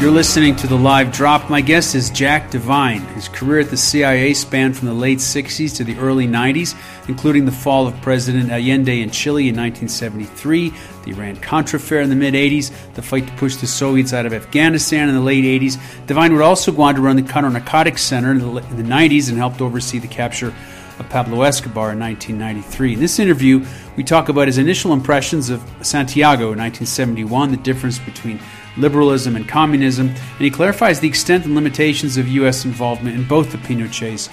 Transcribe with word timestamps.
You're 0.00 0.10
listening 0.10 0.56
to 0.56 0.66
the 0.66 0.78
live 0.78 1.12
drop. 1.12 1.50
My 1.50 1.60
guest 1.60 1.94
is 1.94 2.08
Jack 2.08 2.50
Devine. 2.50 3.02
His 3.08 3.28
career 3.28 3.60
at 3.60 3.68
the 3.68 3.76
CIA 3.76 4.32
spanned 4.32 4.74
from 4.74 4.88
the 4.88 4.94
late 4.94 5.18
60s 5.18 5.76
to 5.76 5.84
the 5.84 5.94
early 5.98 6.26
90s, 6.26 6.74
including 7.06 7.44
the 7.44 7.52
fall 7.52 7.86
of 7.86 8.00
President 8.00 8.50
Allende 8.50 9.02
in 9.02 9.10
Chile 9.10 9.50
in 9.50 9.56
1973, 9.56 10.72
the 11.04 11.10
Iran 11.10 11.36
Contra 11.36 11.78
affair 11.78 12.00
in 12.00 12.08
the 12.08 12.16
mid 12.16 12.32
80s, 12.32 12.72
the 12.94 13.02
fight 13.02 13.26
to 13.26 13.32
push 13.34 13.56
the 13.56 13.66
Soviets 13.66 14.14
out 14.14 14.24
of 14.24 14.32
Afghanistan 14.32 15.10
in 15.10 15.16
the 15.16 15.20
late 15.20 15.44
80s. 15.44 15.78
Devine 16.06 16.32
would 16.32 16.40
also 16.40 16.72
go 16.72 16.80
on 16.80 16.94
to 16.94 17.02
run 17.02 17.16
the 17.16 17.22
Counter 17.22 17.50
Narcotics 17.50 18.00
Center 18.00 18.30
in 18.30 18.38
the, 18.38 18.46
in 18.56 18.76
the 18.78 18.82
90s 18.82 19.28
and 19.28 19.36
helped 19.36 19.60
oversee 19.60 19.98
the 19.98 20.08
capture 20.08 20.54
of 20.98 21.08
Pablo 21.10 21.42
Escobar 21.42 21.92
in 21.92 21.98
1993. 21.98 22.94
In 22.94 23.00
this 23.00 23.18
interview, 23.18 23.66
we 23.96 24.04
talk 24.04 24.30
about 24.30 24.48
his 24.48 24.56
initial 24.56 24.94
impressions 24.94 25.50
of 25.50 25.60
Santiago 25.82 26.52
in 26.52 26.58
1971, 26.58 27.50
the 27.50 27.58
difference 27.58 27.98
between 27.98 28.40
liberalism 28.80 29.36
and 29.36 29.48
communism, 29.48 30.08
and 30.08 30.40
he 30.40 30.50
clarifies 30.50 31.00
the 31.00 31.08
extent 31.08 31.44
and 31.44 31.54
limitations 31.54 32.16
of 32.16 32.28
U.S. 32.28 32.64
involvement 32.64 33.16
in 33.16 33.26
both 33.26 33.52
the 33.52 33.58
Pinochet's 33.58 34.28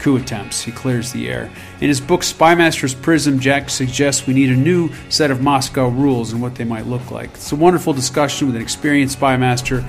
coup 0.00 0.16
attempts. 0.16 0.62
He 0.62 0.72
clears 0.72 1.12
the 1.12 1.28
air. 1.28 1.50
In 1.80 1.88
his 1.88 2.00
book 2.00 2.22
Spymaster's 2.22 2.94
Prism, 2.94 3.38
Jack 3.38 3.70
suggests 3.70 4.26
we 4.26 4.34
need 4.34 4.50
a 4.50 4.56
new 4.56 4.90
set 5.08 5.30
of 5.30 5.42
Moscow 5.42 5.88
rules 5.88 6.32
and 6.32 6.42
what 6.42 6.54
they 6.54 6.64
might 6.64 6.86
look 6.86 7.10
like. 7.10 7.30
It's 7.30 7.52
a 7.52 7.56
wonderful 7.56 7.92
discussion 7.92 8.46
with 8.46 8.56
an 8.56 8.62
experienced 8.62 9.18
spymaster 9.20 9.82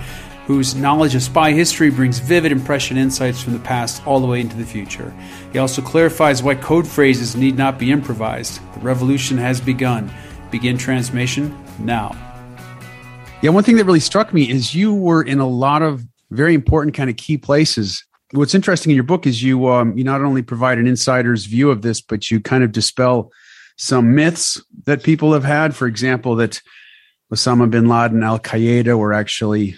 whose 0.45 0.75
knowledge 0.75 1.15
of 1.15 1.23
spy 1.23 1.53
history 1.53 1.89
brings 1.89 2.19
vivid 2.19 2.51
impression 2.51 2.97
insights 2.97 3.41
from 3.41 3.53
the 3.53 3.59
past 3.59 4.05
all 4.05 4.19
the 4.19 4.27
way 4.27 4.41
into 4.41 4.57
the 4.57 4.65
future. 4.65 5.13
He 5.53 5.59
also 5.59 5.81
clarifies 5.81 6.43
why 6.43 6.55
code 6.55 6.87
phrases 6.87 7.35
need 7.35 7.57
not 7.57 7.79
be 7.79 7.91
improvised. 7.91 8.59
The 8.73 8.79
revolution 8.81 9.37
has 9.37 9.61
begun. 9.61 10.11
Begin 10.49 10.77
transmission 10.77 11.57
now. 11.79 12.30
Yeah, 13.41 13.49
one 13.49 13.63
thing 13.63 13.77
that 13.77 13.85
really 13.85 13.99
struck 13.99 14.35
me 14.35 14.47
is 14.51 14.75
you 14.75 14.93
were 14.93 15.23
in 15.23 15.39
a 15.39 15.47
lot 15.47 15.81
of 15.81 16.05
very 16.29 16.53
important 16.53 16.95
kind 16.95 17.09
of 17.09 17.15
key 17.17 17.39
places. 17.39 18.05
What's 18.33 18.53
interesting 18.53 18.91
in 18.91 18.95
your 18.95 19.03
book 19.03 19.25
is 19.25 19.41
you 19.41 19.67
um, 19.67 19.97
you 19.97 20.03
not 20.03 20.21
only 20.21 20.43
provide 20.43 20.77
an 20.77 20.85
insider's 20.85 21.45
view 21.47 21.71
of 21.71 21.81
this, 21.81 22.01
but 22.01 22.29
you 22.29 22.39
kind 22.39 22.63
of 22.63 22.71
dispel 22.71 23.31
some 23.77 24.13
myths 24.13 24.61
that 24.85 25.01
people 25.01 25.33
have 25.33 25.43
had. 25.43 25.75
For 25.75 25.87
example, 25.87 26.35
that 26.35 26.61
Osama 27.33 27.67
bin 27.69 27.89
Laden, 27.89 28.21
Al 28.21 28.37
Qaeda 28.37 28.95
were 28.95 29.11
actually, 29.11 29.75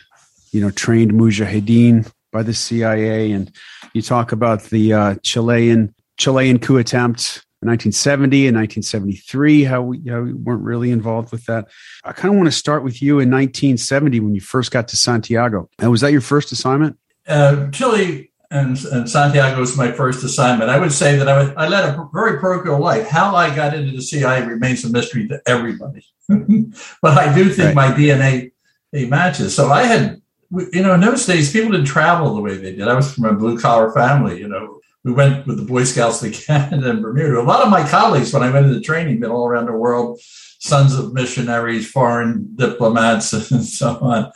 you 0.52 0.60
know, 0.60 0.70
trained 0.70 1.14
mujahideen 1.14 2.12
by 2.34 2.44
the 2.44 2.54
CIA, 2.54 3.32
and 3.32 3.50
you 3.94 4.02
talk 4.02 4.34
about 4.34 4.64
the 4.64 4.92
uh, 4.92 5.16
Chilean 5.24 5.96
Chilean 6.18 6.60
coup 6.60 6.78
attempt 6.80 7.46
1970 7.66 8.48
and 8.48 8.58
1973, 8.58 9.64
how 9.64 9.82
we, 9.82 10.02
how 10.08 10.22
we 10.22 10.34
weren't 10.34 10.64
really 10.64 10.92
involved 10.92 11.32
with 11.32 11.46
that. 11.46 11.70
I 12.04 12.12
kind 12.12 12.34
of 12.34 12.38
want 12.38 12.48
to 12.48 12.52
start 12.52 12.84
with 12.84 13.02
you 13.02 13.20
in 13.20 13.30
1970 13.30 14.20
when 14.20 14.36
you 14.36 14.42
first 14.42 14.72
got 14.72 14.88
to 14.90 14.98
Santiago. 14.98 15.70
And 15.80 15.92
was 15.92 16.02
that 16.02 16.12
your 16.12 16.22
first 16.22 16.52
assignment? 16.52 16.98
Uh, 17.28 17.70
Chile 17.72 18.32
and, 18.54 18.78
and, 18.86 19.10
Santiago 19.10 19.60
was 19.60 19.76
my 19.76 19.92
first 19.92 20.24
assignment. 20.24 20.70
I 20.70 20.78
would 20.78 20.92
say 20.92 21.16
that 21.16 21.28
I, 21.28 21.42
was, 21.42 21.54
I 21.58 21.68
led 21.68 21.86
a 21.86 22.08
very 22.14 22.40
parochial 22.40 22.80
life. 22.80 23.08
How 23.08 23.36
I 23.36 23.54
got 23.54 23.74
into 23.74 23.96
the 23.96 24.02
CIA 24.02 24.46
remains 24.46 24.86
a 24.86 24.90
mystery 24.90 25.28
to 25.30 25.42
everybody. 25.48 26.06
but 27.02 27.18
I 27.18 27.34
do 27.34 27.50
think 27.50 27.76
right. 27.76 27.90
my 27.90 27.96
DNA 27.96 28.52
matches. 29.10 29.56
So 29.56 29.72
I 29.72 29.84
had, 29.84 30.22
you 30.52 30.84
know, 30.84 30.94
in 30.94 31.02
those 31.02 31.26
days, 31.26 31.52
people 31.52 31.72
didn't 31.72 31.88
travel 31.88 32.36
the 32.36 32.42
way 32.42 32.58
they 32.58 32.76
did. 32.76 32.88
I 32.88 32.94
was 32.94 33.12
from 33.12 33.26
a 33.26 33.34
blue 33.34 33.60
collar 33.60 33.92
family, 33.92 34.40
you 34.40 34.48
know, 34.48 34.82
we 35.04 35.12
went 35.12 35.46
with 35.46 35.58
the 35.58 35.66
Boy 35.66 35.84
Scouts 35.84 36.20
to 36.22 36.30
Canada 36.46 36.90
and 36.90 37.02
Bermuda. 37.02 37.40
A 37.40 37.44
lot 37.44 37.64
of 37.64 37.70
my 37.70 37.88
colleagues, 37.88 38.34
when 38.34 38.44
I 38.44 38.52
went 38.52 38.68
into 38.68 38.82
training, 38.82 39.20
been 39.20 39.32
all 39.32 39.48
around 39.48 39.66
the 39.66 39.74
world, 39.74 40.20
sons 40.60 40.96
of 40.96 41.14
missionaries, 41.14 41.90
foreign 41.90 42.56
diplomats, 42.56 43.34
and 43.52 43.66
so 43.66 43.98
on. 44.02 44.32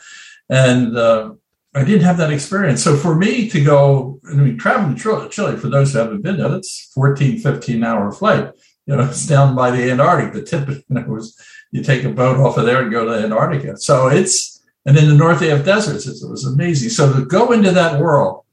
And 0.50 0.96
uh, 0.96 1.32
I 1.74 1.84
didn't 1.84 2.04
have 2.04 2.18
that 2.18 2.32
experience. 2.32 2.82
So 2.82 2.96
for 2.96 3.14
me 3.14 3.48
to 3.50 3.62
go, 3.62 4.20
I 4.28 4.34
mean, 4.34 4.58
traveling 4.58 4.96
to 4.96 5.28
Chile, 5.30 5.56
for 5.56 5.68
those 5.68 5.92
who 5.92 5.98
haven't 5.98 6.22
been 6.22 6.38
there, 6.38 6.54
it's 6.54 6.90
14, 6.94 7.38
15 7.38 7.84
hour 7.84 8.12
flight. 8.12 8.50
You 8.86 8.96
know, 8.96 9.04
it's 9.08 9.26
down 9.26 9.54
by 9.54 9.70
the 9.70 9.90
Antarctic. 9.90 10.32
The 10.32 10.42
tip 10.42 10.68
you 10.68 10.82
know, 10.90 11.02
was 11.02 11.38
you 11.70 11.82
take 11.82 12.04
a 12.04 12.10
boat 12.10 12.38
off 12.38 12.58
of 12.58 12.66
there 12.66 12.82
and 12.82 12.92
go 12.92 13.04
to 13.04 13.24
Antarctica. 13.24 13.76
So 13.78 14.08
it's, 14.08 14.62
and 14.86 14.96
in 14.96 15.08
the 15.08 15.14
north 15.14 15.40
they 15.40 15.48
have 15.48 15.64
deserts. 15.64 16.06
It 16.06 16.28
was 16.28 16.46
amazing. 16.46 16.90
So 16.90 17.12
to 17.12 17.24
go 17.24 17.52
into 17.52 17.70
that 17.72 18.00
world, 18.00 18.44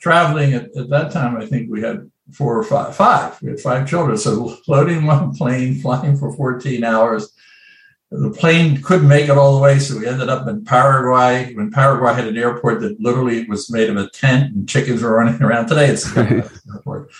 traveling 0.00 0.54
at, 0.54 0.74
at 0.76 0.90
that 0.90 1.12
time, 1.12 1.36
I 1.36 1.46
think 1.46 1.70
we 1.70 1.82
had 1.82 2.10
four 2.32 2.58
or 2.58 2.64
five, 2.64 2.96
five. 2.96 3.40
We 3.42 3.50
had 3.50 3.60
five 3.60 3.88
children. 3.88 4.16
So 4.16 4.56
loading 4.66 5.06
one 5.06 5.34
plane, 5.34 5.74
flying 5.80 6.16
for 6.16 6.32
14 6.34 6.82
hours. 6.84 7.32
The 8.12 8.30
plane 8.30 8.82
couldn't 8.82 9.06
make 9.06 9.28
it 9.28 9.38
all 9.38 9.54
the 9.54 9.62
way, 9.62 9.78
so 9.78 9.96
we 9.96 10.08
ended 10.08 10.28
up 10.28 10.48
in 10.48 10.64
Paraguay. 10.64 11.54
When 11.54 11.70
Paraguay 11.70 12.12
had 12.14 12.26
an 12.26 12.36
airport 12.36 12.80
that 12.80 13.00
literally 13.00 13.44
was 13.44 13.70
made 13.70 13.88
of 13.88 13.96
a 13.96 14.10
tent 14.10 14.52
and 14.52 14.68
chickens 14.68 15.02
were 15.02 15.14
running 15.16 15.40
around. 15.40 15.68
Today 15.68 15.86
it's 15.90 16.16
an 16.16 16.42
airport, 16.74 17.10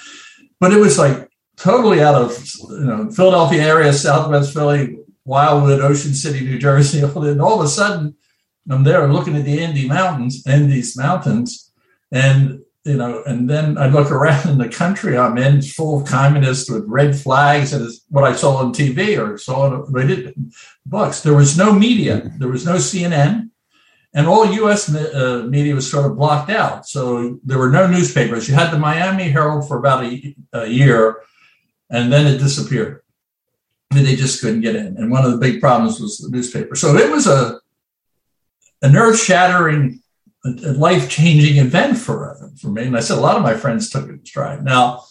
but 0.58 0.72
it 0.72 0.78
was 0.78 0.98
like 0.98 1.30
totally 1.56 2.02
out 2.02 2.16
of 2.16 2.44
you 2.70 2.80
know 2.80 3.08
Philadelphia 3.08 3.62
area, 3.62 3.92
Southwest 3.92 4.52
Philly, 4.52 4.98
Wildwood, 5.24 5.80
Ocean 5.80 6.12
City, 6.12 6.40
New 6.44 6.58
Jersey, 6.58 7.02
and 7.02 7.40
all 7.40 7.60
of 7.60 7.64
a 7.64 7.68
sudden 7.68 8.16
I'm 8.68 8.82
there 8.82 9.06
looking 9.12 9.36
at 9.36 9.44
the 9.44 9.60
Andes 9.60 9.88
Mountains, 9.88 10.44
Andes 10.44 10.96
Mountains, 10.96 11.70
and 12.10 12.62
you 12.84 12.96
know, 12.96 13.22
and 13.24 13.48
then 13.48 13.76
I 13.76 13.86
look 13.86 14.10
around 14.10 14.48
in 14.48 14.58
the 14.58 14.68
country 14.68 15.18
I'm 15.18 15.36
in, 15.38 15.62
full 15.62 16.00
of 16.00 16.08
communists 16.08 16.70
with 16.70 16.84
red 16.86 17.16
flags, 17.16 17.72
and 17.72 17.84
it's 17.84 18.04
what 18.08 18.24
I 18.24 18.34
saw 18.34 18.56
on 18.56 18.72
TV 18.72 19.18
or 19.18 19.36
saw 19.36 19.84
in 19.84 20.52
books. 20.86 21.20
There 21.20 21.34
was 21.34 21.58
no 21.58 21.72
media, 21.72 22.30
there 22.38 22.48
was 22.48 22.64
no 22.64 22.76
CNN, 22.76 23.50
and 24.14 24.26
all 24.26 24.52
U.S. 24.52 24.92
Uh, 24.92 25.46
media 25.48 25.74
was 25.74 25.90
sort 25.90 26.06
of 26.06 26.16
blocked 26.16 26.50
out. 26.50 26.86
So 26.86 27.38
there 27.44 27.58
were 27.58 27.70
no 27.70 27.86
newspapers. 27.86 28.48
You 28.48 28.54
had 28.54 28.72
the 28.72 28.78
Miami 28.78 29.24
Herald 29.24 29.68
for 29.68 29.78
about 29.78 30.04
a, 30.04 30.34
a 30.52 30.66
year, 30.66 31.22
and 31.90 32.12
then 32.12 32.26
it 32.26 32.38
disappeared. 32.38 33.02
They 33.90 34.16
just 34.16 34.40
couldn't 34.40 34.62
get 34.62 34.76
in. 34.76 34.96
And 34.96 35.10
one 35.10 35.24
of 35.24 35.32
the 35.32 35.38
big 35.38 35.60
problems 35.60 36.00
was 36.00 36.18
the 36.18 36.30
newspaper. 36.30 36.76
So 36.76 36.96
it 36.96 37.10
was 37.10 37.26
a 37.26 37.60
an 38.82 38.96
earth 38.96 39.20
shattering 39.20 40.00
a, 40.44 40.72
life 40.72 41.08
changing 41.08 41.58
event 41.58 41.98
for, 41.98 42.50
for 42.60 42.68
me. 42.68 42.84
And 42.84 42.96
I 42.96 43.00
said 43.00 43.18
a 43.18 43.20
lot 43.20 43.36
of 43.36 43.42
my 43.42 43.54
friends 43.54 43.90
took 43.90 44.08
it 44.08 44.10
in 44.10 44.24
stride. 44.24 44.64
Now, 44.64 45.04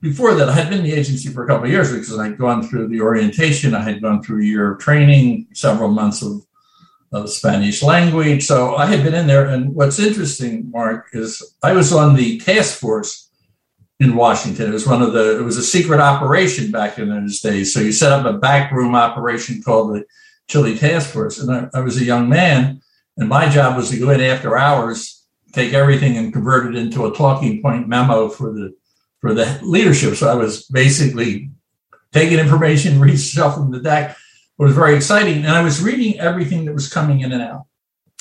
before 0.00 0.34
that, 0.34 0.48
I 0.48 0.52
had 0.52 0.68
been 0.68 0.80
in 0.80 0.84
the 0.84 0.92
agency 0.94 1.28
for 1.28 1.44
a 1.44 1.46
couple 1.46 1.66
of 1.66 1.70
years 1.70 1.92
because 1.92 2.18
I'd 2.18 2.36
gone 2.36 2.64
through 2.64 2.88
the 2.88 3.00
orientation. 3.00 3.74
I 3.74 3.82
had 3.82 4.02
gone 4.02 4.22
through 4.22 4.42
a 4.42 4.44
year 4.44 4.72
of 4.72 4.80
training, 4.80 5.46
several 5.54 5.90
months 5.90 6.22
of, 6.22 6.44
of 7.12 7.30
Spanish 7.30 7.82
language. 7.82 8.44
So 8.44 8.74
I 8.74 8.86
had 8.86 9.04
been 9.04 9.14
in 9.14 9.28
there. 9.28 9.46
And 9.46 9.72
what's 9.74 10.00
interesting, 10.00 10.68
Mark, 10.70 11.10
is 11.12 11.54
I 11.62 11.72
was 11.72 11.92
on 11.92 12.16
the 12.16 12.40
task 12.40 12.80
force 12.80 13.30
in 14.00 14.16
Washington. 14.16 14.70
It 14.70 14.72
was 14.72 14.88
one 14.88 15.02
of 15.02 15.12
the, 15.12 15.38
it 15.38 15.42
was 15.42 15.56
a 15.56 15.62
secret 15.62 16.00
operation 16.00 16.72
back 16.72 16.98
in 16.98 17.08
those 17.08 17.40
days. 17.40 17.72
So 17.72 17.78
you 17.78 17.92
set 17.92 18.10
up 18.10 18.26
a 18.26 18.38
backroom 18.38 18.96
operation 18.96 19.62
called 19.62 19.94
the 19.94 20.04
Chile 20.48 20.76
Task 20.76 21.10
Force. 21.10 21.38
And 21.38 21.70
I, 21.72 21.78
I 21.78 21.80
was 21.80 21.98
a 21.98 22.04
young 22.04 22.28
man 22.28 22.81
and 23.16 23.28
my 23.28 23.48
job 23.48 23.76
was 23.76 23.90
to 23.90 23.98
go 23.98 24.10
in 24.10 24.20
after 24.20 24.56
hours, 24.56 25.24
take 25.52 25.74
everything 25.74 26.16
and 26.16 26.32
convert 26.32 26.74
it 26.74 26.78
into 26.78 27.06
a 27.06 27.14
talking 27.14 27.62
point 27.62 27.88
memo 27.88 28.28
for 28.28 28.52
the 28.52 28.74
for 29.20 29.34
the 29.34 29.60
leadership. 29.62 30.16
So 30.16 30.28
I 30.28 30.34
was 30.34 30.64
basically 30.66 31.50
taking 32.12 32.38
information, 32.38 32.94
reshuffling 32.98 33.70
the 33.70 33.80
deck. 33.80 34.10
It 34.10 34.62
was 34.62 34.74
very 34.74 34.96
exciting. 34.96 35.38
And 35.38 35.50
I 35.50 35.62
was 35.62 35.82
reading 35.82 36.18
everything 36.18 36.64
that 36.64 36.74
was 36.74 36.92
coming 36.92 37.20
in 37.20 37.32
and 37.32 37.42
out. 37.42 37.66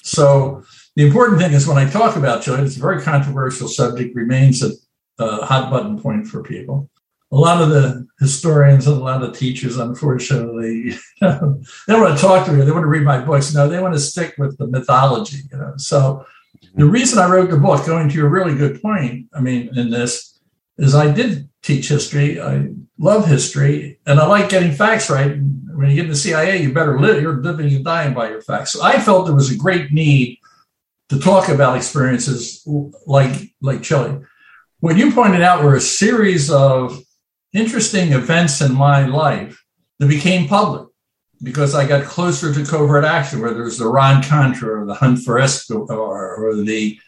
So 0.03 0.63
the 0.95 1.05
important 1.05 1.39
thing 1.39 1.53
is 1.53 1.67
when 1.67 1.77
I 1.77 1.89
talk 1.89 2.15
about 2.15 2.43
Chile, 2.43 2.61
it's 2.61 2.77
a 2.77 2.79
very 2.79 3.01
controversial 3.01 3.67
subject, 3.67 4.15
remains 4.15 4.63
a, 4.63 4.71
a 5.19 5.45
hot 5.45 5.71
button 5.71 5.99
point 5.99 6.27
for 6.27 6.43
people 6.43 6.90
a 7.31 7.37
lot 7.37 7.61
of 7.61 7.69
the 7.69 8.07
historians 8.19 8.87
and 8.87 8.97
a 8.97 9.03
lot 9.03 9.23
of 9.23 9.37
teachers, 9.37 9.77
unfortunately, 9.77 10.91
they 11.21 11.27
don't 11.27 12.01
want 12.01 12.17
to 12.17 12.21
talk 12.21 12.45
to 12.45 12.51
me. 12.51 12.63
They 12.63 12.71
want 12.71 12.83
to 12.83 12.87
read 12.87 13.03
my 13.03 13.23
books. 13.23 13.53
No, 13.53 13.69
they 13.69 13.81
want 13.81 13.93
to 13.93 13.99
stick 13.99 14.35
with 14.37 14.57
the 14.57 14.67
mythology. 14.67 15.39
You 15.51 15.57
know, 15.57 15.73
so 15.77 16.25
mm-hmm. 16.63 16.79
the 16.79 16.85
reason 16.85 17.19
I 17.19 17.29
wrote 17.29 17.49
the 17.49 17.57
book, 17.57 17.85
going 17.85 18.09
to 18.09 18.15
your 18.15 18.29
really 18.29 18.55
good 18.55 18.81
point, 18.81 19.27
I 19.33 19.39
mean, 19.39 19.69
in 19.77 19.89
this, 19.89 20.39
is 20.77 20.93
I 20.93 21.11
did 21.11 21.47
teach 21.63 21.87
history. 21.87 22.41
I 22.41 22.69
love 22.97 23.27
history, 23.27 23.99
and 24.05 24.19
I 24.19 24.25
like 24.25 24.49
getting 24.49 24.73
facts 24.73 25.09
right. 25.09 25.37
When 25.73 25.89
you 25.89 25.95
get 25.95 26.05
in 26.05 26.11
the 26.11 26.15
CIA, 26.15 26.61
you 26.61 26.73
better 26.73 26.99
live. 26.99 27.21
You're 27.21 27.41
living 27.41 27.73
and 27.73 27.85
dying 27.85 28.13
by 28.13 28.29
your 28.29 28.41
facts. 28.41 28.73
So 28.73 28.83
I 28.83 28.99
felt 28.99 29.25
there 29.25 29.35
was 29.35 29.51
a 29.51 29.57
great 29.57 29.91
need 29.93 30.39
to 31.09 31.19
talk 31.19 31.47
about 31.47 31.77
experiences 31.77 32.67
like 33.05 33.53
like 33.61 33.83
Chile. 33.83 34.19
What 34.79 34.97
you 34.97 35.11
pointed 35.11 35.41
out 35.41 35.63
were 35.63 35.75
a 35.75 35.81
series 35.81 36.51
of 36.51 37.01
interesting 37.53 38.13
events 38.13 38.61
in 38.61 38.73
my 38.73 39.05
life 39.05 39.63
that 39.99 40.07
became 40.07 40.47
public 40.47 40.87
because 41.43 41.75
I 41.75 41.87
got 41.87 42.05
closer 42.05 42.53
to 42.53 42.65
covert 42.65 43.03
action, 43.03 43.41
whether 43.41 43.61
it 43.61 43.65
was 43.65 43.79
the 43.79 43.85
Iran 43.85 44.23
Contra 44.23 44.81
or 44.81 44.85
the 44.85 44.93
hunt 44.93 45.19
for 45.19 45.39
Escobar 45.39 46.35
or 46.35 46.55
the 46.55 46.99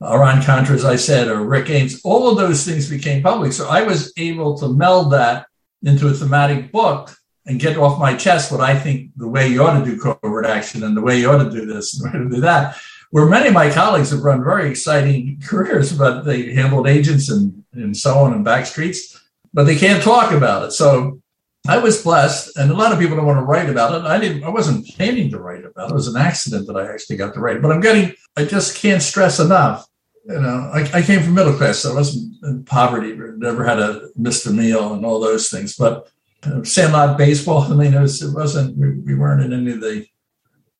uh, 0.00 0.14
Iran 0.14 0.42
Contra, 0.42 0.74
as 0.74 0.84
I 0.84 0.96
said, 0.96 1.28
or 1.28 1.44
Rick 1.44 1.70
Ames. 1.70 2.00
All 2.04 2.30
of 2.30 2.36
those 2.36 2.64
things 2.64 2.88
became 2.88 3.22
public. 3.22 3.52
So 3.52 3.68
I 3.68 3.82
was 3.82 4.12
able 4.16 4.56
to 4.58 4.68
meld 4.68 5.12
that 5.12 5.46
into 5.82 6.08
a 6.08 6.12
thematic 6.12 6.70
book 6.70 7.16
and 7.46 7.58
get 7.58 7.76
off 7.76 7.98
my 7.98 8.14
chest 8.14 8.52
what 8.52 8.60
I 8.60 8.78
think 8.78 9.10
the 9.16 9.28
way 9.28 9.48
you 9.48 9.64
ought 9.64 9.78
to 9.78 9.84
do 9.84 9.98
covert 9.98 10.46
action 10.46 10.84
and 10.84 10.96
the 10.96 11.00
way 11.00 11.18
you 11.18 11.28
ought 11.30 11.42
to 11.42 11.50
do 11.50 11.66
this 11.66 11.98
and 11.98 12.12
the 12.12 12.18
way 12.18 12.24
to 12.24 12.30
do 12.36 12.40
that. 12.42 12.76
Where 13.10 13.26
many 13.26 13.48
of 13.48 13.54
my 13.54 13.68
colleagues 13.70 14.10
have 14.10 14.22
run 14.22 14.44
very 14.44 14.70
exciting 14.70 15.40
careers, 15.44 15.92
but 15.92 16.22
they 16.22 16.52
handled 16.54 16.86
agents 16.86 17.30
and, 17.30 17.64
and 17.72 17.96
so 17.96 18.14
on 18.18 18.32
and 18.32 18.44
back 18.44 18.66
streets, 18.66 19.20
but 19.54 19.64
they 19.64 19.76
can't 19.76 20.02
talk 20.02 20.32
about 20.32 20.64
it. 20.64 20.72
So 20.72 21.20
I 21.68 21.78
was 21.78 22.02
blessed, 22.02 22.56
and 22.56 22.70
a 22.70 22.74
lot 22.74 22.92
of 22.92 22.98
people 22.98 23.16
don't 23.16 23.26
want 23.26 23.38
to 23.38 23.44
write 23.44 23.70
about 23.70 23.94
it. 23.94 24.04
I 24.04 24.18
didn't. 24.18 24.42
I 24.42 24.48
wasn't 24.48 24.86
planning 24.86 25.30
to 25.30 25.38
write 25.38 25.64
about 25.64 25.88
it. 25.88 25.92
It 25.92 25.94
was 25.94 26.08
an 26.08 26.20
accident 26.20 26.66
that 26.66 26.76
I 26.76 26.92
actually 26.92 27.16
got 27.16 27.34
to 27.34 27.40
write. 27.40 27.62
But 27.62 27.70
I'm 27.70 27.80
getting. 27.80 28.14
I 28.36 28.44
just 28.44 28.76
can't 28.76 29.02
stress 29.02 29.38
enough. 29.38 29.86
You 30.24 30.40
know, 30.40 30.70
I, 30.72 30.90
I 30.94 31.02
came 31.02 31.22
from 31.22 31.34
middle 31.34 31.56
class, 31.56 31.78
so 31.78 31.92
I 31.92 31.94
wasn't 31.94 32.34
in 32.44 32.64
poverty. 32.64 33.16
Never 33.36 33.64
had 33.64 33.78
a 33.78 34.08
missed 34.16 34.46
a 34.46 34.50
meal 34.50 34.94
and 34.94 35.04
all 35.04 35.20
those 35.20 35.50
things. 35.50 35.76
But 35.76 36.08
uh, 36.42 36.64
Sandlot 36.64 37.16
baseball. 37.16 37.62
I 37.62 37.74
mean, 37.74 37.94
it, 37.94 38.00
was, 38.00 38.22
it 38.22 38.34
wasn't. 38.34 38.76
We, 38.76 38.98
we, 39.00 39.14
weren't 39.14 39.42
in 39.42 39.52
any 39.52 39.72
of 39.72 39.80
the 39.80 40.04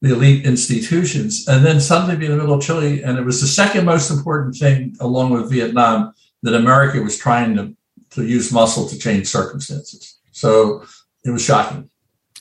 the 0.01 0.15
elite 0.15 0.45
institutions. 0.45 1.47
And 1.47 1.65
then 1.65 1.81
suddenly 1.81 2.17
being 2.17 2.33
in 2.33 2.39
middle 2.39 2.61
Chile, 2.61 3.05
and 3.05 3.19
it 3.19 3.25
was 3.25 3.41
the 3.41 3.47
second 3.47 3.85
most 3.85 4.11
important 4.11 4.57
thing, 4.57 4.97
along 4.99 5.31
with 5.31 5.51
Vietnam, 5.51 6.13
that 6.43 6.55
America 6.55 7.01
was 7.01 7.17
trying 7.17 7.55
to 7.55 7.77
to 8.15 8.27
use 8.27 8.53
muscle 8.53 8.89
to 8.89 8.99
change 8.99 9.27
circumstances. 9.29 10.19
So 10.33 10.85
it 11.25 11.31
was 11.31 11.45
shocking. 11.45 11.89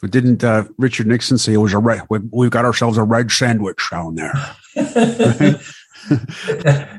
Didn't 0.10 0.44
uh, 0.44 0.64
Richard 0.78 1.08
Nixon 1.08 1.38
say 1.38 1.54
it 1.54 1.58
was 1.58 1.74
a 1.74 1.78
red? 1.78 2.02
We've 2.10 2.50
got 2.50 2.66
ourselves 2.66 2.98
a 2.98 3.04
red 3.04 3.32
sandwich 3.32 3.88
down 3.92 4.16
there. 4.16 4.34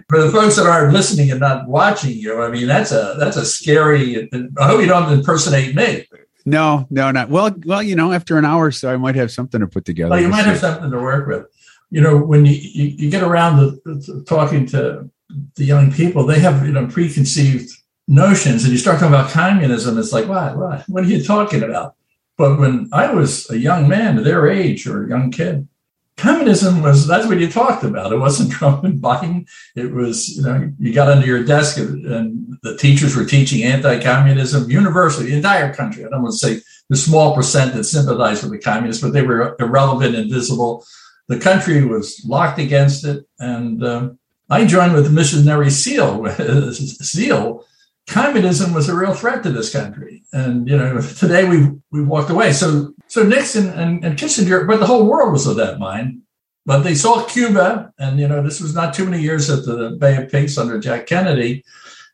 For 0.08 0.20
the 0.20 0.30
folks 0.32 0.54
that 0.56 0.66
are 0.66 0.92
listening 0.92 1.32
and 1.32 1.40
not 1.40 1.66
watching 1.66 2.16
you, 2.16 2.40
I 2.40 2.50
mean 2.50 2.68
that's 2.68 2.92
a 2.92 3.16
that's 3.18 3.36
a 3.36 3.44
scary. 3.44 4.30
I 4.32 4.66
hope 4.66 4.80
you 4.80 4.86
don't 4.86 5.12
impersonate 5.12 5.74
me. 5.74 6.06
No, 6.46 6.86
no, 6.90 7.10
not 7.10 7.28
well. 7.28 7.52
Well, 7.66 7.82
you 7.82 7.96
know, 7.96 8.12
after 8.12 8.38
an 8.38 8.44
hour 8.44 8.66
or 8.66 8.72
so, 8.72 8.92
I 8.92 8.96
might 8.96 9.16
have 9.16 9.32
something 9.32 9.60
to 9.60 9.66
put 9.66 9.84
together. 9.84 10.10
Well, 10.10 10.20
you 10.20 10.28
might 10.28 10.44
have 10.44 10.58
something 10.58 10.90
to 10.90 10.98
work 10.98 11.26
with. 11.26 11.46
You 11.90 12.00
know, 12.00 12.16
when 12.16 12.46
you 12.46 12.54
you, 12.54 12.84
you 12.84 13.10
get 13.10 13.24
around 13.24 13.58
to, 13.58 13.80
the, 13.84 14.24
talking 14.28 14.66
to 14.66 15.10
the 15.56 15.64
young 15.64 15.92
people, 15.92 16.24
they 16.24 16.38
have 16.38 16.64
you 16.64 16.72
know 16.72 16.86
preconceived 16.86 17.70
notions 18.08 18.64
and 18.64 18.72
you 18.72 18.78
start 18.78 18.98
talking 18.98 19.14
about 19.14 19.30
communism, 19.30 19.98
it's 19.98 20.12
like, 20.12 20.28
what, 20.28 20.56
what, 20.56 20.88
what 20.88 21.04
are 21.04 21.08
you 21.08 21.22
talking 21.22 21.62
about? 21.62 21.94
But 22.36 22.58
when 22.58 22.88
I 22.92 23.12
was 23.12 23.48
a 23.50 23.58
young 23.58 23.88
man, 23.88 24.22
their 24.22 24.48
age 24.48 24.86
or 24.86 25.04
a 25.04 25.08
young 25.08 25.30
kid, 25.30 25.68
communism 26.16 26.82
was 26.82 27.06
that's 27.06 27.26
what 27.26 27.38
you 27.40 27.50
talked 27.50 27.84
about. 27.84 28.12
It 28.12 28.18
wasn't 28.18 28.52
Trump 28.58 28.84
and 28.84 29.00
Biden. 29.00 29.48
It 29.76 29.92
was, 29.92 30.36
you 30.36 30.42
know, 30.42 30.72
you 30.78 30.92
got 30.92 31.08
under 31.08 31.26
your 31.26 31.44
desk 31.44 31.78
and 31.78 32.58
the 32.62 32.76
teachers 32.76 33.16
were 33.16 33.24
teaching 33.24 33.62
anti-communism 33.64 34.70
universally, 34.70 35.30
the 35.30 35.36
entire 35.36 35.74
country. 35.74 36.04
I 36.04 36.08
don't 36.08 36.22
want 36.22 36.34
to 36.34 36.38
say 36.38 36.62
the 36.88 36.96
small 36.96 37.34
percent 37.34 37.74
that 37.74 37.84
sympathized 37.84 38.42
with 38.42 38.52
the 38.52 38.58
communists, 38.58 39.02
but 39.02 39.12
they 39.12 39.22
were 39.22 39.56
irrelevant 39.58 40.14
and 40.14 40.30
visible. 40.30 40.84
The 41.28 41.38
country 41.38 41.84
was 41.84 42.22
locked 42.26 42.58
against 42.58 43.04
it. 43.04 43.26
And 43.38 43.84
um, 43.84 44.18
I 44.50 44.66
joined 44.66 44.92
with 44.92 45.04
the 45.04 45.10
missionary 45.10 45.70
SEAL, 45.70 46.26
SEAL 46.72 47.64
communism 48.12 48.74
was 48.74 48.88
a 48.88 48.96
real 48.96 49.14
threat 49.14 49.42
to 49.42 49.50
this 49.50 49.72
country. 49.72 50.22
And 50.32 50.68
you 50.68 50.76
know, 50.76 51.00
today 51.00 51.48
we 51.48 51.70
we 51.90 52.02
walked 52.02 52.30
away. 52.30 52.52
So 52.52 52.94
so 53.08 53.22
Nixon 53.22 53.70
and, 53.70 54.04
and 54.04 54.18
Kissinger, 54.18 54.66
but 54.66 54.78
the 54.78 54.86
whole 54.86 55.06
world 55.06 55.32
was 55.32 55.46
of 55.46 55.56
that 55.56 55.78
mind. 55.78 56.22
But 56.64 56.82
they 56.82 56.94
saw 56.94 57.24
Cuba, 57.24 57.92
and 57.98 58.20
you 58.20 58.28
know, 58.28 58.42
this 58.42 58.60
was 58.60 58.74
not 58.74 58.94
too 58.94 59.04
many 59.04 59.20
years 59.20 59.50
at 59.50 59.64
the 59.64 59.96
Bay 59.98 60.16
of 60.16 60.30
Pigs 60.30 60.58
under 60.58 60.78
Jack 60.78 61.06
Kennedy. 61.06 61.64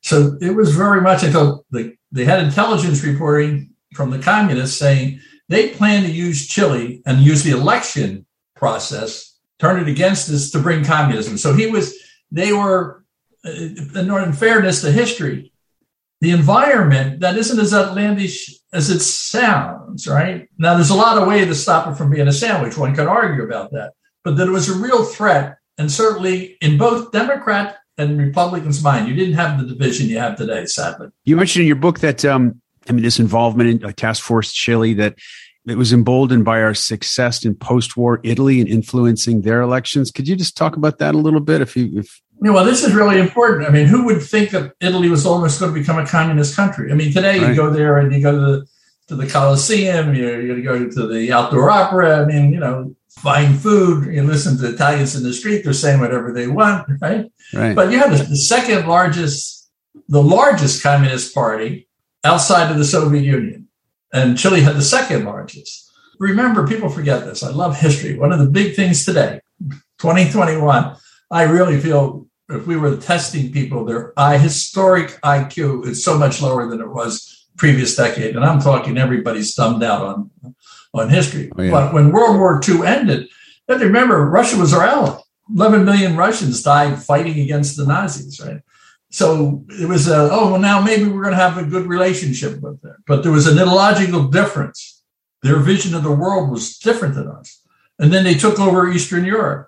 So 0.00 0.38
it 0.40 0.54
was 0.54 0.74
very 0.74 1.02
much. 1.02 1.22
I 1.22 1.30
thought 1.30 1.66
they, 1.70 1.98
they 2.12 2.24
had 2.24 2.42
intelligence 2.42 3.04
reporting 3.04 3.70
from 3.92 4.10
the 4.10 4.18
communists 4.18 4.78
saying 4.78 5.20
they 5.48 5.70
plan 5.70 6.04
to 6.04 6.10
use 6.10 6.46
Chile 6.46 7.02
and 7.04 7.20
use 7.20 7.42
the 7.42 7.50
election 7.50 8.24
process, 8.56 9.36
turn 9.58 9.80
it 9.80 9.88
against 9.88 10.30
us 10.30 10.50
to 10.52 10.60
bring 10.60 10.84
communism. 10.84 11.36
So 11.36 11.52
he 11.52 11.66
was. 11.66 11.94
They 12.30 12.52
were, 12.52 13.04
uh, 13.44 13.50
in 13.50 14.32
fairness 14.34 14.82
to 14.82 14.92
history, 14.92 15.50
the 16.20 16.31
environment 16.31 17.20
that 17.20 17.37
isn't 17.37 17.61
as 17.61 17.73
outlandish 17.73 18.55
as 18.73 18.91
it 18.91 19.00
sounds, 19.00 20.06
right? 20.09 20.49
Now, 20.59 20.75
there's 20.75 20.91
a 20.91 20.94
lot 20.94 21.17
of 21.17 21.29
ways 21.29 21.47
to 21.47 21.55
stop 21.55 21.88
it 21.88 21.97
from 21.97 22.11
being 22.11 22.29
a 22.29 22.32
sandwich. 22.32 22.76
One 22.76 22.94
can 22.94 23.06
argue 23.06 23.44
about 23.44 23.70
that, 23.73 23.93
but 24.25 24.37
that 24.37 24.49
it 24.49 24.53
was 24.53 24.69
a 24.69 24.79
real 24.79 25.05
threat. 25.05 25.59
And 25.79 25.91
certainly 25.91 26.56
in 26.61 26.76
both 26.76 27.12
Democrat 27.12 27.76
and 27.97 28.19
Republicans' 28.19 28.82
mind, 28.82 29.09
you 29.09 29.15
didn't 29.15 29.35
have 29.35 29.61
the 29.61 29.67
division 29.67 30.09
you 30.09 30.19
have 30.19 30.37
today, 30.37 30.67
sadly. 30.67 31.09
You 31.25 31.37
mentioned 31.37 31.62
in 31.62 31.67
your 31.69 31.76
book 31.76 32.00
that, 32.00 32.25
um, 32.25 32.61
I 32.88 32.93
mean, 32.93 33.05
this 33.05 33.20
involvement 33.20 33.82
in 33.82 33.93
Task 33.93 34.23
Force 34.23 34.53
Chile, 34.53 34.94
that 34.94 35.15
it 35.67 35.76
was 35.76 35.93
emboldened 35.93 36.44
by 36.44 36.62
our 36.62 36.75
success 36.75 37.44
in 37.44 37.55
post-war 37.55 38.20
Italy 38.25 38.61
and 38.61 38.69
influencing 38.69 39.43
their 39.43 39.61
elections. 39.61 40.11
Could 40.11 40.26
you 40.26 40.35
just 40.35 40.56
talk 40.56 40.76
about 40.76 40.99
that 40.99 41.15
a 41.15 41.19
little 41.19 41.41
bit, 41.41 41.61
if 41.61 41.76
you, 41.76 41.99
if 41.99 42.20
yeah, 42.40 42.52
well, 42.52 42.64
this 42.64 42.85
is 42.85 42.94
really 42.94 43.19
important. 43.19 43.69
I 43.69 43.70
mean, 43.70 43.87
who 43.87 44.05
would 44.06 44.23
think 44.23 44.50
that 44.50 44.75
Italy 44.81 45.08
was 45.08 45.26
almost 45.26 45.58
going 45.58 45.75
to 45.75 45.81
become 45.81 45.99
a 45.99 46.06
communist 46.06 46.55
country? 46.55 46.93
I 46.93 46.94
mean, 46.94 47.12
today 47.12 47.40
right. 47.40 47.50
you 47.50 47.56
go 47.56 47.70
there 47.70 47.99
and 47.99 48.12
you 48.12 48.23
go 48.23 48.32
to 48.32 48.38
the, 48.38 48.67
to 49.08 49.17
the 49.17 49.26
Colosseum, 49.26 50.06
going 50.06 50.56
to 50.56 50.62
go 50.62 50.88
to 50.88 51.06
the 51.08 51.32
outdoor 51.32 51.70
opera. 51.70 52.23
I 52.23 52.26
mean, 52.26 52.52
you 52.52 52.61
know, 52.61 52.94
buying 53.25 53.55
food, 53.55 54.14
you 54.14 54.23
listen 54.23 54.56
to 54.58 54.73
Italians 54.73 55.17
in 55.17 55.25
the 55.25 55.32
street, 55.32 55.64
they're 55.64 55.73
saying 55.73 56.00
whatever 56.00 56.32
they 56.32 56.46
want, 56.46 56.88
right? 57.00 57.31
right. 57.52 57.75
But 57.75 57.90
you 57.90 57.99
have 57.99 58.17
the, 58.17 58.23
the 58.25 58.37
second 58.37 58.87
largest, 58.87 59.69
the 60.08 60.23
largest 60.23 60.82
communist 60.82 61.34
party 61.34 61.88
outside 62.23 62.70
of 62.70 62.79
the 62.79 62.84
Soviet 62.84 63.23
Union. 63.23 63.69
And 64.12 64.38
Chile 64.38 64.61
had 64.61 64.76
the 64.76 64.82
second 64.82 65.25
largest. 65.25 65.91
Remember, 66.20 66.67
people 66.67 66.88
forget 66.88 67.25
this. 67.25 67.43
I 67.43 67.50
love 67.50 67.76
history. 67.76 68.17
One 68.17 68.32
of 68.32 68.38
the 68.38 68.49
big 68.49 68.75
things 68.75 69.05
today, 69.05 69.41
2021, 69.99 70.96
I 71.31 71.43
really 71.43 71.81
feel 71.81 72.27
if 72.48 72.66
we 72.66 72.76
were 72.76 72.96
testing 72.96 73.52
people, 73.52 73.84
their 73.84 74.12
I, 74.18 74.38
historic 74.38 75.20
IQ 75.22 75.86
is 75.86 76.02
so 76.02 76.16
much 76.16 76.40
lower 76.40 76.68
than 76.68 76.80
it 76.80 76.88
was 76.88 77.46
previous 77.56 77.94
decade. 77.94 78.36
And 78.36 78.44
I'm 78.44 78.60
talking 78.60 78.96
everybody's 78.96 79.54
thumbed 79.54 79.82
out 79.82 80.02
on, 80.02 80.30
on 80.94 81.10
history. 81.10 81.50
Oh, 81.56 81.62
yeah. 81.62 81.70
But 81.70 81.92
when 81.92 82.12
World 82.12 82.38
War 82.38 82.60
II 82.66 82.86
ended, 82.86 83.22
you 83.22 83.28
have 83.68 83.80
to 83.80 83.86
remember 83.86 84.24
Russia 84.30 84.56
was 84.56 84.72
our 84.72 84.84
ally. 84.84 85.18
11 85.54 85.84
million 85.84 86.16
Russians 86.16 86.62
died 86.62 87.02
fighting 87.02 87.40
against 87.40 87.76
the 87.76 87.86
Nazis, 87.86 88.40
right? 88.40 88.60
So 89.10 89.64
it 89.68 89.88
was, 89.88 90.08
a, 90.08 90.28
oh, 90.30 90.52
well, 90.52 90.60
now 90.60 90.80
maybe 90.80 91.04
we're 91.04 91.22
going 91.22 91.34
to 91.34 91.40
have 91.40 91.56
a 91.56 91.64
good 91.64 91.86
relationship 91.86 92.60
with 92.60 92.80
them. 92.82 92.96
But 93.06 93.22
there 93.22 93.32
was 93.32 93.46
an 93.46 93.58
ideological 93.58 94.28
difference. 94.28 95.02
Their 95.42 95.58
vision 95.58 95.94
of 95.94 96.02
the 96.02 96.12
world 96.12 96.50
was 96.50 96.78
different 96.78 97.14
than 97.14 97.28
us. 97.28 97.62
And 97.98 98.12
then 98.12 98.24
they 98.24 98.34
took 98.34 98.60
over 98.60 98.90
Eastern 98.90 99.24
Europe. 99.24 99.68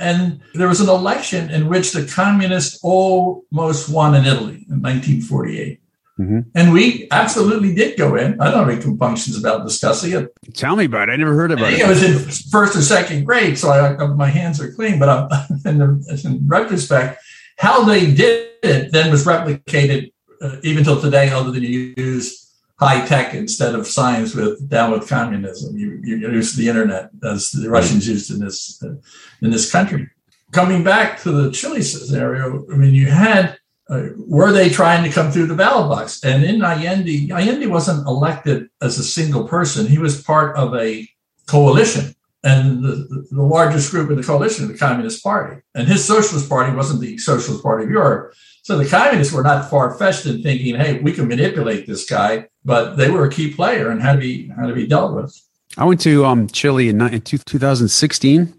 And 0.00 0.40
there 0.54 0.68
was 0.68 0.80
an 0.80 0.88
election 0.88 1.50
in 1.50 1.68
which 1.68 1.92
the 1.92 2.06
communists 2.06 2.78
almost 2.82 3.88
won 3.88 4.14
in 4.14 4.24
Italy 4.24 4.66
in 4.68 4.82
1948. 4.82 5.80
Mm-hmm. 6.18 6.40
And 6.54 6.72
we 6.72 7.08
absolutely 7.10 7.74
did 7.74 7.96
go 7.96 8.14
in. 8.16 8.38
I 8.40 8.50
don't 8.50 8.60
have 8.60 8.68
any 8.68 8.82
compunctions 8.82 9.38
about 9.38 9.66
discussing 9.66 10.12
it. 10.12 10.32
Tell 10.52 10.76
me 10.76 10.84
about 10.84 11.08
it. 11.08 11.12
I 11.12 11.16
never 11.16 11.34
heard 11.34 11.50
about 11.50 11.72
it. 11.72 11.82
I 11.82 11.88
was 11.88 12.02
in 12.02 12.18
first 12.50 12.76
or 12.76 12.82
second 12.82 13.24
grade, 13.24 13.56
so 13.56 13.70
I, 13.70 14.06
my 14.06 14.26
hands 14.26 14.60
are 14.60 14.72
clean. 14.72 14.98
But 14.98 15.08
I'm, 15.08 15.28
in, 15.64 15.78
the, 15.78 16.22
in 16.24 16.46
retrospect, 16.46 17.22
how 17.56 17.84
they 17.84 18.12
did 18.12 18.50
it 18.62 18.92
then 18.92 19.10
was 19.10 19.24
replicated 19.24 20.12
uh, 20.42 20.56
even 20.62 20.84
till 20.84 21.00
today, 21.00 21.30
other 21.30 21.50
than 21.50 21.62
you 21.62 21.94
use 21.96 22.49
high 22.80 23.04
tech 23.06 23.34
instead 23.34 23.74
of 23.74 23.86
science 23.86 24.34
with 24.34 24.68
down 24.68 24.90
with 24.90 25.08
communism. 25.08 25.76
You, 25.76 26.00
you 26.02 26.16
use 26.16 26.54
the 26.54 26.68
internet 26.68 27.10
as 27.22 27.50
the 27.50 27.68
Russians 27.68 28.08
used 28.08 28.30
in 28.30 28.40
this 28.40 28.82
uh, 28.82 28.94
in 29.42 29.50
this 29.50 29.70
country. 29.70 30.08
Coming 30.52 30.82
back 30.82 31.20
to 31.22 31.30
the 31.30 31.52
Chile 31.52 31.82
scenario, 31.82 32.64
I 32.72 32.76
mean, 32.76 32.94
you 32.94 33.06
had 33.06 33.58
uh, 33.90 34.08
were 34.16 34.52
they 34.52 34.68
trying 34.68 35.04
to 35.04 35.10
come 35.10 35.30
through 35.30 35.46
the 35.46 35.54
ballot 35.54 35.90
box? 35.90 36.24
And 36.24 36.42
in 36.44 36.62
Allende, 36.62 37.30
Allende 37.32 37.66
wasn't 37.66 38.06
elected 38.06 38.68
as 38.80 38.98
a 38.98 39.04
single 39.04 39.46
person. 39.46 39.86
He 39.86 39.98
was 39.98 40.22
part 40.22 40.56
of 40.56 40.74
a 40.74 41.08
coalition. 41.46 42.14
And 42.42 42.82
the, 42.82 43.26
the 43.30 43.42
largest 43.42 43.90
group 43.90 44.10
in 44.10 44.16
the 44.16 44.22
coalition, 44.22 44.66
the 44.68 44.78
Communist 44.78 45.22
Party. 45.22 45.60
And 45.74 45.86
his 45.86 46.04
Socialist 46.04 46.48
Party 46.48 46.74
wasn't 46.74 47.00
the 47.00 47.18
Socialist 47.18 47.62
Party 47.62 47.84
of 47.84 47.90
Europe. 47.90 48.34
So 48.62 48.78
the 48.78 48.88
communists 48.88 49.32
were 49.32 49.42
not 49.42 49.68
far 49.68 49.94
fetched 49.98 50.26
in 50.26 50.42
thinking, 50.42 50.76
hey, 50.76 51.00
we 51.00 51.12
can 51.12 51.28
manipulate 51.28 51.86
this 51.86 52.08
guy, 52.08 52.46
but 52.64 52.96
they 52.96 53.10
were 53.10 53.24
a 53.24 53.30
key 53.30 53.52
player 53.52 53.90
and 53.90 54.00
had 54.00 54.14
to 54.14 54.18
be 54.20 54.48
had 54.48 54.68
to 54.68 54.74
be 54.74 54.86
dealt 54.86 55.14
with. 55.14 55.38
I 55.76 55.84
went 55.84 56.00
to 56.02 56.24
um, 56.24 56.48
Chile 56.48 56.88
in, 56.88 57.00
in 57.00 57.20
2016. 57.20 58.54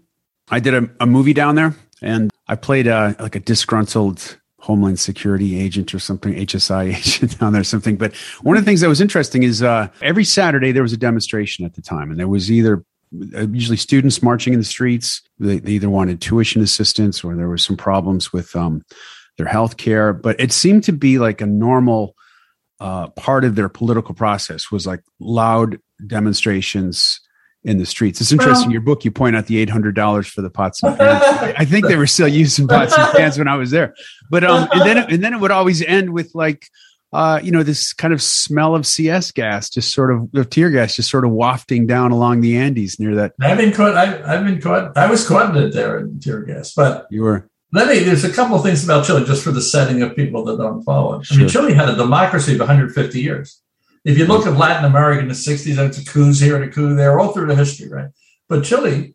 I 0.50 0.60
did 0.60 0.74
a, 0.74 0.90
a, 1.00 1.06
movie 1.06 1.34
down 1.34 1.54
there, 1.54 1.74
and 2.00 2.30
I 2.48 2.56
played 2.56 2.86
a, 2.86 3.14
like 3.18 3.36
a 3.36 3.40
disgruntled 3.40 4.38
Homeland 4.60 4.98
Security 4.98 5.60
agent 5.60 5.94
or 5.94 5.98
something, 5.98 6.34
HSI 6.34 6.94
agent 6.96 7.38
down 7.38 7.52
there, 7.52 7.64
something. 7.64 7.96
But 7.96 8.14
one 8.42 8.56
of 8.56 8.64
the 8.64 8.68
things 8.68 8.80
that 8.80 8.88
was 8.88 9.00
interesting 9.00 9.42
is 9.42 9.62
uh, 9.62 9.88
every 10.00 10.24
Saturday 10.24 10.72
there 10.72 10.82
was 10.82 10.92
a 10.92 10.96
demonstration 10.96 11.64
at 11.64 11.74
the 11.74 11.82
time, 11.82 12.10
and 12.10 12.18
there 12.18 12.28
was 12.28 12.50
either 12.50 12.84
usually 13.12 13.76
students 13.76 14.22
marching 14.22 14.52
in 14.52 14.58
the 14.58 14.64
streets. 14.64 15.22
They, 15.38 15.58
they, 15.58 15.72
either 15.72 15.90
wanted 15.90 16.20
tuition 16.20 16.62
assistance 16.62 17.22
or 17.22 17.34
there 17.36 17.48
were 17.48 17.58
some 17.58 17.76
problems 17.76 18.32
with 18.32 18.54
um, 18.56 18.84
their 19.36 19.46
health 19.46 19.76
care. 19.76 20.12
But 20.12 20.40
it 20.40 20.52
seemed 20.52 20.84
to 20.84 20.92
be 20.92 21.18
like 21.18 21.40
a 21.40 21.46
normal 21.46 22.14
uh, 22.80 23.08
part 23.10 23.44
of 23.44 23.54
their 23.54 23.68
political 23.68 24.14
process 24.14 24.70
was 24.70 24.86
like 24.86 25.00
loud 25.20 25.78
demonstrations 26.06 27.20
in 27.64 27.78
the 27.78 27.86
streets. 27.86 28.20
It's 28.20 28.32
interesting. 28.32 28.68
Well, 28.68 28.72
your 28.72 28.80
book, 28.80 29.04
you 29.04 29.12
point 29.12 29.36
out 29.36 29.46
the 29.46 29.58
eight 29.58 29.70
hundred 29.70 29.94
dollars 29.94 30.26
for 30.26 30.42
the 30.42 30.50
pots 30.50 30.82
and 30.82 30.98
pans. 30.98 31.22
I 31.58 31.64
think 31.64 31.86
they 31.86 31.96
were 31.96 32.08
still 32.08 32.28
using 32.28 32.66
pots 32.66 32.96
and 32.96 33.12
pans 33.12 33.38
when 33.38 33.46
I 33.46 33.54
was 33.56 33.70
there. 33.70 33.94
But 34.30 34.42
um, 34.42 34.68
and 34.72 34.80
then 34.82 34.98
and 34.98 35.22
then 35.22 35.32
it 35.32 35.38
would 35.38 35.52
always 35.52 35.80
end 35.82 36.12
with 36.12 36.32
like, 36.34 36.66
uh, 37.12 37.40
you 37.42 37.50
know, 37.50 37.62
this 37.62 37.92
kind 37.92 38.14
of 38.14 38.22
smell 38.22 38.74
of 38.74 38.86
CS 38.86 39.32
gas, 39.32 39.68
just 39.68 39.92
sort 39.92 40.12
of 40.12 40.34
of 40.34 40.48
tear 40.48 40.70
gas, 40.70 40.96
just 40.96 41.10
sort 41.10 41.24
of 41.24 41.30
wafting 41.30 41.86
down 41.86 42.10
along 42.10 42.40
the 42.40 42.56
Andes 42.56 42.98
near 42.98 43.14
that. 43.16 43.34
I've 43.40 43.58
been 43.58 43.72
caught. 43.72 43.94
I, 43.94 44.36
have 44.36 44.44
been 44.44 44.60
caught. 44.60 44.96
I 44.96 45.10
was 45.10 45.26
caught 45.26 45.54
in 45.54 45.62
it 45.62 45.74
there 45.74 45.98
in 45.98 46.20
tear 46.20 46.42
gas, 46.42 46.72
but 46.74 47.06
you 47.10 47.22
were. 47.22 47.48
Let 47.72 47.88
me. 47.88 48.00
There's 48.00 48.24
a 48.24 48.32
couple 48.32 48.56
of 48.56 48.62
things 48.62 48.84
about 48.84 49.04
Chile, 49.04 49.24
just 49.24 49.44
for 49.44 49.50
the 49.50 49.62
setting 49.62 50.02
of 50.02 50.16
people 50.16 50.44
that 50.44 50.58
don't 50.58 50.82
follow 50.82 51.20
it. 51.20 51.26
Sure. 51.26 51.36
I 51.36 51.40
mean, 51.40 51.48
Chile 51.48 51.74
had 51.74 51.88
a 51.88 51.96
democracy 51.96 52.54
of 52.54 52.60
150 52.60 53.20
years. 53.20 53.62
If 54.04 54.18
you 54.18 54.26
look 54.26 54.46
at 54.46 54.56
Latin 54.56 54.84
America 54.84 55.20
in 55.20 55.28
the 55.28 55.34
60s, 55.34 55.78
it's 55.78 55.98
a 55.98 56.04
coups 56.04 56.40
here 56.40 56.56
and 56.56 56.64
a 56.64 56.68
coup 56.72 56.96
there, 56.96 57.20
all 57.20 57.32
through 57.32 57.46
the 57.46 57.54
history, 57.54 57.88
right? 57.88 58.08
But 58.48 58.64
Chile 58.64 59.14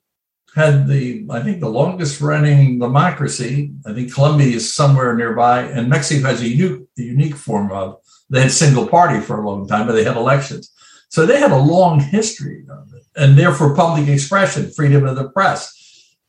had 0.58 0.88
the, 0.88 1.26
I 1.30 1.42
think, 1.42 1.60
the 1.60 1.70
longest 1.70 2.20
running 2.20 2.80
democracy. 2.80 3.72
I 3.86 3.94
think 3.94 4.14
Colombia 4.14 4.56
is 4.56 4.74
somewhere 4.74 5.16
nearby, 5.16 5.62
and 5.62 5.90
Mexico 5.90 6.28
has 6.28 6.42
a 6.42 6.48
unique, 6.48 6.88
unique 6.96 7.36
form 7.36 7.72
of. 7.72 8.00
They 8.30 8.42
had 8.42 8.52
single 8.52 8.88
party 8.88 9.20
for 9.22 9.40
a 9.40 9.48
long 9.50 9.68
time, 9.68 9.88
but 9.88 9.94
they 9.94 10.04
had 10.04 10.18
elections. 10.18 10.72
So 11.10 11.26
they 11.26 11.40
had 11.40 11.52
a 11.52 11.58
long 11.76 12.02
history 12.02 12.66
of 12.70 12.94
it, 12.94 13.04
and 13.16 13.38
therefore 13.38 13.76
public 13.76 14.10
expression, 14.10 14.72
freedom 14.72 15.06
of 15.06 15.16
the 15.16 15.30
press. 15.30 15.74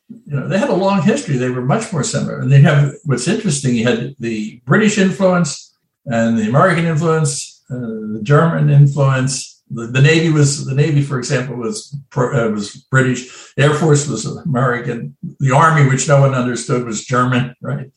You 0.08 0.36
know, 0.36 0.48
they 0.48 0.58
had 0.58 0.70
a 0.70 0.84
long 0.86 1.02
history. 1.02 1.36
They 1.36 1.50
were 1.50 1.62
much 1.74 1.92
more 1.92 2.04
similar. 2.04 2.38
And 2.40 2.52
they 2.52 2.60
have 2.60 2.94
what's 3.04 3.28
interesting. 3.28 3.74
You 3.74 3.86
had 3.88 4.14
the 4.18 4.62
British 4.64 4.96
influence 4.96 5.74
and 6.06 6.38
the 6.38 6.48
American 6.48 6.86
influence 6.86 7.58
uh, 7.70 7.76
the 7.76 8.20
German 8.22 8.70
influence. 8.70 9.57
The, 9.70 9.86
the, 9.86 10.00
Navy 10.00 10.30
was 10.30 10.64
the 10.64 10.74
Navy, 10.74 11.02
for 11.02 11.18
example, 11.18 11.56
was 11.56 11.94
uh, 12.16 12.50
was 12.50 12.76
British. 12.90 13.52
Air 13.56 13.74
Force 13.74 14.08
was 14.08 14.24
American. 14.24 15.16
The 15.40 15.54
Army, 15.54 15.88
which 15.88 16.08
no 16.08 16.20
one 16.20 16.34
understood, 16.34 16.84
was 16.84 17.04
German, 17.04 17.54
right? 17.60 17.90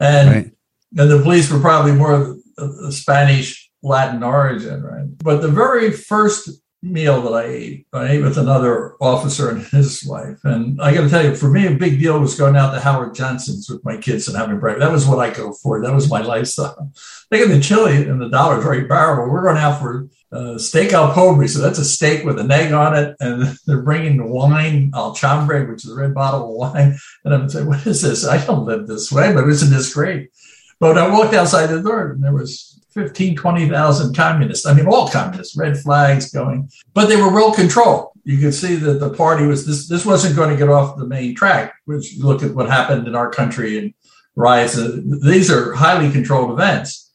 And 0.00 0.30
right. 0.30 0.50
and 0.96 1.10
the 1.10 1.22
police 1.22 1.50
were 1.50 1.60
probably 1.60 1.92
more 1.92 2.38
of 2.58 2.94
Spanish 2.94 3.70
Latin 3.82 4.22
origin, 4.22 4.82
right? 4.82 5.06
But 5.18 5.42
the 5.42 5.48
very 5.48 5.90
first 5.90 6.50
meal 6.86 7.20
that 7.22 7.32
I 7.32 7.44
ate. 7.44 7.86
I 7.92 8.08
ate 8.08 8.22
with 8.22 8.38
another 8.38 8.94
officer 9.00 9.50
and 9.50 9.62
his 9.66 10.04
wife. 10.04 10.38
And 10.44 10.80
I 10.80 10.94
got 10.94 11.02
to 11.02 11.08
tell 11.08 11.24
you, 11.24 11.34
for 11.34 11.50
me, 11.50 11.66
a 11.66 11.72
big 11.72 12.00
deal 12.00 12.18
was 12.18 12.38
going 12.38 12.56
out 12.56 12.72
to 12.72 12.80
Howard 12.80 13.14
Johnson's 13.14 13.68
with 13.68 13.84
my 13.84 13.96
kids 13.96 14.28
and 14.28 14.36
having 14.36 14.58
breakfast. 14.58 14.86
That 14.86 14.92
was 14.92 15.06
what 15.06 15.18
I 15.18 15.30
could 15.30 15.50
afford. 15.50 15.84
That 15.84 15.94
was 15.94 16.10
my 16.10 16.20
lifestyle. 16.20 16.92
Thinking 17.30 17.50
the 17.50 17.60
chili 17.60 18.08
and 18.08 18.20
the 18.20 18.28
dollar 18.28 18.60
very 18.60 18.86
powerful. 18.86 19.30
We're 19.30 19.42
going 19.42 19.58
out 19.58 19.80
for 19.80 20.08
uh, 20.32 20.58
steak 20.58 20.92
al 20.92 21.12
pobre. 21.12 21.48
So 21.48 21.60
that's 21.60 21.78
a 21.78 21.84
steak 21.84 22.24
with 22.24 22.38
an 22.38 22.50
egg 22.50 22.72
on 22.72 22.96
it. 22.96 23.16
And 23.20 23.56
they're 23.66 23.82
bringing 23.82 24.16
the 24.16 24.26
wine, 24.26 24.92
al 24.94 25.14
chambre, 25.14 25.66
which 25.70 25.84
is 25.84 25.90
a 25.90 25.96
red 25.96 26.14
bottle 26.14 26.44
of 26.44 26.72
wine. 26.72 26.96
And 27.24 27.34
I'm 27.34 27.48
saying, 27.48 27.66
what 27.66 27.86
is 27.86 28.02
this? 28.02 28.26
I 28.26 28.44
don't 28.44 28.66
live 28.66 28.86
this 28.86 29.10
way, 29.10 29.32
but 29.32 29.48
isn't 29.48 29.70
this 29.70 29.92
great? 29.92 30.30
But 30.78 30.98
I 30.98 31.08
walked 31.08 31.34
outside 31.34 31.66
the 31.66 31.82
door 31.82 32.10
and 32.10 32.22
there 32.22 32.34
was 32.34 32.75
15, 32.96 33.36
20,000 33.36 34.16
communists. 34.16 34.66
I 34.66 34.72
mean, 34.72 34.86
all 34.86 35.06
communists, 35.06 35.54
red 35.54 35.76
flags 35.76 36.32
going, 36.32 36.70
but 36.94 37.06
they 37.06 37.16
were 37.16 37.30
well 37.30 37.52
controlled. 37.52 38.12
You 38.24 38.38
could 38.38 38.54
see 38.54 38.74
that 38.76 39.00
the 39.00 39.10
party 39.10 39.46
was 39.46 39.66
this. 39.66 39.86
This 39.86 40.06
wasn't 40.06 40.34
going 40.34 40.50
to 40.50 40.56
get 40.56 40.70
off 40.70 40.96
the 40.96 41.06
main 41.06 41.34
track. 41.34 41.74
Which 41.84 42.16
look 42.18 42.42
at 42.42 42.54
what 42.54 42.68
happened 42.70 43.06
in 43.06 43.14
our 43.14 43.30
country 43.30 43.78
and 43.78 43.94
riots. 44.34 44.78
Uh, 44.78 45.00
these 45.22 45.50
are 45.50 45.74
highly 45.74 46.10
controlled 46.10 46.50
events. 46.50 47.12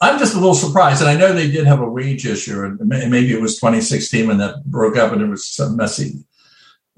I'm 0.00 0.18
just 0.18 0.34
a 0.34 0.38
little 0.38 0.54
surprised, 0.54 1.02
and 1.02 1.10
I 1.10 1.16
know 1.16 1.34
they 1.34 1.50
did 1.50 1.66
have 1.66 1.80
a 1.80 1.88
wage 1.88 2.26
issue, 2.26 2.64
and 2.64 2.78
maybe 2.88 3.34
it 3.34 3.40
was 3.40 3.56
2016 3.56 4.26
when 4.26 4.38
that 4.38 4.64
broke 4.64 4.96
up, 4.96 5.12
and 5.12 5.20
it 5.20 5.28
was 5.28 5.46
some 5.46 5.76
messy 5.76 6.24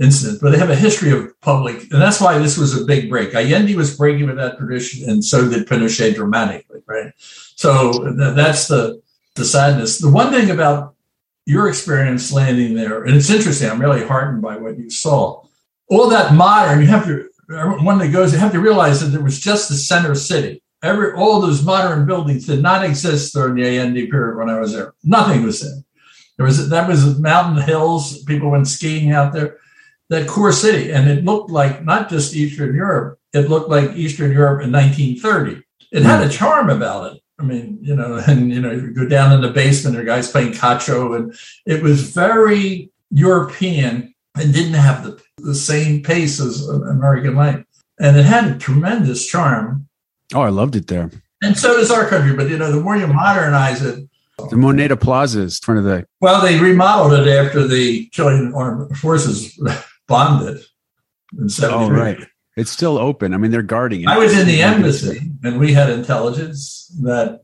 incident, 0.02 0.40
but 0.42 0.50
they 0.50 0.58
have 0.58 0.70
a 0.70 0.76
history 0.76 1.10
of 1.10 1.40
public, 1.40 1.82
and 1.92 2.02
that's 2.02 2.20
why 2.20 2.38
this 2.38 2.58
was 2.58 2.80
a 2.80 2.84
big 2.84 3.08
break. 3.08 3.34
Allende 3.34 3.76
was 3.76 3.96
breaking 3.96 4.26
with 4.26 4.36
that 4.36 4.58
tradition, 4.58 5.08
and 5.08 5.24
so 5.24 5.48
did 5.48 5.66
Pinochet 5.66 6.14
dramatically, 6.14 6.82
right? 6.86 7.12
So 7.16 7.92
th- 7.92 8.34
that's 8.34 8.68
the 8.68 9.00
the 9.34 9.44
sadness. 9.44 9.98
The 9.98 10.10
one 10.10 10.32
thing 10.32 10.50
about 10.50 10.94
your 11.46 11.68
experience 11.68 12.32
landing 12.32 12.74
there, 12.74 13.04
and 13.04 13.14
it's 13.14 13.30
interesting. 13.30 13.70
I'm 13.70 13.80
really 13.80 14.04
heartened 14.04 14.42
by 14.42 14.56
what 14.56 14.78
you 14.78 14.90
saw. 14.90 15.44
All 15.88 16.08
that 16.08 16.34
modern, 16.34 16.80
you 16.80 16.86
have 16.86 17.06
to 17.06 17.28
one 17.48 17.98
that 17.98 18.12
goes, 18.12 18.32
you 18.32 18.38
have 18.38 18.52
to 18.52 18.60
realize 18.60 19.00
that 19.00 19.08
there 19.08 19.22
was 19.22 19.38
just 19.38 19.68
the 19.68 19.74
center 19.74 20.14
city. 20.14 20.62
Every 20.82 21.12
all 21.14 21.40
those 21.40 21.64
modern 21.64 22.06
buildings 22.06 22.46
did 22.46 22.60
not 22.60 22.84
exist 22.84 23.34
during 23.34 23.54
the 23.54 23.62
Allende 23.64 24.10
period 24.10 24.36
when 24.36 24.50
I 24.50 24.58
was 24.58 24.72
there. 24.72 24.94
Nothing 25.04 25.44
was 25.44 25.60
there. 25.60 25.82
There 26.36 26.46
was 26.46 26.68
that 26.70 26.88
was 26.88 27.18
mountain 27.20 27.62
hills. 27.62 28.24
People 28.24 28.50
went 28.50 28.66
skiing 28.66 29.12
out 29.12 29.32
there 29.32 29.58
that 30.12 30.28
core 30.28 30.52
city. 30.52 30.92
And 30.92 31.08
it 31.08 31.24
looked 31.24 31.50
like 31.50 31.84
not 31.84 32.10
just 32.10 32.36
Eastern 32.36 32.74
Europe, 32.74 33.18
it 33.32 33.48
looked 33.48 33.70
like 33.70 33.96
Eastern 33.96 34.30
Europe 34.30 34.62
in 34.62 34.70
1930. 34.70 35.62
It 35.90 36.02
had 36.02 36.20
a 36.20 36.26
hmm. 36.26 36.30
charm 36.30 36.70
about 36.70 37.12
it. 37.12 37.22
I 37.38 37.44
mean, 37.44 37.78
you 37.80 37.96
know, 37.96 38.22
and, 38.26 38.52
you 38.52 38.60
know, 38.60 38.70
you 38.70 38.92
go 38.92 39.08
down 39.08 39.32
in 39.32 39.40
the 39.40 39.50
basement, 39.50 39.94
there 39.94 40.02
are 40.02 40.06
guys 40.06 40.30
playing 40.30 40.52
cacho, 40.52 41.16
and 41.16 41.34
it 41.66 41.82
was 41.82 42.10
very 42.10 42.90
European 43.10 44.14
and 44.34 44.54
didn't 44.54 44.74
have 44.74 45.04
the, 45.04 45.20
the 45.38 45.54
same 45.54 46.02
pace 46.02 46.40
as 46.40 46.66
American 46.68 47.34
life. 47.34 47.64
And 47.98 48.16
it 48.16 48.24
had 48.24 48.50
a 48.50 48.58
tremendous 48.58 49.26
charm. 49.26 49.88
Oh, 50.34 50.40
I 50.40 50.48
loved 50.48 50.76
it 50.76 50.86
there. 50.88 51.10
And 51.42 51.56
so 51.58 51.76
does 51.76 51.90
our 51.90 52.06
country. 52.06 52.34
But, 52.36 52.48
you 52.50 52.58
know, 52.58 52.70
the 52.70 52.80
more 52.80 52.96
you 52.96 53.06
modernize 53.06 53.82
it, 53.82 54.08
the 54.38 54.56
Moneda 54.56 54.98
Plaza 54.98 55.42
is 55.42 55.58
front 55.58 55.78
of 55.78 55.84
the. 55.84 56.06
Well, 56.20 56.42
they 56.42 56.58
remodeled 56.58 57.12
it 57.12 57.28
after 57.28 57.66
the 57.66 58.08
Chilean 58.08 58.52
Armed 58.54 58.96
Forces 58.96 59.58
bombed 60.12 60.46
it 60.48 60.62
in 61.38 61.48
73. 61.48 61.84
Oh, 61.84 61.90
right. 61.90 62.18
It's 62.56 62.70
still 62.70 62.98
open. 62.98 63.32
I 63.32 63.38
mean, 63.38 63.50
they're 63.50 63.62
guarding 63.62 64.02
it. 64.02 64.08
I 64.08 64.18
was 64.18 64.38
in 64.38 64.46
the 64.46 64.60
embassy 64.60 65.30
and 65.42 65.58
we 65.58 65.72
had 65.72 65.88
intelligence 65.88 66.94
that 67.02 67.40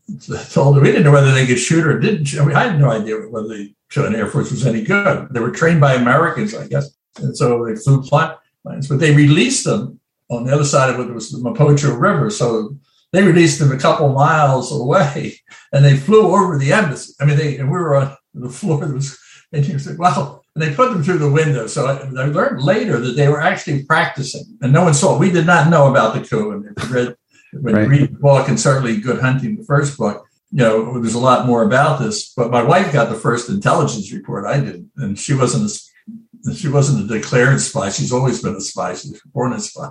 told 0.50 0.76
us 0.76 0.82
we 0.82 0.88
didn't 0.88 1.04
know 1.04 1.12
whether 1.12 1.32
they 1.32 1.46
could 1.46 1.58
shoot 1.58 1.87
or 1.87 1.98
didn't. 1.98 2.38
I 2.38 2.44
mean, 2.44 2.54
I 2.54 2.64
had 2.68 2.78
no 2.78 2.90
idea 2.90 3.16
whether 3.16 3.48
the 3.48 3.75
Chilean 3.90 4.14
Air 4.14 4.26
Force 4.26 4.50
was 4.50 4.66
any 4.66 4.82
good. 4.82 5.28
They 5.30 5.40
were 5.40 5.50
trained 5.50 5.80
by 5.80 5.94
Americans, 5.94 6.54
I 6.54 6.68
guess. 6.68 6.90
And 7.16 7.34
so 7.34 7.64
they 7.64 7.75
flew 7.76 8.02
planes, 8.02 8.88
but 8.88 9.00
they 9.00 9.14
released 9.14 9.64
them 9.64 9.98
on 10.28 10.44
the 10.44 10.52
other 10.52 10.64
side 10.64 10.90
of 10.90 11.00
it 11.00 11.14
was 11.14 11.30
the 11.30 11.38
Mapocho 11.38 11.98
River. 11.98 12.28
So 12.28 12.76
they 13.12 13.22
released 13.22 13.58
them 13.60 13.72
a 13.72 13.78
couple 13.78 14.12
miles 14.12 14.70
away 14.70 15.40
and 15.72 15.82
they 15.82 15.96
flew 15.96 16.37
over 16.37 16.58
the 16.58 16.75
embassy. 16.75 17.14
I 17.18 17.25
mean, 17.25 17.38
they, 17.38 17.56
and 17.56 17.70
we 17.70 17.78
were 17.78 17.96
on 17.96 18.14
the 18.34 18.50
floor 18.50 18.84
that 18.84 18.92
was, 18.92 19.18
and 19.54 19.66
you 19.66 19.78
said, 19.78 19.96
well, 19.96 20.44
and 20.58 20.66
they 20.66 20.74
put 20.74 20.92
them 20.92 21.04
through 21.04 21.18
the 21.18 21.30
window. 21.30 21.68
So 21.68 21.86
I, 21.86 21.98
I, 22.20 22.26
learned 22.26 22.62
later 22.62 22.98
that 22.98 23.12
they 23.12 23.28
were 23.28 23.40
actually 23.40 23.84
practicing, 23.84 24.58
and 24.60 24.72
no 24.72 24.82
one 24.82 24.92
saw. 24.92 25.16
We 25.16 25.30
did 25.30 25.46
not 25.46 25.70
know 25.70 25.88
about 25.88 26.14
the 26.14 26.26
coup. 26.28 26.50
And 26.50 26.76
if 26.76 26.88
you 26.88 26.94
read, 26.94 27.16
when 27.52 27.74
right. 27.74 27.82
you 27.84 27.88
read 27.88 28.14
the 28.14 28.18
book, 28.18 28.48
and 28.48 28.58
certainly 28.58 28.96
Good 28.96 29.20
Hunting, 29.20 29.56
the 29.56 29.64
first 29.64 29.96
book, 29.96 30.26
you 30.50 30.58
know, 30.58 31.00
there's 31.00 31.14
a 31.14 31.20
lot 31.20 31.46
more 31.46 31.62
about 31.62 32.00
this. 32.00 32.32
But 32.34 32.50
my 32.50 32.62
wife 32.62 32.92
got 32.92 33.08
the 33.08 33.14
first 33.14 33.48
intelligence 33.48 34.12
report. 34.12 34.46
I 34.46 34.58
did, 34.58 34.90
and 34.96 35.16
she 35.16 35.32
wasn't 35.32 35.70
a, 35.70 36.54
she 36.56 36.68
wasn't 36.68 37.08
a 37.08 37.14
declared 37.14 37.60
spy. 37.60 37.90
She's 37.90 38.12
always 38.12 38.42
been 38.42 38.56
a 38.56 38.60
spy. 38.60 38.94
She 38.94 39.10
was 39.10 39.20
born 39.26 39.52
a 39.52 39.60
spy. 39.60 39.90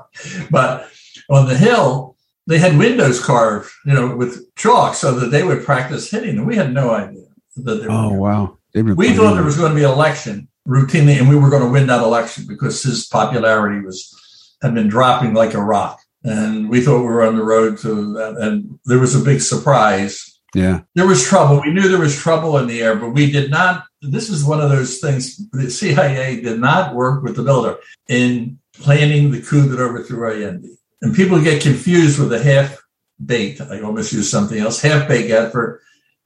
But 0.51 0.91
on 1.29 1.47
the 1.47 1.57
hill, 1.57 2.17
they 2.45 2.57
had 2.57 2.77
windows 2.77 3.24
carved, 3.24 3.71
you 3.86 3.93
know, 3.93 4.17
with 4.17 4.53
chalk, 4.55 4.95
so 4.95 5.17
that 5.17 5.31
they 5.31 5.43
would 5.43 5.63
practice 5.63 6.12
hitting 6.12 6.38
And 6.38 6.45
We 6.45 6.57
had 6.57 6.74
no 6.74 6.93
idea 6.93 7.27
that 7.55 7.75
they. 7.75 7.88
were. 7.88 7.93
Oh 7.93 8.12
wow! 8.12 8.57
We 8.83 9.13
thought 9.13 9.36
there 9.36 9.43
was 9.43 9.57
going 9.57 9.71
to 9.71 9.75
be 9.75 9.83
an 9.83 9.91
election, 9.91 10.47
routinely, 10.67 11.17
and 11.17 11.29
we 11.29 11.36
were 11.36 11.50
going 11.50 11.63
to 11.63 11.71
win 11.71 11.88
that 11.88 12.03
election 12.03 12.45
because 12.47 12.83
his 12.83 13.05
popularity 13.07 13.83
was 13.86 14.13
had 14.62 14.74
been 14.74 14.88
dropping 14.88 15.33
like 15.33 15.53
a 15.53 15.62
rock. 15.62 16.00
And 16.24 16.69
we 16.69 16.81
thought 16.81 17.00
we 17.00 17.05
were 17.05 17.25
on 17.25 17.38
the 17.38 17.43
road 17.43 17.77
to 17.79 18.13
that. 18.13 18.38
And 18.38 18.79
there 18.86 19.00
was 19.00 19.15
a 19.15 19.24
big 19.24 19.39
surprise. 19.41 20.39
Yeah. 20.55 20.81
There 20.95 21.07
was 21.07 21.24
trouble. 21.24 21.62
We 21.62 21.71
knew 21.71 21.88
there 21.88 22.00
was 22.00 22.17
trouble 22.17 22.57
in 22.57 22.67
the 22.67 22.81
air, 22.81 22.95
but 22.95 23.09
we 23.09 23.31
did 23.31 23.51
not. 23.51 23.83
This 24.01 24.29
is 24.29 24.43
one 24.43 24.59
of 24.59 24.69
those 24.69 25.00
things. 25.00 25.38
The 25.51 25.69
CIA 25.69 26.41
did 26.41 26.59
not 26.59 26.95
work 26.95 27.24
with 27.24 27.36
the 27.36 27.43
military 27.43 27.81
in 28.07 28.59
planning 28.74 29.31
the 29.31 29.41
coup 29.41 29.67
that 29.69 29.79
overthrew 29.79 30.31
Allende. 30.31 30.69
And 31.01 31.15
people 31.15 31.41
get 31.41 31.62
confused 31.62 32.19
with 32.19 32.29
the 32.29 32.41
half 32.41 32.81
baked, 33.24 33.62
I 33.62 33.81
almost 33.81 34.13
use 34.13 34.29
something 34.29 34.59
else, 34.59 34.81
half 34.81 35.07
baked 35.07 35.31
effort 35.31 35.81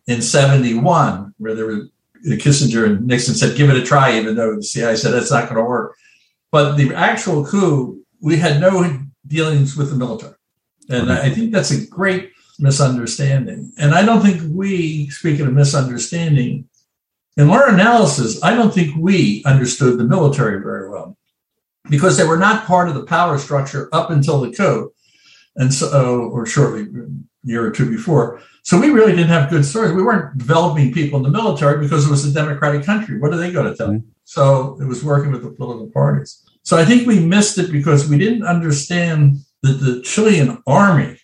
in 0.07 0.21
71, 0.21 1.33
where 1.37 1.55
there 1.55 1.65
were 1.65 1.87
Kissinger 2.25 2.85
and 2.85 3.07
Nixon 3.07 3.35
said, 3.35 3.57
give 3.57 3.69
it 3.69 3.77
a 3.77 3.83
try, 3.83 4.17
even 4.17 4.35
though 4.35 4.55
the 4.55 4.63
CIA 4.63 4.95
said 4.95 5.11
that's 5.13 5.31
not 5.31 5.49
going 5.49 5.55
to 5.55 5.69
work. 5.69 5.95
But 6.51 6.75
the 6.75 6.93
actual 6.93 7.45
coup, 7.45 8.01
we 8.21 8.37
had 8.37 8.59
no 8.59 8.99
dealings 9.25 9.75
with 9.75 9.89
the 9.89 9.95
military. 9.95 10.35
And 10.89 11.11
I 11.11 11.29
think 11.29 11.51
that's 11.51 11.71
a 11.71 11.87
great 11.87 12.31
misunderstanding. 12.59 13.71
And 13.77 13.93
I 13.95 14.05
don't 14.05 14.21
think 14.21 14.41
we, 14.49 15.09
speaking 15.09 15.47
of 15.47 15.53
misunderstanding, 15.53 16.67
in 17.37 17.49
our 17.49 17.69
analysis, 17.69 18.43
I 18.43 18.53
don't 18.53 18.73
think 18.73 18.95
we 18.97 19.41
understood 19.45 19.97
the 19.97 20.03
military 20.03 20.61
very 20.61 20.89
well 20.89 21.17
because 21.89 22.17
they 22.17 22.25
were 22.25 22.37
not 22.37 22.65
part 22.65 22.89
of 22.89 22.95
the 22.95 23.03
power 23.03 23.37
structure 23.37 23.89
up 23.93 24.11
until 24.11 24.41
the 24.41 24.51
coup. 24.51 24.93
And 25.55 25.73
so, 25.73 26.29
or 26.29 26.45
shortly 26.45 26.87
year 27.43 27.65
or 27.65 27.71
two 27.71 27.89
before. 27.89 28.41
So 28.63 28.79
we 28.79 28.89
really 28.89 29.11
didn't 29.11 29.29
have 29.29 29.49
good 29.49 29.65
stories. 29.65 29.93
We 29.93 30.03
weren't 30.03 30.37
developing 30.37 30.93
people 30.93 31.17
in 31.17 31.23
the 31.23 31.29
military 31.29 31.79
because 31.79 32.05
it 32.05 32.11
was 32.11 32.25
a 32.25 32.31
democratic 32.31 32.83
country. 32.85 33.19
What 33.19 33.33
are 33.33 33.37
they 33.37 33.51
going 33.51 33.71
to 33.71 33.75
tell? 33.75 33.89
Mm-hmm. 33.89 34.07
So 34.23 34.77
it 34.79 34.85
was 34.85 35.03
working 35.03 35.31
with 35.31 35.43
the 35.43 35.51
political 35.51 35.87
parties. 35.87 36.43
So 36.63 36.77
I 36.77 36.85
think 36.85 37.07
we 37.07 37.19
missed 37.19 37.57
it 37.57 37.71
because 37.71 38.07
we 38.07 38.17
didn't 38.17 38.43
understand 38.43 39.37
that 39.63 39.73
the 39.73 40.01
Chilean 40.03 40.61
army 40.67 41.19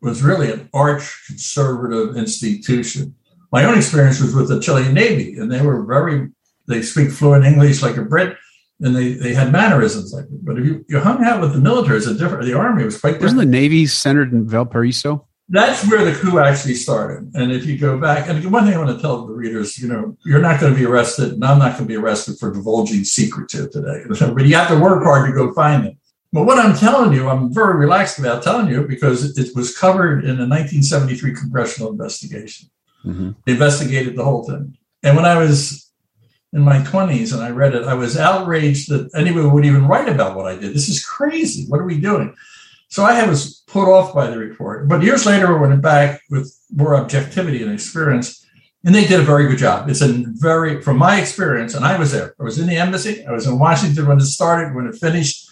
was 0.00 0.22
really 0.22 0.50
an 0.50 0.68
arch 0.72 1.24
conservative 1.26 2.16
institution. 2.16 3.14
My 3.52 3.64
own 3.64 3.76
experience 3.76 4.20
was 4.20 4.34
with 4.34 4.48
the 4.48 4.60
Chilean 4.60 4.94
Navy, 4.94 5.36
and 5.36 5.52
they 5.52 5.60
were 5.60 5.84
very, 5.84 6.28
they 6.66 6.82
speak 6.82 7.10
fluent 7.10 7.44
English 7.44 7.82
like 7.82 7.96
a 7.96 8.02
Brit, 8.02 8.36
and 8.80 8.96
they, 8.96 9.12
they 9.12 9.34
had 9.34 9.52
mannerisms 9.52 10.12
like 10.12 10.24
that. 10.28 10.44
But 10.44 10.58
if 10.58 10.64
you, 10.64 10.84
you 10.88 11.00
hung 11.00 11.22
out 11.24 11.40
with 11.40 11.52
the 11.52 11.60
military, 11.60 11.98
it's 11.98 12.06
a 12.06 12.14
different, 12.14 12.44
the 12.44 12.56
army 12.56 12.84
was 12.84 12.98
quite 12.98 13.12
different. 13.12 13.36
Wasn't 13.36 13.52
the 13.52 13.58
Navy 13.58 13.86
centered 13.86 14.32
in 14.32 14.48
Valparaiso? 14.48 15.27
That's 15.50 15.88
where 15.88 16.04
the 16.04 16.12
coup 16.12 16.38
actually 16.38 16.74
started. 16.74 17.30
And 17.34 17.50
if 17.50 17.64
you 17.64 17.78
go 17.78 17.98
back, 17.98 18.28
and 18.28 18.52
one 18.52 18.66
thing 18.66 18.74
I 18.74 18.78
want 18.78 18.94
to 18.94 19.00
tell 19.00 19.26
the 19.26 19.32
readers, 19.32 19.78
you 19.78 19.88
know, 19.88 20.16
you're 20.24 20.42
not 20.42 20.60
going 20.60 20.74
to 20.74 20.78
be 20.78 20.84
arrested, 20.84 21.32
and 21.32 21.44
I'm 21.44 21.58
not 21.58 21.72
going 21.72 21.84
to 21.84 21.88
be 21.88 21.96
arrested 21.96 22.38
for 22.38 22.52
divulging 22.52 23.04
secrets 23.04 23.54
here 23.54 23.68
today. 23.68 24.04
but 24.08 24.44
you 24.44 24.54
have 24.56 24.68
to 24.68 24.78
work 24.78 25.02
hard 25.02 25.26
to 25.26 25.32
go 25.34 25.54
find 25.54 25.86
them. 25.86 25.98
But 26.32 26.44
what 26.44 26.58
I'm 26.58 26.76
telling 26.76 27.14
you, 27.14 27.30
I'm 27.30 27.52
very 27.52 27.76
relaxed 27.76 28.18
about 28.18 28.42
telling 28.42 28.68
you 28.68 28.86
because 28.86 29.38
it 29.38 29.56
was 29.56 29.76
covered 29.76 30.24
in 30.24 30.36
a 30.36 30.46
1973 30.46 31.34
congressional 31.34 31.90
investigation. 31.90 32.68
Mm-hmm. 33.04 33.30
They 33.46 33.52
investigated 33.52 34.16
the 34.16 34.24
whole 34.24 34.44
thing. 34.44 34.76
And 35.02 35.16
when 35.16 35.24
I 35.24 35.38
was 35.38 35.90
in 36.52 36.60
my 36.60 36.80
20s 36.80 37.32
and 37.32 37.42
I 37.42 37.50
read 37.50 37.74
it, 37.74 37.84
I 37.84 37.94
was 37.94 38.18
outraged 38.18 38.90
that 38.90 39.10
anyone 39.14 39.52
would 39.52 39.64
even 39.64 39.86
write 39.86 40.08
about 40.08 40.36
what 40.36 40.46
I 40.46 40.56
did. 40.56 40.74
This 40.74 40.90
is 40.90 41.04
crazy. 41.04 41.64
What 41.68 41.80
are 41.80 41.86
we 41.86 41.98
doing? 41.98 42.34
So 42.88 43.04
I 43.04 43.26
was 43.26 43.62
put 43.66 43.90
off 43.90 44.14
by 44.14 44.28
the 44.28 44.38
report. 44.38 44.88
But 44.88 45.02
years 45.02 45.26
later, 45.26 45.56
I 45.56 45.60
went 45.60 45.82
back 45.82 46.22
with 46.30 46.54
more 46.72 46.96
objectivity 46.96 47.62
and 47.62 47.72
experience, 47.72 48.44
and 48.84 48.94
they 48.94 49.06
did 49.06 49.20
a 49.20 49.24
very 49.24 49.46
good 49.48 49.58
job. 49.58 49.88
It's 49.90 50.00
a 50.00 50.24
very, 50.26 50.80
from 50.80 50.96
my 50.96 51.20
experience, 51.20 51.74
and 51.74 51.84
I 51.84 51.98
was 51.98 52.12
there. 52.12 52.34
I 52.40 52.42
was 52.42 52.58
in 52.58 52.66
the 52.66 52.76
embassy. 52.76 53.26
I 53.26 53.32
was 53.32 53.46
in 53.46 53.58
Washington 53.58 54.06
when 54.06 54.18
it 54.18 54.22
started, 54.22 54.74
when 54.74 54.86
it 54.86 54.94
finished. 54.94 55.50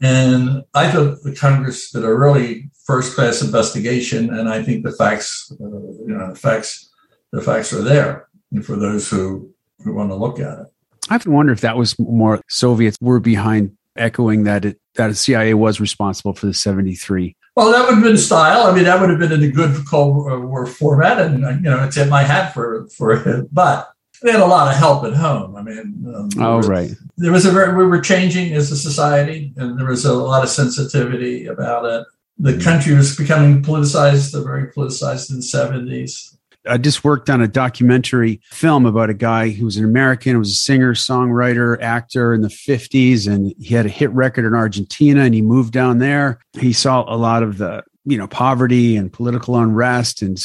And 0.00 0.62
I 0.72 0.90
thought 0.90 1.22
the 1.22 1.34
Congress 1.34 1.90
did 1.90 2.04
a 2.04 2.14
really 2.14 2.70
first 2.84 3.14
class 3.14 3.42
investigation. 3.42 4.32
And 4.34 4.48
I 4.48 4.62
think 4.62 4.84
the 4.84 4.92
facts, 4.92 5.52
uh, 5.52 5.64
you 5.64 6.14
know, 6.16 6.32
the 6.32 6.38
facts, 6.38 6.90
the 7.30 7.42
facts 7.42 7.72
are 7.72 7.82
there 7.82 8.28
for 8.62 8.76
those 8.76 9.08
who, 9.10 9.52
who 9.82 9.94
want 9.94 10.10
to 10.10 10.16
look 10.16 10.40
at 10.40 10.60
it. 10.60 10.66
I 11.10 11.16
often 11.16 11.32
wonder 11.32 11.52
if 11.52 11.60
that 11.60 11.76
was 11.76 11.98
more 11.98 12.40
Soviets 12.48 12.96
were 13.00 13.20
behind 13.20 13.76
echoing 13.96 14.44
that 14.44 14.64
it, 14.64 14.80
that 14.96 15.08
the 15.08 15.14
CIA 15.14 15.54
was 15.54 15.80
responsible 15.80 16.34
for 16.34 16.46
the 16.46 16.54
73. 16.54 17.36
Well, 17.56 17.70
that 17.70 17.86
would 17.86 17.94
have 17.94 18.02
been 18.02 18.16
style. 18.16 18.66
I 18.66 18.74
mean, 18.74 18.84
that 18.84 19.00
would 19.00 19.10
have 19.10 19.18
been 19.18 19.32
in 19.32 19.42
a 19.42 19.48
good 19.48 19.86
Cold 19.88 20.16
War 20.16 20.66
format, 20.66 21.20
and 21.20 21.40
you 21.64 21.70
know, 21.70 21.84
it's 21.84 21.96
in 21.96 22.08
my 22.08 22.22
hat 22.22 22.52
for 22.52 22.88
for 22.88 23.12
it. 23.12 23.54
But 23.54 23.90
they 24.22 24.32
had 24.32 24.40
a 24.40 24.46
lot 24.46 24.72
of 24.72 24.76
help 24.76 25.04
at 25.04 25.12
home. 25.12 25.54
I 25.54 25.62
mean, 25.62 26.04
um, 26.14 26.28
oh 26.38 26.60
right, 26.60 26.90
there 27.16 27.30
was 27.30 27.46
a 27.46 27.52
very, 27.52 27.76
we 27.76 27.84
were 27.84 28.00
changing 28.00 28.54
as 28.54 28.72
a 28.72 28.76
society, 28.76 29.52
and 29.56 29.78
there 29.78 29.86
was 29.86 30.04
a 30.04 30.14
lot 30.14 30.42
of 30.42 30.48
sensitivity 30.48 31.46
about 31.46 31.84
it. 31.84 32.06
The 32.38 32.52
mm-hmm. 32.52 32.62
country 32.62 32.94
was 32.94 33.14
becoming 33.14 33.62
politicized, 33.62 34.42
very 34.44 34.72
politicized 34.72 35.30
in 35.30 35.36
the 35.36 35.42
seventies. 35.42 36.33
I 36.66 36.78
just 36.78 37.04
worked 37.04 37.28
on 37.28 37.40
a 37.40 37.48
documentary 37.48 38.40
film 38.50 38.86
about 38.86 39.10
a 39.10 39.14
guy 39.14 39.50
who 39.50 39.64
was 39.64 39.76
an 39.76 39.84
American, 39.84 40.38
was 40.38 40.52
a 40.52 40.54
singer, 40.54 40.94
songwriter, 40.94 41.80
actor 41.80 42.32
in 42.32 42.40
the 42.40 42.48
50s, 42.48 43.30
and 43.30 43.54
he 43.58 43.74
had 43.74 43.86
a 43.86 43.90
hit 43.90 44.10
record 44.10 44.46
in 44.46 44.54
Argentina 44.54 45.22
and 45.22 45.34
he 45.34 45.42
moved 45.42 45.72
down 45.72 45.98
there. 45.98 46.38
He 46.52 46.72
saw 46.72 47.04
a 47.06 47.16
lot 47.16 47.42
of 47.42 47.58
the, 47.58 47.82
you 48.04 48.16
know, 48.16 48.26
poverty 48.26 48.96
and 48.96 49.12
political 49.12 49.56
unrest 49.56 50.22
and 50.22 50.38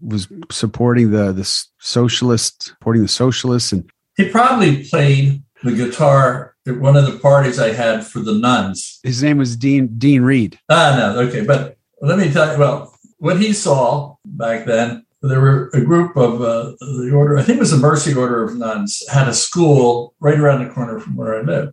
was 0.00 0.28
supporting 0.50 1.10
the 1.10 1.32
the 1.32 1.44
socialist, 1.80 2.64
supporting 2.64 3.02
the 3.02 3.08
socialists 3.08 3.72
and 3.72 3.90
he 4.16 4.28
probably 4.28 4.84
played 4.84 5.42
the 5.62 5.72
guitar 5.72 6.54
at 6.66 6.78
one 6.78 6.96
of 6.96 7.06
the 7.06 7.18
parties 7.18 7.58
I 7.58 7.72
had 7.72 8.06
for 8.06 8.20
the 8.20 8.34
nuns. 8.34 8.98
His 9.02 9.22
name 9.22 9.38
was 9.38 9.56
Dean 9.56 9.98
Dean 9.98 10.22
Reed. 10.22 10.58
Ah 10.68 10.94
no, 10.98 11.20
okay, 11.20 11.44
but 11.44 11.76
let 12.00 12.18
me 12.18 12.30
tell 12.30 12.52
you 12.52 12.58
well, 12.58 12.94
what 13.18 13.40
he 13.40 13.52
saw 13.52 14.16
back 14.24 14.66
then 14.66 15.05
there 15.26 15.40
were 15.40 15.70
a 15.74 15.80
group 15.80 16.16
of 16.16 16.40
uh, 16.40 16.72
the 16.80 17.12
order, 17.14 17.36
I 17.36 17.42
think 17.42 17.56
it 17.56 17.60
was 17.60 17.70
the 17.70 17.76
Mercy 17.78 18.14
Order 18.14 18.44
of 18.44 18.56
Nuns, 18.56 19.02
had 19.10 19.28
a 19.28 19.34
school 19.34 20.14
right 20.20 20.38
around 20.38 20.64
the 20.64 20.72
corner 20.72 21.00
from 21.00 21.16
where 21.16 21.38
I 21.38 21.42
lived. 21.42 21.72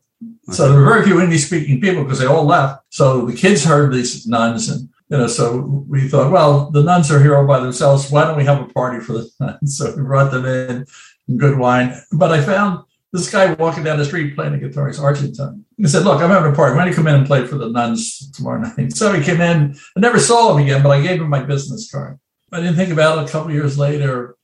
So 0.51 0.69
there 0.69 0.79
were 0.79 0.85
very 0.85 1.03
few 1.03 1.21
English 1.21 1.45
speaking 1.45 1.81
people 1.81 2.03
because 2.03 2.19
they 2.19 2.25
all 2.25 2.45
left. 2.45 2.83
So 2.89 3.25
the 3.25 3.35
kids 3.35 3.63
heard 3.63 3.93
these 3.93 4.27
nuns 4.27 4.69
and 4.69 4.89
you 5.09 5.17
know, 5.19 5.27
so 5.27 5.85
we 5.87 6.07
thought, 6.07 6.31
well, 6.31 6.71
the 6.71 6.81
nuns 6.81 7.11
are 7.11 7.21
here 7.21 7.37
all 7.37 7.45
by 7.45 7.59
themselves. 7.59 8.09
Why 8.09 8.23
don't 8.23 8.37
we 8.37 8.45
have 8.45 8.61
a 8.61 8.73
party 8.73 8.99
for 8.99 9.13
the 9.13 9.29
nuns? 9.39 9.77
So 9.77 9.95
we 9.95 10.01
brought 10.01 10.31
them 10.31 10.45
in, 10.45 10.85
good 11.37 11.59
wine. 11.59 11.93
But 12.11 12.31
I 12.31 12.41
found 12.41 12.83
this 13.11 13.29
guy 13.29 13.53
walking 13.53 13.83
down 13.83 13.99
the 13.99 14.05
street 14.05 14.33
playing 14.33 14.55
a 14.55 14.57
guitar. 14.57 14.87
He's 14.87 14.99
Argentine. 14.99 15.65
He 15.77 15.85
said, 15.85 16.03
Look, 16.03 16.19
I'm 16.19 16.31
having 16.31 16.51
a 16.51 16.55
party. 16.55 16.75
Why 16.75 16.85
don't 16.85 16.89
you 16.89 16.95
come 16.95 17.07
in 17.07 17.15
and 17.15 17.27
play 17.27 17.45
for 17.45 17.57
the 17.57 17.69
nuns 17.69 18.31
tomorrow 18.31 18.61
night? 18.77 18.93
So 18.93 19.13
he 19.13 19.23
came 19.23 19.39
in. 19.39 19.75
I 19.95 19.99
never 19.99 20.19
saw 20.19 20.55
him 20.55 20.63
again, 20.63 20.81
but 20.81 20.89
I 20.89 21.01
gave 21.01 21.21
him 21.21 21.29
my 21.29 21.43
business 21.43 21.91
card. 21.91 22.19
I 22.53 22.57
didn't 22.57 22.75
think 22.75 22.91
about 22.91 23.17
it. 23.17 23.27
A 23.27 23.31
couple 23.31 23.51
years 23.51 23.79
later, 23.79 24.35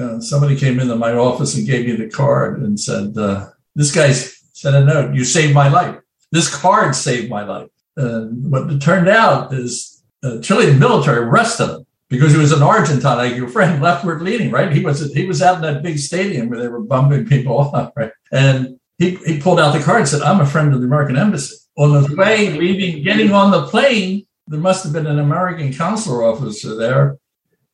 uh, 0.00 0.20
somebody 0.20 0.56
came 0.56 0.80
into 0.80 0.96
my 0.96 1.12
office 1.12 1.56
and 1.56 1.66
gave 1.66 1.86
me 1.86 1.92
the 1.92 2.10
card 2.10 2.60
and 2.60 2.78
said, 2.78 3.16
uh, 3.16 3.50
"This 3.76 3.92
guy 3.92 4.10
sent 4.10 4.74
a 4.74 4.84
note. 4.84 5.14
You 5.14 5.24
saved 5.24 5.54
my 5.54 5.68
life. 5.68 5.96
This 6.32 6.52
card 6.52 6.96
saved 6.96 7.30
my 7.30 7.44
life." 7.44 7.68
And 7.96 8.50
what 8.50 8.68
it 8.68 8.80
turned 8.80 9.08
out 9.08 9.54
is 9.54 10.02
the 10.22 10.40
Chilean 10.40 10.78
military 10.80 11.18
arrested 11.18 11.68
him 11.68 11.86
because 12.08 12.32
he 12.32 12.38
was 12.38 12.52
an 12.52 12.62
Argentine, 12.62 13.18
like 13.18 13.36
your 13.36 13.48
friend, 13.48 13.80
leftward 13.88 14.22
leaning, 14.22 14.50
right? 14.50 14.72
He 14.72 14.84
was 14.84 15.12
he 15.14 15.26
was 15.26 15.40
out 15.40 15.56
in 15.56 15.62
that 15.62 15.84
big 15.84 15.98
stadium 15.98 16.48
where 16.48 16.58
they 16.58 16.68
were 16.68 16.80
bumping 16.82 17.26
people 17.26 17.58
off, 17.74 17.92
right? 17.94 18.10
And 18.32 18.80
he, 18.98 19.16
he 19.26 19.40
pulled 19.40 19.60
out 19.60 19.72
the 19.72 19.84
card 19.84 20.00
and 20.00 20.08
said, 20.08 20.22
"I'm 20.22 20.40
a 20.40 20.46
friend 20.46 20.74
of 20.74 20.80
the 20.80 20.86
American 20.86 21.16
embassy." 21.16 21.56
On 21.78 22.02
the 22.02 22.16
way 22.16 22.50
leaving, 22.50 23.02
getting 23.04 23.32
on 23.32 23.50
the 23.50 23.66
plane, 23.66 24.26
there 24.48 24.60
must 24.60 24.82
have 24.82 24.92
been 24.92 25.06
an 25.06 25.20
American 25.20 25.72
consular 25.72 26.24
officer 26.24 26.74
there 26.74 27.18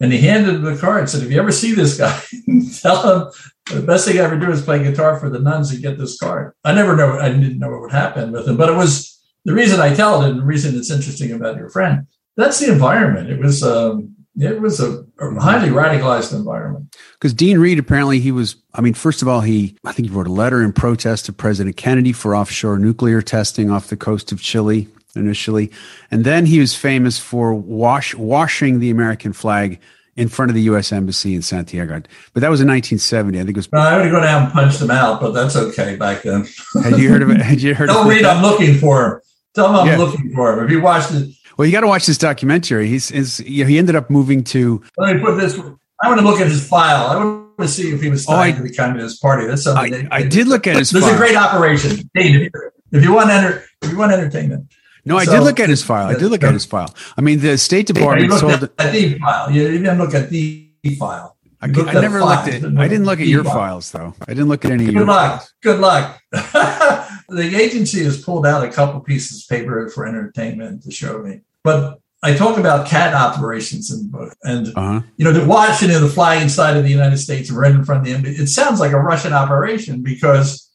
and 0.01 0.13
he 0.13 0.19
handed 0.19 0.55
him 0.55 0.63
the 0.63 0.77
card 0.77 1.01
and 1.01 1.11
said, 1.11 1.23
If 1.23 1.31
you 1.31 1.41
ever 1.41 1.53
see 1.53 1.73
this 1.73 1.99
guy, 1.99 2.21
tell 2.83 3.03
him 3.03 3.33
the 3.73 3.83
best 3.83 4.07
thing 4.07 4.19
I 4.19 4.25
ever 4.25 4.39
do 4.39 4.51
is 4.51 4.63
play 4.63 4.83
guitar 4.83 5.19
for 5.19 5.29
the 5.29 5.41
nuns 5.41 5.71
and 5.71 5.83
get 5.83 5.99
this 5.99 6.19
card. 6.19 6.55
I 6.65 6.75
never 6.75 6.97
know, 6.97 7.19
I 7.19 7.29
didn't 7.29 7.59
know 7.59 7.71
what 7.71 7.81
would 7.83 7.93
happen 7.93 8.33
with 8.33 8.47
him, 8.47 8.57
but 8.57 8.69
it 8.69 8.77
was 8.77 9.21
the 9.45 9.55
reason 9.55 9.81
I 9.81 9.95
tell 9.95 10.23
it 10.23 10.31
and 10.31 10.41
the 10.41 10.45
reason 10.45 10.77
it's 10.77 10.91
interesting 10.91 11.33
about 11.33 11.57
your 11.57 11.69
friend. 11.69 12.07
That's 12.37 12.61
the 12.61 12.73
environment. 12.73 13.31
It 13.31 13.41
was, 13.41 13.63
um, 13.65 14.15
it 14.39 14.61
was 14.61 14.79
a, 14.79 15.05
a 15.19 15.41
highly 15.41 15.71
radicalized 15.71 16.33
environment. 16.33 16.95
Because 17.15 17.35
Dean 17.35 17.59
Reed, 17.59 17.81
apparently, 17.81 18.21
he 18.21 18.31
was, 18.31 18.57
I 18.75 18.81
mean, 18.81 18.95
first 18.95 19.23
of 19.23 19.27
all, 19.27 19.41
he, 19.41 19.77
I 19.85 19.91
think 19.91 20.09
he 20.09 20.15
wrote 20.15 20.29
a 20.29 20.33
letter 20.33 20.63
in 20.63 20.73
protest 20.73 21.27
to 21.27 21.33
President 21.33 21.77
Kennedy 21.77 22.13
for 22.13 22.37
offshore 22.37 22.79
nuclear 22.79 23.21
testing 23.21 23.71
off 23.71 23.89
the 23.89 23.97
coast 23.97 24.31
of 24.31 24.41
Chile 24.41 24.87
initially, 25.19 25.71
and 26.11 26.25
then 26.25 26.47
he 26.47 26.61
was 26.61 26.75
famous 26.75 27.19
for 27.19 27.55
wash 27.55 28.15
washing 28.15 28.81
the 28.81 28.91
American 28.91 29.33
flag 29.33 29.81
in 30.19 30.27
front 30.27 30.51
of 30.51 30.57
the 30.57 30.63
U.S. 30.63 30.91
Embassy 30.91 31.37
in 31.37 31.43
Santiago. 31.43 32.03
But 32.35 32.41
that 32.41 32.51
was 32.51 32.61
in 32.61 32.67
1970. 32.67 33.39
I 33.39 33.45
think 33.45 33.57
it 33.57 33.57
was. 33.57 33.73
No, 33.73 33.79
I 33.79 34.03
would 34.03 34.11
go 34.11 34.21
down 34.21 34.45
and 34.45 34.53
punch 34.53 34.79
them 34.79 34.91
out, 34.91 35.21
but 35.21 35.31
that's 35.31 35.55
okay 35.55 35.95
back 35.95 36.23
then. 36.23 36.47
had 36.83 36.99
you 36.99 37.09
heard 37.09 37.23
of 37.23 37.31
it? 37.31 37.41
Had 37.41 37.63
you 37.63 37.75
heard? 37.75 37.89
Tell 37.89 38.05
Reed 38.05 38.25
I'm 38.25 38.43
looking 38.43 38.75
for 38.75 39.07
him. 39.07 39.21
Tell 39.55 39.69
him 39.69 39.77
I'm 39.77 39.87
yeah. 39.87 39.97
looking 39.97 40.35
for 40.35 40.53
him. 40.53 40.65
If 40.65 40.73
you 40.73 40.81
watched 40.81 41.13
it. 41.13 41.33
Well, 41.57 41.67
you 41.67 41.73
got 41.73 41.81
to 41.81 41.87
watch 41.87 42.07
this 42.07 42.19
documentary. 42.19 42.89
He's, 42.89 43.09
he's 43.09 43.41
you 43.41 43.65
know, 43.65 43.69
he 43.69 43.79
ended 43.79 43.95
up 43.95 44.11
moving 44.11 44.43
to. 44.45 44.83
Let 44.97 45.17
me 45.17 45.23
put 45.23 45.37
this. 45.37 45.59
I 46.03 46.09
want 46.09 46.21
to 46.21 46.27
look 46.27 46.41
at 46.41 46.49
his 46.49 46.67
file. 46.67 47.07
I 47.07 47.17
want 47.17 47.59
to 47.59 47.69
see 47.69 47.93
if 47.93 48.03
he 48.03 48.09
was 48.09 48.27
tied 48.27 48.55
oh, 48.55 48.57
to 48.59 48.63
the 48.65 48.75
Communist 48.75 49.23
Party. 49.23 49.47
That's 49.47 49.63
something. 49.63 50.09
I, 50.11 50.19
I 50.19 50.23
did 50.23 50.49
look 50.49 50.67
at 50.67 50.77
his. 50.77 50.91
This 50.91 51.05
is 51.05 51.13
a 51.13 51.17
great 51.17 51.37
operation. 51.37 52.09
If 52.15 53.05
you 53.05 53.13
want 53.13 53.31
enter, 53.31 53.65
if 53.83 53.91
you 53.91 53.99
want 53.99 54.13
entertainment, 54.13 54.73
no, 55.05 55.17
I 55.17 55.25
so, 55.25 55.33
did 55.33 55.41
look 55.43 55.61
at 55.61 55.69
his 55.69 55.83
file. 55.83 56.09
I 56.09 56.15
did 56.15 56.31
look 56.31 56.43
at 56.43 56.53
his 56.53 56.65
file. 56.65 56.95
I 57.17 57.21
mean, 57.21 57.41
the 57.41 57.57
State 57.59 57.87
Department 57.87 58.31
yeah, 58.31 58.39
sold 58.39 58.53
at 58.53 58.77
the 58.77 59.19
file. 59.21 59.51
You 59.51 59.69
didn't 59.69 59.99
look 59.99 60.15
at 60.15 60.31
the 60.31 60.71
file. 60.99 61.37
I, 61.61 61.67
I, 61.67 62.01
never 62.01 62.21
looked 62.21 62.49
at. 62.49 62.65
I 62.79 62.87
didn't 62.87 63.05
look 63.05 63.21
at 63.21 63.27
your 63.27 63.43
file. 63.43 63.55
files 63.55 63.91
though. 63.91 64.15
I 64.23 64.27
didn't 64.27 64.49
look 64.49 64.65
at 64.65 64.71
any. 64.71 64.87
Good 64.87 65.07
luck. 65.07 65.41
Files. 65.41 65.55
Good 65.61 65.81
luck. 65.81 66.21
the 66.31 67.53
agency 67.57 68.05
has 68.05 68.23
pulled 68.23 68.47
out 68.47 68.63
a 68.63 68.71
couple 68.71 69.01
pieces 69.01 69.43
of 69.43 69.49
paper 69.49 69.89
for 69.89 70.07
entertainment 70.07 70.85
to 70.85 70.93
show 70.93 71.19
me, 71.19 71.41
but 71.65 71.99
I 72.23 72.35
talk 72.35 72.59
about 72.59 72.87
CAT 72.89 73.15
operations 73.15 73.93
in 73.93 74.05
the 74.05 74.19
book, 74.19 74.37
and 74.43 74.69
uh-huh. 74.69 75.03
you 75.17 75.25
know, 75.25 75.33
the 75.33 75.47
Washington, 75.47 76.01
the 76.03 76.09
flying 76.09 76.49
side 76.49 76.77
of 76.77 76.83
the 76.83 76.91
United 76.91 77.19
States, 77.19 77.51
right 77.51 77.73
in 77.73 77.85
front 77.85 78.01
of 78.01 78.07
the 78.07 78.13
embassy. 78.13 78.43
It 78.43 78.49
sounds 78.49 78.79
like 78.81 78.93
a 78.93 79.01
Russian 79.01 79.33
operation 79.33 80.03
because 80.03 80.68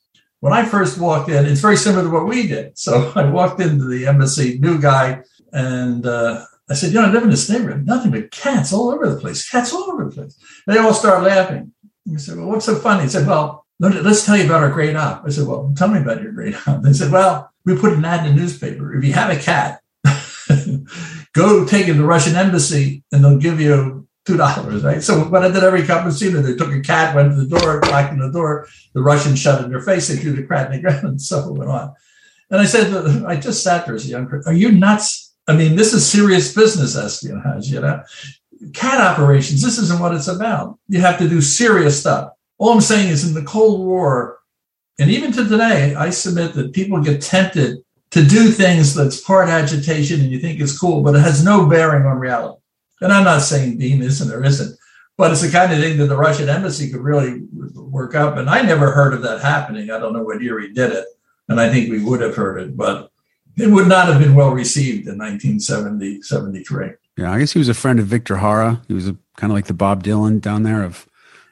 when 0.44 0.52
I 0.52 0.66
first 0.66 0.98
walked 0.98 1.30
in, 1.30 1.46
it's 1.46 1.62
very 1.62 1.78
similar 1.78 2.04
to 2.04 2.10
what 2.10 2.28
we 2.28 2.48
did. 2.48 2.78
So 2.78 3.14
I 3.16 3.24
walked 3.30 3.62
into 3.62 3.86
the 3.86 4.08
embassy, 4.08 4.60
new 4.60 4.78
guy, 4.78 5.22
and 5.54 6.06
uh, 6.06 6.44
I 6.70 6.74
said, 6.74 6.92
you 6.92 7.00
know, 7.00 7.08
I 7.08 7.12
live 7.12 7.24
in 7.24 7.30
this 7.30 7.50
neighborhood, 7.50 7.86
nothing 7.86 8.12
but 8.12 8.30
cats 8.30 8.74
all 8.74 8.92
over 8.92 9.08
the 9.08 9.22
place, 9.22 9.50
cats 9.50 9.72
all 9.72 9.90
over 9.90 10.04
the 10.04 10.12
place. 10.12 10.38
They 10.68 10.80
all 10.80 10.94
start 10.94 11.24
laughing. 11.24 11.72
I 12.14 12.18
said, 12.18 12.36
well, 12.36 12.48
what's 12.48 12.66
so 12.66 12.76
funny? 12.76 13.04
He 13.04 13.10
said, 13.10 13.26
well, 13.26 13.66
let's 13.80 14.26
tell 14.26 14.36
you 14.36 14.44
about 14.44 14.64
our 14.64 14.70
great 14.70 14.98
op. 14.98 15.24
I 15.26 15.30
said, 15.30 15.48
well, 15.48 15.74
tell 15.78 15.88
me 15.88 16.02
about 16.02 16.22
your 16.22 16.34
great 16.34 16.68
op. 16.68 16.82
They 16.84 16.92
said, 16.92 17.10
well, 17.10 17.50
we 17.64 17.78
put 17.78 17.94
an 17.94 18.04
ad 18.04 18.28
in 18.28 18.36
the 18.36 18.42
newspaper. 18.42 18.98
If 18.98 19.06
you 19.06 19.14
have 19.14 19.30
a 19.30 19.42
cat, 19.42 19.80
go 21.34 21.66
take 21.66 21.88
it 21.88 21.94
to 21.94 22.00
the 22.00 22.04
Russian 22.04 22.36
embassy 22.36 23.02
and 23.14 23.24
they'll 23.24 23.38
give 23.38 23.62
you 23.62 24.10
two 24.26 24.38
dollars, 24.38 24.84
right? 24.84 25.04
So 25.04 25.24
when 25.26 25.44
I 25.44 25.50
did 25.50 25.64
every 25.64 25.84
cup 25.84 26.06
of 26.06 26.14
cappuccino, 26.14 26.42
they 26.42 26.56
took 26.56 26.74
a 26.74 26.82
cat, 26.82 27.16
went 27.16 27.32
to 27.32 27.36
the 27.36 27.60
door, 27.60 27.82
knocked 27.82 28.14
on 28.14 28.20
the 28.20 28.32
door, 28.32 28.68
the 28.94 29.02
Russians 29.02 29.40
shut 29.40 29.64
in 29.64 29.70
their 29.70 29.82
face, 29.82 30.08
they 30.08 30.16
threw 30.16 30.34
the 30.34 30.48
cat 30.48 30.72
in 30.72 30.78
the 30.78 30.82
ground, 30.82 31.04
and 31.04 31.22
so 31.22 31.50
it 31.50 31.58
went 31.58 31.70
on. 31.70 31.94
And 32.50 32.62
I 32.62 32.66
said, 32.66 33.26
I 33.26 33.36
just 33.36 33.64
sat 33.64 33.86
there 33.86 33.96
as 33.96 34.06
a 34.06 34.10
young 34.10 34.28
person, 34.28 34.52
are 34.52 34.56
you 34.56 34.72
nuts? 34.72 35.34
I 35.48 35.56
mean, 35.56 35.76
this 35.76 35.94
is 35.94 36.10
serious 36.10 36.54
business 36.54 36.96
espionage, 36.96 37.68
you 37.68 37.82
know? 37.82 38.02
Cat 38.74 39.02
operations, 39.02 39.62
this 39.62 39.78
isn't 39.78 40.00
what 40.00 40.16
it's 40.16 40.30
about. 40.30 40.80
You 40.88 41.02
have 41.02 41.18
to 41.20 41.28
do 41.28 41.42
serious 41.42 42.00
stuff. 42.00 42.32
All 42.60 42.72
I'm 42.72 42.82
saying 42.82 43.10
is 43.10 43.28
in 43.28 43.34
the 43.34 43.44
Cold 43.44 43.86
War, 43.86 44.40
and 45.00 45.10
even 45.10 45.32
to 45.34 45.44
today, 45.44 45.96
I 45.96 46.12
submit 46.12 46.54
that 46.54 46.74
people 46.74 47.02
get 47.02 47.22
tempted 47.22 47.84
to 48.12 48.24
do 48.24 48.52
things 48.52 48.94
that's 48.94 49.20
part 49.20 49.50
agitation 49.50 50.22
and 50.22 50.30
you 50.30 50.40
think 50.40 50.60
it's 50.60 50.78
cool, 50.78 51.02
but 51.02 51.16
it 51.16 51.20
has 51.20 51.44
no 51.44 51.66
bearing 51.66 52.06
on 52.06 52.20
reality. 52.20 52.62
And 53.04 53.12
I'm 53.12 53.26
not 53.26 53.42
saying 53.42 53.78
Dean 53.78 54.02
isn't 54.02 54.32
or 54.32 54.44
isn't, 54.44 54.78
but 55.18 55.32
it's 55.32 55.42
the 55.42 55.52
kind 55.52 55.72
of 55.72 55.80
thing 55.80 55.98
that 55.98 56.06
the 56.06 56.18
Russian 56.18 56.50
embassy 56.50 56.90
could 56.90 57.02
really 57.02 57.42
work 57.76 58.16
up. 58.16 58.38
And 58.38 58.50
I 58.50 58.62
never 58.62 58.92
heard 58.92 59.14
of 59.14 59.22
that 59.24 59.42
happening. 59.42 59.92
I 59.92 60.00
don't 60.00 60.14
know 60.14 60.24
what 60.24 60.42
year 60.42 60.60
he 60.60 60.70
did 60.70 60.92
it. 60.92 61.06
And 61.50 61.60
I 61.60 61.70
think 61.70 61.92
we 61.92 62.04
would 62.04 62.22
have 62.22 62.36
heard 62.36 62.62
it, 62.62 62.78
but 62.78 63.12
it 63.58 63.68
would 63.68 63.88
not 63.88 64.08
have 64.08 64.20
been 64.20 64.36
well 64.36 64.52
received 64.52 65.08
in 65.08 65.18
1970, 65.18 66.22
73. 66.22 66.92
Yeah, 67.18 67.32
I 67.32 67.40
guess 67.40 67.52
he 67.52 67.60
was 67.60 67.70
a 67.70 67.74
friend 67.74 68.00
of 68.00 68.08
Victor 68.08 68.38
Jara. 68.38 68.82
He 68.88 68.94
was 68.94 69.08
a, 69.08 69.16
kind 69.38 69.52
of 69.52 69.56
like 69.56 69.66
the 69.66 69.74
Bob 69.74 70.04
Dylan 70.04 70.42
down 70.42 70.64
there 70.64 70.84
of 70.84 71.08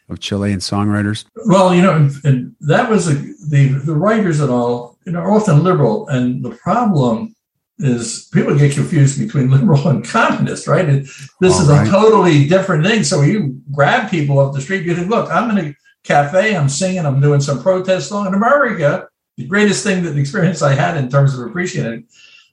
of 0.10 0.20
Chilean 0.20 0.60
songwriters. 0.60 1.26
Well, 1.46 1.74
you 1.74 1.82
know, 1.82 2.10
and, 2.26 2.56
that 2.60 2.90
was 2.90 3.08
a, 3.08 3.14
the 3.50 3.80
the 3.86 3.96
writers 3.96 4.40
and 4.40 4.52
all, 4.52 4.98
you 5.06 5.14
know, 5.14 5.20
are 5.20 5.32
often 5.32 5.64
liberal, 5.64 6.08
and 6.10 6.44
the 6.44 6.52
problem 6.52 7.36
is 7.84 8.30
people 8.32 8.58
get 8.58 8.74
confused 8.74 9.20
between 9.20 9.50
liberal 9.50 9.88
and 9.88 10.06
communist, 10.06 10.68
right? 10.68 10.88
And 10.88 11.06
this 11.40 11.56
all 11.56 11.62
is 11.62 11.68
right. 11.70 11.88
a 11.88 11.90
totally 11.90 12.48
different 12.48 12.86
thing. 12.86 13.04
So 13.04 13.22
you 13.22 13.62
grab 13.72 14.10
people 14.10 14.40
off 14.40 14.54
the 14.54 14.62
street, 14.62 14.86
you 14.86 14.96
think, 14.96 15.10
look, 15.10 15.30
I'm 15.32 15.56
in 15.58 15.66
a 15.66 15.76
cafe, 16.04 16.56
I'm 16.56 16.70
singing, 16.70 17.06
I'm 17.06 17.22
doing 17.22 17.42
some 17.42 17.62
protest 17.62 18.10
song 18.10 18.28
in 18.28 18.34
America. 18.34 19.08
The 19.38 19.48
greatest 19.48 19.84
thing 19.84 20.04
that 20.04 20.12
the 20.12 20.20
experience 20.20 20.62
I 20.62 20.74
had 20.74 20.98
in 20.98 21.10
terms 21.10 21.38
of 21.38 21.46
appreciating 21.46 22.06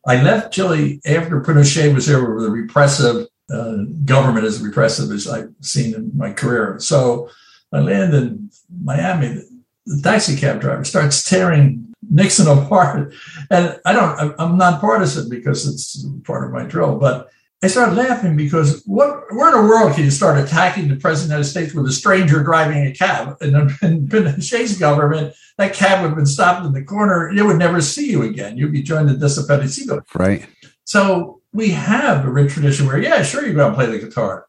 I 0.06 0.22
left 0.22 0.54
Chile 0.54 1.00
after 1.04 1.40
Pinochet 1.42 1.94
was 1.94 2.06
there 2.06 2.24
with 2.24 2.46
a 2.46 2.50
repressive 2.50 3.26
uh, 3.52 3.76
government 4.04 4.46
as 4.46 4.62
repressive 4.62 5.10
as 5.10 5.28
I've 5.28 5.52
seen 5.60 5.94
in 5.94 6.16
my 6.16 6.32
career. 6.32 6.78
So 6.78 7.28
I 7.72 7.80
land 7.80 8.14
in 8.14 8.50
Miami. 8.82 9.42
The 9.86 10.02
taxi 10.02 10.36
cab 10.36 10.60
driver 10.60 10.84
starts 10.84 11.24
tearing 11.24 11.87
Nixon 12.02 12.46
apart. 12.46 13.12
And 13.50 13.80
I 13.84 13.92
don't, 13.92 14.34
I'm 14.38 14.56
nonpartisan 14.56 15.28
because 15.28 15.66
it's 15.66 16.04
part 16.24 16.44
of 16.44 16.52
my 16.52 16.64
drill, 16.64 16.96
but 16.96 17.30
I 17.60 17.66
started 17.66 17.96
laughing 17.96 18.36
because 18.36 18.84
what, 18.86 19.24
where 19.30 19.48
in 19.48 19.60
the 19.60 19.68
world 19.68 19.94
can 19.94 20.04
you 20.04 20.12
start 20.12 20.38
attacking 20.38 20.88
the 20.88 20.96
president 20.96 21.24
of 21.24 21.28
the 21.28 21.34
United 21.34 21.50
States 21.50 21.74
with 21.74 21.86
a 21.86 21.92
stranger 21.92 22.42
driving 22.44 22.86
a 22.86 22.92
cab? 22.92 23.36
And 23.40 23.52
been 23.80 23.92
in 23.92 24.08
Pinochet's 24.08 24.78
government, 24.78 25.34
that 25.56 25.74
cab 25.74 26.02
would 26.02 26.08
have 26.08 26.16
been 26.16 26.26
stopped 26.26 26.64
in 26.64 26.72
the 26.72 26.84
corner. 26.84 27.30
It 27.30 27.42
would 27.42 27.58
never 27.58 27.80
see 27.80 28.10
you 28.10 28.22
again. 28.22 28.56
You'd 28.56 28.72
be 28.72 28.82
joined 28.82 29.08
the 29.08 29.14
desaparecido. 29.14 30.02
Right. 30.14 30.46
So 30.84 31.40
we 31.52 31.70
have 31.70 32.24
a 32.24 32.30
rich 32.30 32.52
tradition 32.52 32.86
where, 32.86 33.02
yeah, 33.02 33.22
sure, 33.22 33.44
you 33.44 33.54
go 33.54 33.66
and 33.66 33.74
play 33.74 33.86
the 33.86 33.98
guitar. 33.98 34.46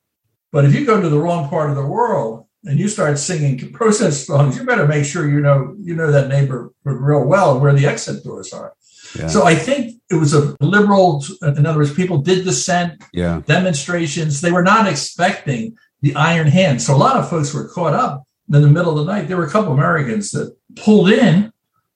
But 0.52 0.66
if 0.66 0.76
you 0.76 0.86
go 0.86 1.02
to 1.02 1.10
the 1.10 1.20
wrong 1.20 1.50
part 1.50 1.72
of 1.72 1.76
the 1.76 1.86
world 1.86 2.39
and 2.66 2.80
you 2.80 2.88
start 2.88 3.18
singing 3.18 3.72
protest 3.72 4.28
songs, 4.28 4.58
you 4.58 4.66
better 4.66 4.88
make 4.88 5.06
sure 5.06 5.30
you 5.30 5.40
know 5.40 5.76
you 5.80 5.96
know 5.96 6.12
that 6.12 6.28
neighborhood 6.28 6.74
real 6.84 7.26
well 7.26 7.60
where 7.60 7.74
the 7.74 7.86
exit 7.86 8.24
doors 8.24 8.54
are. 8.54 8.74
Yeah. 9.18 9.28
So 9.28 9.46
I 9.46 9.56
think 9.56 10.02
it 10.10 10.16
was 10.16 10.34
a 10.34 10.56
liberal. 10.60 11.24
In 11.42 11.66
other 11.66 11.80
words, 11.80 11.94
people 11.94 12.20
did 12.20 12.46
dissent, 12.46 13.02
yeah. 13.14 13.42
demonstrations. 13.46 14.42
They 14.42 14.52
were 14.52 14.64
not 14.64 14.88
expecting 14.88 15.78
the 16.02 16.16
iron 16.16 16.48
hand. 16.48 16.82
So 16.82 16.96
a 16.96 16.98
lot 16.98 17.18
of 17.18 17.30
folks 17.30 17.54
were 17.54 17.68
caught 17.70 17.94
up 17.94 18.24
in 18.54 18.62
the 18.62 18.68
middle 18.68 18.98
of 18.98 19.06
the 19.06 19.12
night. 19.12 19.28
There 19.28 19.38
were 19.38 19.46
a 19.46 19.52
couple 19.52 19.74
Americans 19.74 20.32
that 20.32 20.56
pulled 20.76 21.10
in. 21.10 21.52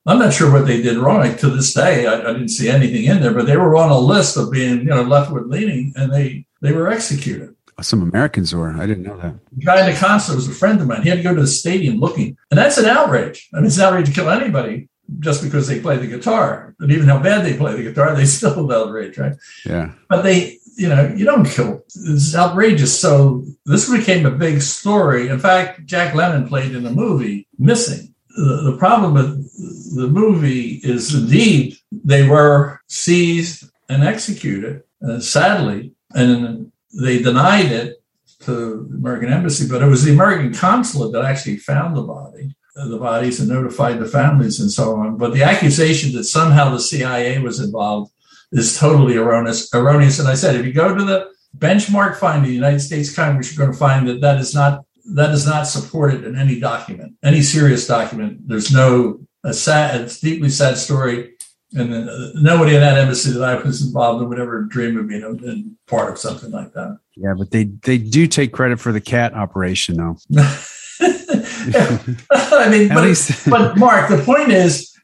I'm 0.06 0.20
not 0.20 0.34
sure 0.34 0.52
what 0.52 0.68
they 0.68 0.82
did 0.82 0.98
wrong. 0.98 1.20
Like, 1.20 1.40
to 1.40 1.50
this 1.50 1.74
day, 1.74 2.06
I, 2.06 2.16
I, 2.16 2.34
didn't 2.34 2.50
see 2.50 2.70
anything 2.70 3.06
in 3.06 3.22
there, 3.22 3.34
but 3.34 3.46
they 3.46 3.56
were 3.56 3.78
on 3.78 3.90
a 3.90 3.98
list 3.98 4.36
of 4.36 4.52
being, 4.52 4.80
you 4.80 4.86
know, 4.86 5.04
leftward 5.04 5.48
leaning, 5.48 5.94
and 5.96 6.12
they 6.12 6.46
they 6.62 6.74
were 6.74 6.90
executed. 6.90 7.56
Some 7.82 8.02
Americans 8.02 8.54
were. 8.54 8.72
I 8.72 8.86
didn't 8.86 9.04
know 9.04 9.18
that. 9.18 9.36
The 9.52 9.66
guy 9.66 9.86
in 9.86 9.94
the 9.94 10.00
concert 10.00 10.36
was 10.36 10.48
a 10.48 10.54
friend 10.54 10.80
of 10.80 10.88
mine. 10.88 11.04
He 11.04 11.10
had 11.10 11.18
to 11.18 11.24
go 11.24 11.34
to 11.34 11.42
the 11.42 11.48
stadium 11.48 12.00
looking, 12.00 12.38
and 12.52 12.58
that's 12.58 12.78
an 12.78 12.86
outrage. 12.86 13.50
I 13.54 13.58
mean, 13.58 13.66
it's 13.66 13.78
an 13.78 13.84
outrage 13.84 14.08
to 14.08 14.14
kill 14.14 14.30
anybody 14.30 14.90
just 15.20 15.44
because 15.44 15.68
they 15.68 15.80
play 15.80 15.98
the 15.98 16.08
guitar. 16.08 16.76
And 16.80 16.92
even 16.92 17.08
how 17.08 17.20
bad 17.20 17.46
they 17.46 17.58
play 17.58 17.76
the 17.76 17.84
guitar, 17.84 18.16
they 18.16 18.26
still 18.38 18.72
outrage, 18.72 19.18
right? 19.18 19.36
Yeah. 19.66 19.94
But 20.10 20.22
they, 20.22 20.60
you 20.76 20.90
know, 20.90 21.14
you 21.16 21.26
don't 21.26 21.46
kill. 21.46 21.84
It's 21.96 22.36
outrageous. 22.36 23.00
So 23.00 23.44
this 23.66 23.90
became 23.90 24.26
a 24.26 24.32
big 24.32 24.62
story. 24.62 25.28
In 25.28 25.40
fact, 25.40 25.86
Jack 25.86 26.14
Lemmon 26.14 26.48
played 26.48 26.76
in 26.76 26.86
a 26.86 26.92
movie, 26.92 27.48
Missing. 27.58 28.14
The, 28.36 28.72
the 28.72 28.78
problem 28.78 29.14
with 29.14 29.96
the 29.96 30.08
movie 30.08 30.80
is 30.84 31.14
indeed 31.14 31.78
they 31.92 32.28
were 32.28 32.82
seized 32.88 33.70
and 33.90 34.04
executed, 34.04 34.82
uh, 35.08 35.20
sadly, 35.20 35.94
and 36.16 36.72
they 36.94 37.22
denied 37.22 37.72
it 37.72 38.04
to 38.42 38.88
the 38.90 38.98
American 38.98 39.32
embassy, 39.32 39.68
but 39.68 39.82
it 39.82 39.88
was 39.88 40.04
the 40.04 40.14
American 40.14 40.54
consulate 40.54 41.14
that 41.14 41.26
actually 41.26 41.58
found 41.58 41.96
the 41.96 42.02
body, 42.02 42.56
uh, 42.76 42.88
the 42.88 42.98
bodies, 42.98 43.40
and 43.40 43.50
notified 43.50 44.00
the 44.00 44.06
families 44.06 44.60
and 44.60 44.72
so 44.72 44.96
on. 44.96 45.18
But 45.18 45.34
the 45.34 45.44
accusation 45.44 46.14
that 46.14 46.26
somehow 46.26 46.70
the 46.70 46.80
CIA 46.80 47.40
was 47.40 47.60
involved 47.60 48.12
is 48.52 48.78
totally 48.78 49.16
erroneous. 49.16 49.74
Erroneous. 49.74 50.20
And 50.20 50.28
I 50.28 50.36
said, 50.36 50.56
if 50.56 50.66
you 50.66 50.74
go 50.74 50.96
to 50.96 51.04
the 51.04 51.32
benchmark 51.58 52.18
finding 52.18 52.50
the 52.50 52.56
United 52.56 52.80
States 52.82 53.14
Congress, 53.16 53.56
you're 53.56 53.66
going 53.66 53.74
to 53.74 53.80
find 53.80 54.08
that 54.08 54.22
that 54.22 54.40
is 54.40 54.54
not 54.54 54.86
that 55.06 55.32
is 55.32 55.46
not 55.46 55.68
supported 55.68 56.24
in 56.24 56.38
any 56.38 56.60
document, 56.62 57.14
any 57.24 57.42
serious 57.42 57.86
document. 57.86 58.48
There's 58.48 58.72
no 58.72 59.20
a 59.44 59.54
sad, 59.54 60.00
it's 60.02 60.22
deeply 60.22 60.50
sad 60.50 60.78
story 60.78 61.33
and 61.76 61.94
then 61.94 62.10
uh, 62.10 62.30
nobody 62.36 62.76
in 62.76 62.82
that 62.82 62.98
embassy 62.98 63.32
that 63.32 63.44
I 63.44 63.56
was 63.56 63.86
involved 63.86 64.22
in 64.22 64.30
would 64.30 64.40
ever 64.40 64.64
dream 64.64 64.98
of 64.98 65.08
being 65.08 65.24
a, 65.24 65.90
part 65.90 66.12
of 66.12 66.20
something 66.20 66.52
like 66.52 66.74
that. 66.74 67.00
Yeah, 67.16 67.34
but 67.38 67.52
they 67.52 67.66
they 67.66 67.98
do 67.98 68.28
take 68.28 68.52
credit 68.52 68.80
for 68.80 68.92
the 68.92 69.02
cat 69.02 69.34
operation, 69.34 69.98
though. 69.98 70.18
I 71.02 72.68
mean, 72.70 72.90
but, 72.90 73.04
least... 73.04 73.50
but 73.50 73.78
Mark, 73.78 74.10
the 74.10 74.22
point 74.24 74.52
is, 74.52 74.96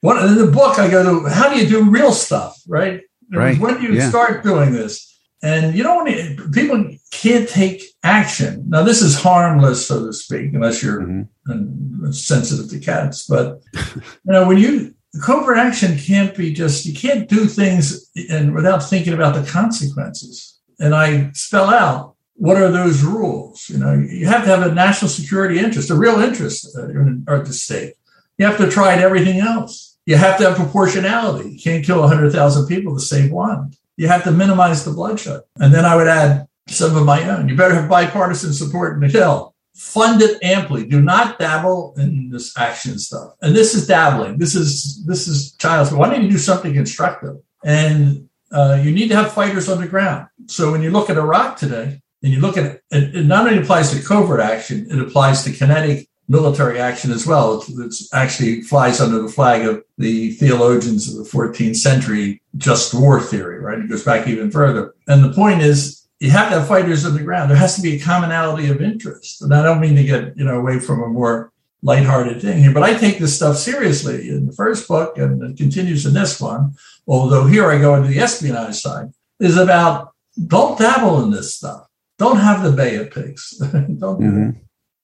what 0.00 0.22
in 0.24 0.36
the 0.36 0.46
book 0.46 0.78
I 0.78 0.90
go 0.90 1.02
to, 1.02 1.28
how 1.28 1.52
do 1.52 1.58
you 1.58 1.68
do 1.68 1.90
real 1.90 2.12
stuff, 2.12 2.56
right? 2.66 3.02
Right. 3.32 3.58
When 3.58 3.80
do 3.80 3.82
you 3.82 3.94
yeah. 3.94 4.08
start 4.08 4.42
doing 4.42 4.72
this? 4.72 5.02
And 5.42 5.76
you 5.76 5.82
don't 5.82 5.96
want 5.96 6.08
to, 6.08 6.50
people 6.50 6.96
can't 7.10 7.48
take 7.48 7.82
action. 8.02 8.64
Now, 8.68 8.82
this 8.82 9.02
is 9.02 9.20
harmless, 9.20 9.86
so 9.86 10.06
to 10.06 10.12
speak, 10.12 10.54
unless 10.54 10.82
you're 10.82 11.02
mm-hmm. 11.02 12.10
sensitive 12.10 12.70
to 12.70 12.78
cats. 12.78 13.26
But, 13.26 13.60
you 13.74 14.02
know, 14.24 14.46
when 14.48 14.58
you, 14.58 14.94
covert 15.22 15.58
action 15.58 15.98
can't 15.98 16.36
be 16.36 16.52
just 16.52 16.86
you 16.86 16.94
can't 16.94 17.28
do 17.28 17.46
things 17.46 18.10
and 18.30 18.54
without 18.54 18.82
thinking 18.82 19.12
about 19.12 19.34
the 19.34 19.50
consequences. 19.50 20.58
And 20.78 20.94
i 20.94 21.30
spell 21.32 21.70
out 21.70 22.14
what 22.34 22.58
are 22.58 22.70
those 22.70 23.02
rules? 23.02 23.68
You 23.68 23.78
know 23.78 23.94
you 23.94 24.26
have 24.26 24.44
to 24.44 24.50
have 24.50 24.66
a 24.66 24.74
national 24.74 25.08
security 25.08 25.58
interest 25.58 25.90
a 25.90 25.94
real 25.94 26.20
interest 26.20 26.76
uh, 26.76 26.88
in 26.88 27.24
the 27.26 27.52
state. 27.52 27.94
You 28.38 28.46
have 28.46 28.58
to 28.58 28.70
try 28.70 28.94
everything 28.94 29.40
else. 29.40 29.96
You 30.04 30.16
have 30.16 30.38
to 30.38 30.44
have 30.44 30.56
proportionality. 30.56 31.50
You 31.52 31.58
can't 31.58 31.84
kill 31.84 32.00
100000 32.00 32.66
people 32.66 32.94
to 32.94 33.00
save 33.00 33.32
one 33.32 33.72
you 33.96 34.08
have 34.08 34.24
to 34.24 34.30
minimize 34.30 34.84
the 34.84 34.92
bloodshed. 34.92 35.40
And 35.56 35.72
then 35.72 35.84
i 35.84 35.96
would 35.96 36.08
add 36.08 36.46
some 36.68 36.96
of 36.96 37.04
my 37.04 37.28
own. 37.28 37.48
You 37.48 37.56
better 37.56 37.74
have 37.74 37.88
bipartisan 37.88 38.52
support 38.52 38.94
in 38.94 39.00
the 39.00 39.08
hill 39.08 39.54
fund 39.76 40.22
it 40.22 40.42
amply. 40.42 40.86
Do 40.86 41.00
not 41.02 41.38
dabble 41.38 41.94
in 41.98 42.30
this 42.30 42.56
action 42.58 42.98
stuff. 42.98 43.34
And 43.42 43.54
this 43.54 43.74
is 43.74 43.86
dabbling. 43.86 44.38
This 44.38 44.54
is 44.54 45.04
this 45.04 45.28
is 45.28 45.52
child's. 45.52 45.92
Why 45.92 46.08
don't 46.08 46.24
you 46.24 46.30
do 46.30 46.38
something 46.38 46.72
constructive? 46.72 47.36
And 47.64 48.28
uh, 48.50 48.80
you 48.82 48.90
need 48.92 49.08
to 49.08 49.16
have 49.16 49.32
fighters 49.32 49.68
on 49.68 49.80
the 49.80 49.86
ground. 49.86 50.28
So 50.46 50.72
when 50.72 50.82
you 50.82 50.90
look 50.90 51.10
at 51.10 51.18
Iraq 51.18 51.56
today, 51.56 52.00
and 52.22 52.32
you 52.32 52.40
look 52.40 52.56
at 52.56 52.64
it, 52.64 52.82
it 52.90 53.26
not 53.26 53.46
only 53.46 53.62
applies 53.62 53.90
to 53.90 54.02
covert 54.02 54.40
action, 54.40 54.86
it 54.90 54.98
applies 54.98 55.44
to 55.44 55.52
kinetic 55.52 56.08
military 56.28 56.78
action 56.78 57.12
as 57.12 57.26
well. 57.26 57.62
It 57.68 57.94
actually 58.12 58.62
flies 58.62 59.00
under 59.00 59.22
the 59.22 59.28
flag 59.28 59.64
of 59.66 59.84
the 59.98 60.32
theologians 60.32 61.08
of 61.08 61.24
the 61.24 61.30
14th 61.30 61.76
century 61.76 62.42
just 62.56 62.94
war 62.94 63.20
theory, 63.20 63.60
right? 63.60 63.78
It 63.78 63.88
goes 63.88 64.04
back 64.04 64.26
even 64.26 64.50
further. 64.50 64.94
And 65.06 65.22
the 65.22 65.32
point 65.32 65.62
is, 65.62 66.05
you 66.20 66.30
have 66.30 66.50
to 66.50 66.60
have 66.60 66.68
fighters 66.68 67.04
on 67.04 67.14
the 67.14 67.22
ground. 67.22 67.50
There 67.50 67.56
has 67.56 67.76
to 67.76 67.82
be 67.82 67.96
a 67.96 68.00
commonality 68.00 68.68
of 68.68 68.80
interest. 68.80 69.42
And 69.42 69.54
I 69.54 69.62
don't 69.62 69.80
mean 69.80 69.96
to 69.96 70.04
get, 70.04 70.36
you 70.36 70.44
know, 70.44 70.58
away 70.58 70.80
from 70.80 71.02
a 71.02 71.08
more 71.08 71.52
lighthearted 71.82 72.40
thing 72.40 72.58
here, 72.58 72.72
but 72.72 72.82
I 72.82 72.94
take 72.94 73.18
this 73.18 73.36
stuff 73.36 73.56
seriously 73.56 74.30
in 74.30 74.46
the 74.46 74.52
first 74.52 74.88
book 74.88 75.18
and 75.18 75.42
it 75.42 75.56
continues 75.56 76.06
in 76.06 76.14
this 76.14 76.40
one. 76.40 76.74
Although 77.06 77.46
here 77.46 77.70
I 77.70 77.78
go 77.78 77.94
into 77.94 78.08
the 78.08 78.18
espionage 78.18 78.76
side 78.76 79.10
is 79.40 79.56
about 79.56 80.12
don't 80.46 80.78
dabble 80.78 81.22
in 81.22 81.30
this 81.30 81.54
stuff. 81.54 81.86
Don't 82.18 82.38
have 82.38 82.62
the 82.62 82.72
Bay 82.72 82.96
of 82.96 83.10
Pigs. 83.10 83.50
don't 83.58 84.20
mm-hmm. 84.20 84.50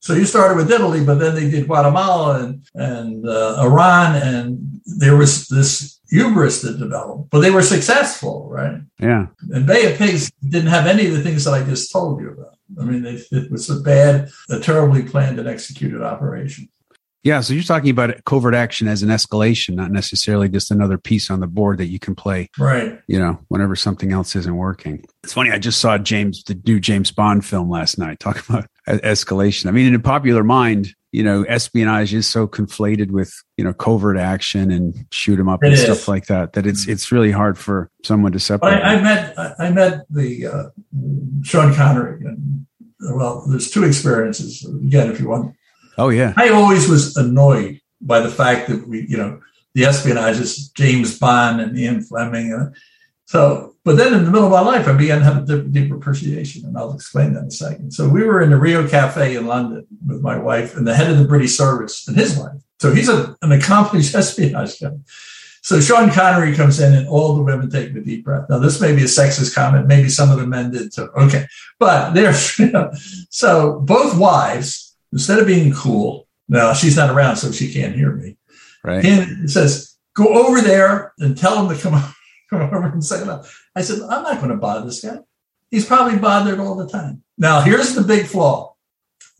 So 0.00 0.14
you 0.14 0.24
started 0.24 0.56
with 0.56 0.72
Italy, 0.72 1.04
but 1.04 1.20
then 1.20 1.36
they 1.36 1.48
did 1.48 1.66
Guatemala 1.66 2.42
and, 2.42 2.66
and 2.74 3.28
uh, 3.28 3.58
Iran. 3.60 4.16
And 4.16 4.80
there 4.84 5.16
was 5.16 5.46
this 5.46 6.00
hubris 6.12 6.62
that 6.62 6.78
developed, 6.78 7.30
but 7.30 7.40
they 7.40 7.50
were 7.50 7.62
successful, 7.62 8.48
right? 8.50 8.80
Yeah. 9.00 9.26
And 9.50 9.66
Bay 9.66 9.90
of 9.90 9.98
Pigs 9.98 10.30
didn't 10.46 10.68
have 10.68 10.86
any 10.86 11.06
of 11.06 11.12
the 11.12 11.22
things 11.22 11.44
that 11.44 11.54
I 11.54 11.64
just 11.64 11.90
told 11.90 12.20
you 12.20 12.30
about. 12.30 12.58
I 12.80 12.84
mean, 12.84 13.04
it, 13.04 13.26
it 13.32 13.50
was 13.50 13.68
a 13.70 13.80
bad, 13.80 14.30
a 14.50 14.60
terribly 14.60 15.02
planned 15.02 15.38
and 15.38 15.48
executed 15.48 16.02
operation. 16.02 16.68
Yeah, 17.24 17.40
so 17.40 17.54
you're 17.54 17.62
talking 17.62 17.90
about 17.90 18.24
covert 18.24 18.54
action 18.54 18.88
as 18.88 19.04
an 19.04 19.08
escalation, 19.08 19.74
not 19.74 19.92
necessarily 19.92 20.48
just 20.48 20.72
another 20.72 20.98
piece 20.98 21.30
on 21.30 21.38
the 21.38 21.46
board 21.46 21.78
that 21.78 21.86
you 21.86 22.00
can 22.00 22.16
play. 22.16 22.50
Right. 22.58 23.00
You 23.06 23.18
know, 23.18 23.38
whenever 23.48 23.76
something 23.76 24.12
else 24.12 24.34
isn't 24.34 24.56
working. 24.56 25.04
It's 25.22 25.32
funny. 25.32 25.52
I 25.52 25.58
just 25.58 25.80
saw 25.80 25.98
James, 25.98 26.42
the 26.42 26.60
new 26.66 26.80
James 26.80 27.12
Bond 27.12 27.44
film 27.44 27.70
last 27.70 27.96
night, 27.96 28.18
talking 28.18 28.42
about 28.48 28.66
escalation. 28.88 29.66
I 29.66 29.70
mean, 29.70 29.86
in 29.86 29.94
a 29.94 30.00
popular 30.00 30.42
mind, 30.42 30.94
you 31.12 31.22
know, 31.22 31.42
espionage 31.44 32.14
is 32.14 32.26
so 32.26 32.48
conflated 32.48 33.10
with 33.10 33.32
you 33.58 33.64
know 33.64 33.72
covert 33.74 34.16
action 34.16 34.70
and 34.70 35.04
shoot 35.12 35.38
'em 35.38 35.48
up 35.48 35.62
It 35.62 35.66
and 35.66 35.74
is. 35.74 35.82
stuff 35.82 36.08
like 36.08 36.26
that 36.26 36.54
that 36.54 36.66
it's 36.66 36.88
it's 36.88 37.12
really 37.12 37.30
hard 37.30 37.58
for 37.58 37.90
someone 38.02 38.32
to 38.32 38.40
separate. 38.40 38.82
I, 38.82 38.94
I 38.96 39.02
met 39.02 39.38
I- 39.58 39.70
met 39.70 40.00
the 40.10 40.46
uh, 40.46 40.64
Sean 41.42 41.74
Connery, 41.74 42.24
and 42.24 42.66
well, 43.14 43.44
there's 43.48 43.70
two 43.70 43.84
experiences. 43.84 44.64
Again, 44.64 45.10
if 45.10 45.20
you 45.20 45.28
want, 45.28 45.54
oh 45.98 46.08
yeah, 46.08 46.32
I 46.36 46.48
always 46.48 46.88
was 46.88 47.16
annoyed 47.16 47.80
by 48.00 48.20
the 48.20 48.30
fact 48.30 48.68
that 48.68 48.88
we, 48.88 49.06
you 49.08 49.16
know, 49.16 49.40
the 49.74 49.84
espionage 49.84 50.38
is 50.40 50.68
James 50.70 51.18
Bond 51.18 51.60
and 51.60 51.78
Ian 51.78 52.00
Fleming, 52.02 52.52
and 52.52 52.74
so. 53.32 53.70
But 53.84 53.96
then 53.96 54.14
in 54.14 54.24
the 54.24 54.30
middle 54.30 54.46
of 54.46 54.52
my 54.52 54.60
life, 54.60 54.86
I 54.86 54.92
began 54.92 55.18
to 55.18 55.24
have 55.24 55.38
a 55.38 55.40
deeper, 55.40 55.68
deeper 55.68 55.96
appreciation, 55.96 56.64
and 56.64 56.78
I'll 56.78 56.94
explain 56.94 57.32
that 57.32 57.40
in 57.40 57.46
a 57.46 57.50
second. 57.50 57.90
So 57.90 58.08
we 58.08 58.22
were 58.22 58.40
in 58.40 58.50
the 58.50 58.56
Rio 58.56 58.86
Cafe 58.86 59.34
in 59.34 59.48
London 59.48 59.84
with 60.06 60.20
my 60.20 60.38
wife 60.38 60.76
and 60.76 60.86
the 60.86 60.94
head 60.94 61.10
of 61.10 61.18
the 61.18 61.24
British 61.24 61.56
service 61.56 62.06
and 62.06 62.16
his 62.16 62.38
wife. 62.38 62.62
So 62.78 62.94
he's 62.94 63.08
a, 63.08 63.36
an 63.42 63.50
accomplished 63.50 64.14
espionage 64.22 64.78
guy. 64.78 64.92
So 65.62 65.80
Sean 65.80 66.10
Connery 66.10 66.54
comes 66.54 66.78
in 66.80 66.92
and 66.92 67.08
all 67.08 67.34
the 67.34 67.42
women 67.42 67.70
take 67.70 67.94
a 67.94 68.00
deep 68.00 68.24
breath. 68.24 68.46
Now, 68.50 68.58
this 68.58 68.80
may 68.80 68.94
be 68.94 69.02
a 69.02 69.06
sexist 69.06 69.54
comment. 69.54 69.86
Maybe 69.86 70.08
some 70.08 70.30
of 70.30 70.38
the 70.38 70.46
men 70.46 70.70
did 70.70 70.92
too. 70.92 71.08
Okay. 71.16 71.46
But 71.78 72.12
there's, 72.12 72.58
you 72.58 72.70
know, 72.70 72.92
so 73.30 73.80
both 73.80 74.18
wives, 74.18 74.96
instead 75.12 75.38
of 75.38 75.46
being 75.46 75.72
cool, 75.72 76.28
now 76.48 76.72
she's 76.72 76.96
not 76.96 77.10
around, 77.10 77.36
so 77.36 77.50
she 77.50 77.72
can't 77.72 77.94
hear 77.94 78.12
me. 78.12 78.36
right. 78.84 79.04
And 79.04 79.44
it 79.44 79.48
says, 79.48 79.96
go 80.14 80.46
over 80.46 80.60
there 80.60 81.12
and 81.18 81.36
tell 81.36 81.64
him 81.64 81.74
to 81.74 81.80
come, 81.80 81.92
come 82.02 82.14
over 82.54 82.86
and 82.86 83.04
say. 83.04 83.22
I 83.74 83.82
said, 83.82 84.00
I'm 84.02 84.22
not 84.22 84.38
going 84.38 84.50
to 84.50 84.56
bother 84.56 84.86
this 84.86 85.04
guy. 85.04 85.18
He's 85.70 85.86
probably 85.86 86.18
bothered 86.18 86.60
all 86.60 86.76
the 86.76 86.88
time. 86.88 87.22
Now, 87.38 87.60
here's 87.60 87.94
the 87.94 88.02
big 88.02 88.26
flaw. 88.26 88.74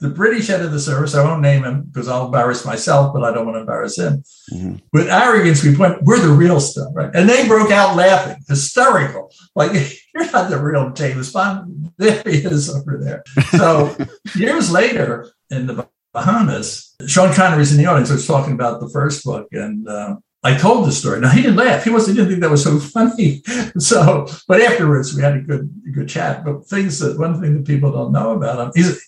The 0.00 0.08
British 0.08 0.48
head 0.48 0.62
of 0.62 0.72
the 0.72 0.80
service, 0.80 1.14
I 1.14 1.22
won't 1.22 1.42
name 1.42 1.62
him 1.62 1.82
because 1.82 2.08
I'll 2.08 2.26
embarrass 2.26 2.64
myself, 2.66 3.14
but 3.14 3.22
I 3.22 3.32
don't 3.32 3.44
want 3.44 3.54
to 3.56 3.60
embarrass 3.60 3.98
him. 3.98 4.24
Mhm. 4.52 4.82
With 4.92 5.08
arrogance, 5.08 5.62
we 5.62 5.76
point, 5.76 6.02
we're 6.02 6.18
the 6.18 6.32
real 6.32 6.58
stuff, 6.58 6.88
right? 6.92 7.10
And 7.14 7.28
they 7.28 7.46
broke 7.46 7.70
out 7.70 7.94
laughing, 7.96 8.42
hysterical. 8.48 9.30
Like, 9.54 9.72
you're 10.14 10.30
not 10.32 10.50
the 10.50 10.58
real 10.60 10.90
James 10.90 11.32
Bond. 11.32 11.92
There 11.98 12.20
he 12.26 12.38
is 12.38 12.68
over 12.68 12.98
there. 13.00 13.22
So 13.50 13.96
years 14.34 14.72
later 14.72 15.30
in 15.50 15.66
the 15.66 15.86
Bahamas, 16.12 16.96
Sean 17.06 17.32
Connery's 17.32 17.70
in 17.72 17.78
the 17.78 17.86
audience. 17.86 18.10
Was 18.10 18.26
talking 18.26 18.54
about 18.54 18.80
the 18.80 18.88
first 18.88 19.24
book, 19.24 19.48
and 19.52 19.88
uh, 19.88 20.16
I 20.44 20.56
told 20.56 20.86
the 20.86 20.92
story. 20.92 21.20
Now 21.20 21.30
he 21.30 21.42
didn't 21.42 21.56
laugh. 21.56 21.84
He 21.84 21.90
wasn't. 21.90 22.16
He 22.16 22.22
didn't 22.22 22.32
think 22.32 22.42
that 22.42 22.50
was 22.50 22.64
so 22.64 22.78
funny. 22.78 23.42
So, 23.78 24.26
but 24.48 24.60
afterwards 24.60 25.14
we 25.14 25.22
had 25.22 25.36
a 25.36 25.40
good 25.40 25.72
good 25.94 26.08
chat. 26.08 26.44
But 26.44 26.66
things 26.66 26.98
that 26.98 27.18
one 27.18 27.40
thing 27.40 27.54
that 27.56 27.66
people 27.66 27.90
don't 27.90 28.12
know 28.12 28.32
about 28.32 28.58
him, 28.60 28.72
he's 28.74 29.02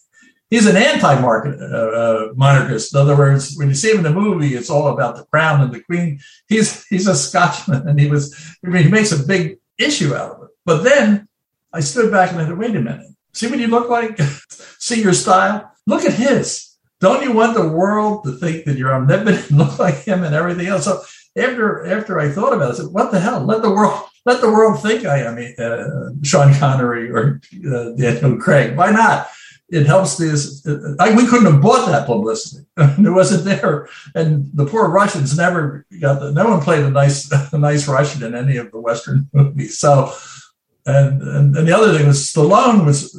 he's 0.49 0.67
an 0.67 0.77
anti-market 0.77 1.61
uh, 1.61 1.77
uh, 1.77 2.33
monarchist. 2.35 2.95
In 2.95 3.01
other 3.01 3.17
words, 3.17 3.55
when 3.57 3.69
you 3.69 3.75
see 3.75 3.91
him 3.91 3.99
in 3.99 4.05
the 4.05 4.11
movie, 4.11 4.55
it's 4.55 4.71
all 4.71 4.89
about 4.89 5.17
the 5.17 5.25
crown 5.25 5.61
and 5.61 5.73
the 5.73 5.81
queen. 5.81 6.21
He's 6.49 6.87
he's 6.87 7.07
a 7.07 7.15
Scotchman, 7.15 7.87
and 7.87 8.01
he 8.01 8.09
was. 8.09 8.35
I 8.65 8.69
mean, 8.69 8.85
he 8.85 8.91
makes 8.91 9.13
a 9.13 9.23
big 9.23 9.59
issue 9.79 10.15
out 10.15 10.31
of 10.33 10.43
it. 10.45 10.51
But 10.65 10.83
then 10.83 11.29
I 11.73 11.81
stood 11.81 12.11
back 12.11 12.33
and 12.33 12.41
I 12.41 12.47
said, 12.47 12.57
"Wait 12.57 12.77
a 12.77 12.81
minute. 12.81 13.07
See 13.33 13.49
what 13.49 13.59
you 13.59 13.67
look 13.67 13.91
like. 13.91 14.19
see 14.79 15.03
your 15.03 15.15
style. 15.15 15.71
Look 15.87 16.05
at 16.05 16.15
his." 16.15 16.71
Don't 17.01 17.23
you 17.23 17.33
want 17.33 17.55
the 17.55 17.69
world 17.69 18.25
to 18.25 18.33
think 18.33 18.65
that 18.65 18.79
you're 18.79 18.95
omnipotent 18.95 19.51
look 19.59 19.79
like 19.79 19.97
him 19.97 20.25
and 20.25 20.35
everything 20.35 20.69
else? 20.69 20.85
So 20.85 21.03
after 21.37 21.87
after 21.87 22.21
I 22.21 22.29
thought 22.29 22.53
about 22.53 22.71
it, 22.71 22.75
I 22.75 22.77
said, 22.77 22.93
"What 22.93 23.11
the 23.11 23.21
hell? 23.21 23.45
Let 23.45 23.63
the 23.63 23.71
world 23.71 24.05
let 24.25 24.41
the 24.41 24.51
world 24.51 24.81
think 24.81 25.05
I 25.05 25.19
am 25.19 25.39
uh, 25.59 26.11
Sean 26.23 26.55
Connery 26.55 27.11
or 27.11 27.41
uh, 27.67 27.91
Daniel 27.91 28.39
Craig. 28.39 28.77
Why 28.77 28.91
not? 28.91 29.29
It 29.69 29.87
helps 29.87 30.17
this. 30.17 30.65
I, 31.01 31.15
we 31.17 31.27
couldn't 31.27 31.53
have 31.53 31.63
bought 31.63 31.87
that 31.87 32.07
publicity. 32.07 32.65
it 32.77 33.13
wasn't 33.13 33.45
there, 33.45 33.89
and 34.15 34.51
the 34.55 34.67
poor 34.67 34.89
Russians 34.89 35.37
never 35.37 35.85
got 36.01 36.21
the. 36.21 36.33
No 36.33 36.49
one 36.49 36.61
played 36.61 36.85
a 36.85 36.91
nice 36.91 37.31
a 37.53 37.59
nice 37.59 37.89
Russian 37.89 38.23
in 38.23 38.35
any 38.35 38.57
of 38.57 38.71
the 38.71 38.81
Western 38.81 39.29
movies. 39.33 39.79
So, 39.79 40.13
and 40.87 41.21
and, 41.23 41.57
and 41.57 41.69
the 41.69 41.77
other 41.77 41.97
thing 41.97 42.07
was 42.07 42.31
Stallone 42.31 42.85
was 42.85 43.15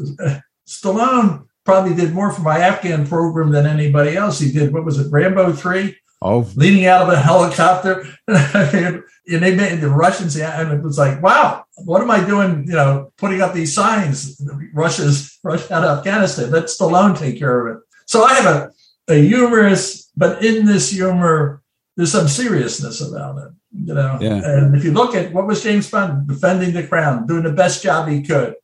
Stallone 0.68 1.48
probably 1.66 1.96
did 1.96 2.14
more 2.14 2.32
for 2.32 2.42
my 2.42 2.60
Afghan 2.60 3.08
program 3.08 3.52
than 3.52 3.66
anybody 3.66 4.16
else. 4.16 4.40
He 4.40 4.52
did 4.52 4.72
what 4.72 4.86
was 4.86 5.00
it, 5.00 5.12
Rambo 5.12 5.52
three? 5.52 5.98
Oh, 6.26 6.50
leaning 6.56 6.88
out 6.88 7.04
of 7.04 7.10
a 7.10 7.20
helicopter. 7.20 8.08
and 8.28 9.04
they 9.26 9.56
made 9.56 9.80
the 9.80 9.90
Russians, 9.90 10.36
and 10.36 10.72
it 10.74 10.82
was 10.82 10.98
like, 10.98 11.22
wow, 11.22 11.66
what 11.86 12.02
am 12.02 12.10
I 12.10 12.26
doing? 12.26 12.66
You 12.68 12.74
know, 12.74 13.14
putting 13.18 13.42
up 13.42 13.54
these 13.54 13.74
signs, 13.76 14.42
Russia's 14.74 15.38
Russia 15.44 15.76
out 15.76 15.84
of 15.84 15.98
Afghanistan. 16.00 16.50
Let 16.50 16.66
Stallone 16.66 17.18
take 17.18 17.38
care 17.38 17.68
of 17.68 17.78
it. 17.78 17.84
So 18.08 18.24
I 18.24 18.34
have 18.34 18.46
a, 18.46 18.72
a 19.08 19.16
humorous, 19.28 20.12
but 20.18 20.44
in 20.44 20.66
this 20.66 20.90
humor, 20.92 21.62
there's 21.96 22.12
some 22.12 22.28
seriousness 22.28 23.02
about 23.02 23.38
it. 23.38 23.52
You 23.86 23.94
know, 23.94 24.18
Yeah. 24.20 24.42
and 24.44 24.76
if 24.76 24.84
you 24.84 24.92
look 24.94 25.16
at 25.16 25.32
what 25.34 25.48
was 25.48 25.62
James 25.64 25.90
Bond 25.92 26.28
defending 26.28 26.74
the 26.74 26.88
crown, 26.88 27.28
doing 27.28 27.44
the 27.44 27.52
best 27.52 27.84
job 27.84 28.08
he 28.08 28.22
could, 28.22 28.56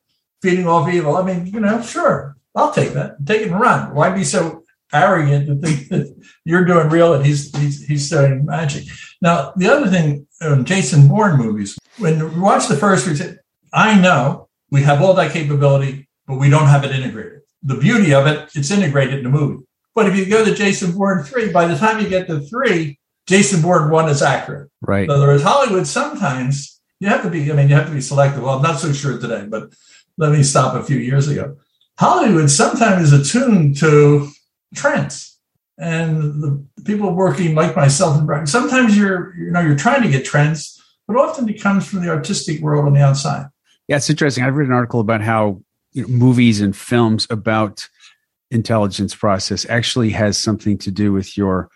feeding 0.42 0.66
off 0.66 0.88
evil. 0.88 1.16
I 1.16 1.22
mean, 1.22 1.46
you 1.46 1.60
know, 1.60 1.80
sure, 1.82 2.36
I'll 2.56 2.72
take 2.72 2.92
that, 2.94 3.24
take 3.24 3.42
it 3.42 3.50
and 3.52 3.60
run. 3.60 3.94
Why 3.94 4.10
be 4.10 4.24
so 4.24 4.64
arrogant 4.92 5.46
to 5.46 5.56
think 5.56 5.88
that 5.88 6.14
you're 6.44 6.64
doing 6.64 6.88
real 6.88 7.14
and 7.14 7.24
he's 7.24 7.56
he's 7.56 7.86
he's 7.86 8.06
studying 8.06 8.44
magic. 8.44 8.84
Now, 9.20 9.52
the 9.56 9.68
other 9.68 9.88
thing, 9.88 10.26
um, 10.40 10.64
Jason 10.64 11.08
Bourne 11.08 11.38
movies, 11.38 11.78
when 11.98 12.32
we 12.34 12.40
watch 12.40 12.68
the 12.68 12.76
first, 12.76 13.06
we 13.06 13.14
say, 13.14 13.36
I 13.72 13.98
know 13.98 14.48
we 14.70 14.82
have 14.82 15.00
all 15.00 15.14
that 15.14 15.32
capability, 15.32 16.08
but 16.26 16.38
we 16.38 16.50
don't 16.50 16.66
have 16.66 16.84
it 16.84 16.90
integrated. 16.90 17.40
The 17.62 17.76
beauty 17.76 18.12
of 18.12 18.26
it, 18.26 18.50
it's 18.54 18.70
integrated 18.70 19.18
in 19.18 19.24
the 19.24 19.30
movie. 19.30 19.64
But 19.94 20.08
if 20.08 20.16
you 20.16 20.26
go 20.26 20.44
to 20.44 20.54
Jason 20.54 20.92
Bourne 20.92 21.22
3, 21.22 21.52
by 21.52 21.66
the 21.66 21.76
time 21.76 22.00
you 22.00 22.08
get 22.08 22.26
to 22.26 22.40
3, 22.40 22.98
Jason 23.26 23.62
Bourne 23.62 23.90
1 23.90 24.08
is 24.08 24.22
accurate. 24.22 24.70
right. 24.80 25.04
In 25.04 25.10
other 25.10 25.26
words, 25.26 25.42
Hollywood 25.42 25.86
sometimes 25.86 26.80
you 26.98 27.08
have 27.08 27.22
to 27.22 27.30
be, 27.30 27.50
I 27.50 27.54
mean, 27.54 27.68
you 27.68 27.74
have 27.74 27.86
to 27.86 27.92
be 27.92 28.00
selective. 28.00 28.42
Well, 28.42 28.56
I'm 28.56 28.62
not 28.62 28.78
so 28.80 28.92
sure 28.92 29.18
today, 29.18 29.46
but 29.48 29.72
let 30.18 30.32
me 30.32 30.42
stop 30.42 30.74
a 30.74 30.82
few 30.82 30.98
years 30.98 31.28
ago. 31.28 31.56
Hollywood 31.98 32.50
sometimes 32.50 33.12
is 33.12 33.12
attuned 33.12 33.76
to 33.78 34.28
trends. 34.74 35.38
And 35.78 36.42
the 36.42 36.64
people 36.84 37.12
working 37.14 37.54
like 37.54 37.74
myself 37.74 38.16
and 38.16 38.26
Brian, 38.26 38.46
sometimes 38.46 38.96
you're, 38.96 39.34
you 39.36 39.50
know, 39.50 39.60
you're 39.60 39.76
trying 39.76 40.02
to 40.02 40.10
get 40.10 40.24
trends, 40.24 40.80
but 41.08 41.16
often 41.16 41.48
it 41.48 41.60
comes 41.60 41.86
from 41.86 42.02
the 42.02 42.10
artistic 42.10 42.60
world 42.60 42.86
on 42.86 42.92
the 42.92 43.02
outside. 43.02 43.46
Yeah, 43.88 43.96
it's 43.96 44.10
interesting. 44.10 44.44
I've 44.44 44.56
read 44.56 44.68
an 44.68 44.74
article 44.74 45.00
about 45.00 45.22
how 45.22 45.62
you 45.92 46.02
know, 46.02 46.08
movies 46.08 46.60
and 46.60 46.76
films 46.76 47.26
about 47.30 47.88
intelligence 48.50 49.14
process 49.14 49.66
actually 49.68 50.10
has 50.10 50.38
something 50.38 50.78
to 50.78 50.90
do 50.90 51.12
with 51.12 51.36
your 51.36 51.70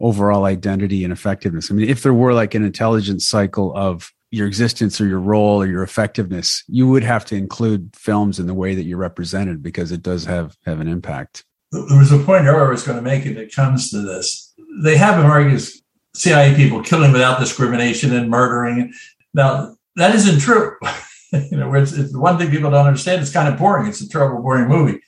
overall 0.00 0.44
identity 0.44 1.04
and 1.04 1.12
effectiveness. 1.12 1.70
I 1.70 1.74
mean, 1.74 1.88
if 1.88 2.02
there 2.02 2.14
were 2.14 2.32
like 2.32 2.54
an 2.54 2.64
intelligence 2.64 3.28
cycle 3.28 3.76
of 3.76 4.12
your 4.30 4.46
existence 4.46 5.00
or 5.00 5.06
your 5.06 5.20
role 5.20 5.60
or 5.60 5.66
your 5.66 5.82
effectiveness, 5.82 6.62
you 6.68 6.88
would 6.88 7.02
have 7.02 7.24
to 7.26 7.36
include 7.36 7.94
films 7.94 8.38
in 8.38 8.46
the 8.46 8.54
way 8.54 8.74
that 8.74 8.84
you're 8.84 8.96
represented 8.96 9.62
because 9.62 9.92
it 9.92 10.02
does 10.02 10.24
have 10.24 10.56
have 10.64 10.80
an 10.80 10.88
impact. 10.88 11.44
There 11.72 11.98
was 11.98 12.12
a 12.12 12.18
point 12.18 12.46
earlier 12.46 12.68
I 12.68 12.70
was 12.70 12.82
going 12.82 12.98
to 12.98 13.02
make 13.02 13.26
it. 13.26 13.36
It 13.36 13.54
comes 13.54 13.90
to 13.90 14.02
this. 14.02 14.52
They 14.82 14.96
have 14.96 15.22
America's 15.22 15.82
CIA 16.14 16.54
people 16.54 16.82
killing 16.82 17.12
without 17.12 17.38
discrimination 17.38 18.14
and 18.14 18.28
murdering. 18.28 18.92
Now, 19.34 19.76
that 19.96 20.14
isn't 20.14 20.40
true. 20.40 20.76
you 21.32 21.56
know, 21.56 21.72
it's, 21.74 21.92
it's 21.92 22.12
the 22.12 22.18
one 22.18 22.38
thing 22.38 22.50
people 22.50 22.70
don't 22.70 22.86
understand. 22.86 23.22
It's 23.22 23.32
kind 23.32 23.52
of 23.52 23.58
boring. 23.58 23.86
It's 23.88 24.00
a 24.00 24.08
terrible, 24.08 24.42
boring 24.42 24.68
movie. 24.68 25.00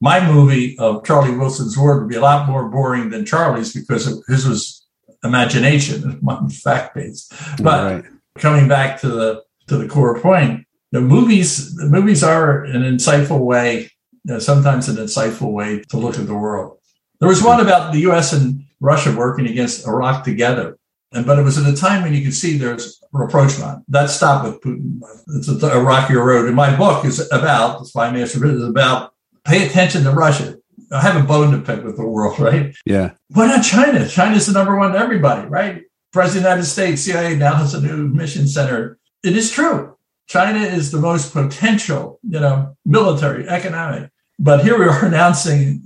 My 0.00 0.26
movie 0.26 0.78
of 0.78 1.04
Charlie 1.04 1.36
Wilson's 1.36 1.76
War 1.76 2.00
would 2.00 2.08
be 2.08 2.16
a 2.16 2.20
lot 2.20 2.48
more 2.48 2.68
boring 2.68 3.10
than 3.10 3.24
Charlie's 3.24 3.72
because 3.72 4.22
his 4.28 4.46
was 4.46 4.86
imagination, 5.24 6.18
mine 6.22 6.48
fact 6.48 6.94
based. 6.94 7.32
But 7.62 7.94
right. 7.94 8.04
coming 8.38 8.68
back 8.68 9.00
to 9.00 9.08
the 9.08 9.42
to 9.68 9.76
the 9.76 9.88
core 9.88 10.20
point, 10.20 10.66
the 10.92 11.00
movies 11.00 11.74
the 11.76 11.86
movies 11.86 12.22
are 12.22 12.64
an 12.64 12.82
insightful 12.82 13.40
way, 13.40 13.90
sometimes 14.38 14.88
an 14.88 14.96
insightful 14.96 15.52
way 15.52 15.82
to 15.88 15.96
look 15.96 16.18
at 16.18 16.26
the 16.26 16.34
world. 16.34 16.78
There 17.20 17.28
was 17.28 17.42
one 17.42 17.60
about 17.60 17.92
the 17.92 18.00
U.S. 18.00 18.32
and 18.32 18.64
Russia 18.80 19.14
working 19.16 19.46
against 19.46 19.86
Iraq 19.86 20.24
together, 20.24 20.78
and 21.12 21.24
but 21.24 21.38
it 21.38 21.42
was 21.42 21.58
at 21.58 21.72
a 21.72 21.76
time 21.76 22.02
when 22.02 22.14
you 22.14 22.22
could 22.22 22.34
see 22.34 22.58
there's 22.58 23.00
rapprochement. 23.12 23.84
That 23.88 24.10
stopped 24.10 24.44
with 24.44 24.60
Putin. 24.60 25.00
It's 25.28 25.48
a, 25.48 25.66
a 25.68 25.82
rockier 25.82 26.24
road. 26.24 26.46
And 26.46 26.56
my 26.56 26.76
book 26.76 27.04
is 27.04 27.26
about, 27.32 27.86
why 27.92 28.08
I 28.08 28.12
master 28.12 28.44
is 28.46 28.62
about 28.62 29.14
pay 29.44 29.66
attention 29.66 30.04
to 30.04 30.10
Russia. 30.10 30.56
I 30.92 31.00
have 31.00 31.22
a 31.22 31.26
bone 31.26 31.52
to 31.52 31.58
pick 31.58 31.84
with 31.84 31.96
the 31.96 32.06
world, 32.06 32.38
right? 32.38 32.76
Yeah. 32.84 33.12
Why 33.28 33.46
not 33.46 33.64
China? 33.64 34.08
China's 34.08 34.46
the 34.46 34.52
number 34.52 34.76
one 34.76 34.92
to 34.92 34.98
everybody, 34.98 35.48
right? 35.48 35.82
President 36.12 36.38
of 36.38 36.42
the 36.42 36.48
United 36.48 36.66
States, 36.66 37.02
CIA 37.02 37.36
now 37.36 37.54
has 37.54 37.74
a 37.74 37.80
new 37.80 38.08
mission 38.08 38.46
center. 38.46 38.98
It 39.24 39.36
is 39.36 39.50
true. 39.50 39.96
China 40.28 40.60
is 40.60 40.90
the 40.90 41.00
most 41.00 41.32
potential, 41.32 42.18
you 42.22 42.40
know, 42.40 42.76
military, 42.84 43.48
economic. 43.48 44.10
But 44.38 44.64
here 44.64 44.78
we 44.78 44.86
are 44.86 45.04
announcing 45.04 45.82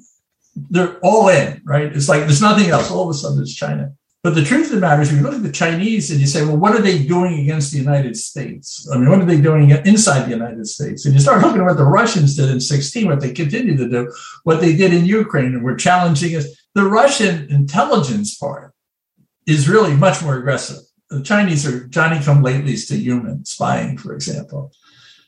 they're 0.55 0.99
all 0.99 1.29
in, 1.29 1.63
right? 1.65 1.95
It's 1.95 2.09
like 2.09 2.23
there's 2.23 2.43
nothing 2.43 2.71
else. 2.71 2.91
All 2.91 3.05
of 3.05 3.11
a 3.11 3.15
sudden, 3.15 3.41
it's 3.41 3.55
China. 3.55 3.93
But 4.23 4.35
the 4.35 4.45
truth 4.45 4.67
of 4.67 4.75
the 4.75 4.81
matter 4.81 5.01
is, 5.01 5.11
if 5.11 5.17
you 5.17 5.23
look 5.23 5.35
at 5.35 5.43
the 5.43 5.51
Chinese 5.51 6.11
and 6.11 6.21
you 6.21 6.27
say, 6.27 6.45
well, 6.45 6.59
what 6.59 6.75
are 6.75 6.83
they 6.83 7.03
doing 7.03 7.41
against 7.41 7.73
the 7.73 7.79
United 7.79 8.19
States? 8.19 8.87
I 8.93 8.99
mean, 8.99 9.09
what 9.09 9.21
are 9.21 9.25
they 9.25 9.41
doing 9.41 9.71
inside 9.71 10.27
the 10.27 10.31
United 10.31 10.67
States? 10.67 11.07
And 11.07 11.15
you 11.15 11.21
start 11.21 11.41
looking 11.41 11.63
at 11.63 11.67
what 11.67 11.79
the 11.79 11.85
Russians 11.85 12.37
did 12.37 12.51
in 12.51 12.61
16, 12.61 13.07
what 13.07 13.21
they 13.21 13.33
continue 13.33 13.79
to 13.79 13.89
do, 13.89 14.13
what 14.45 14.61
they 14.61 14.77
did 14.77 14.93
in 14.93 15.07
Ukraine, 15.07 15.55
and 15.55 15.65
we're 15.65 15.77
challenging 15.77 16.37
us. 16.37 16.47
The 16.75 16.85
Russian 16.85 17.51
intelligence 17.51 18.37
part 18.37 18.75
is 19.47 19.71
really 19.71 19.95
much 19.95 20.23
more 20.23 20.37
aggressive. 20.37 20.83
The 21.09 21.23
Chinese 21.23 21.67
are 21.67 21.87
Johnny 21.87 22.23
come 22.23 22.45
latelys 22.45 22.89
to 22.89 22.97
human 22.97 23.47
spying, 23.47 23.97
for 23.97 24.13
example. 24.13 24.73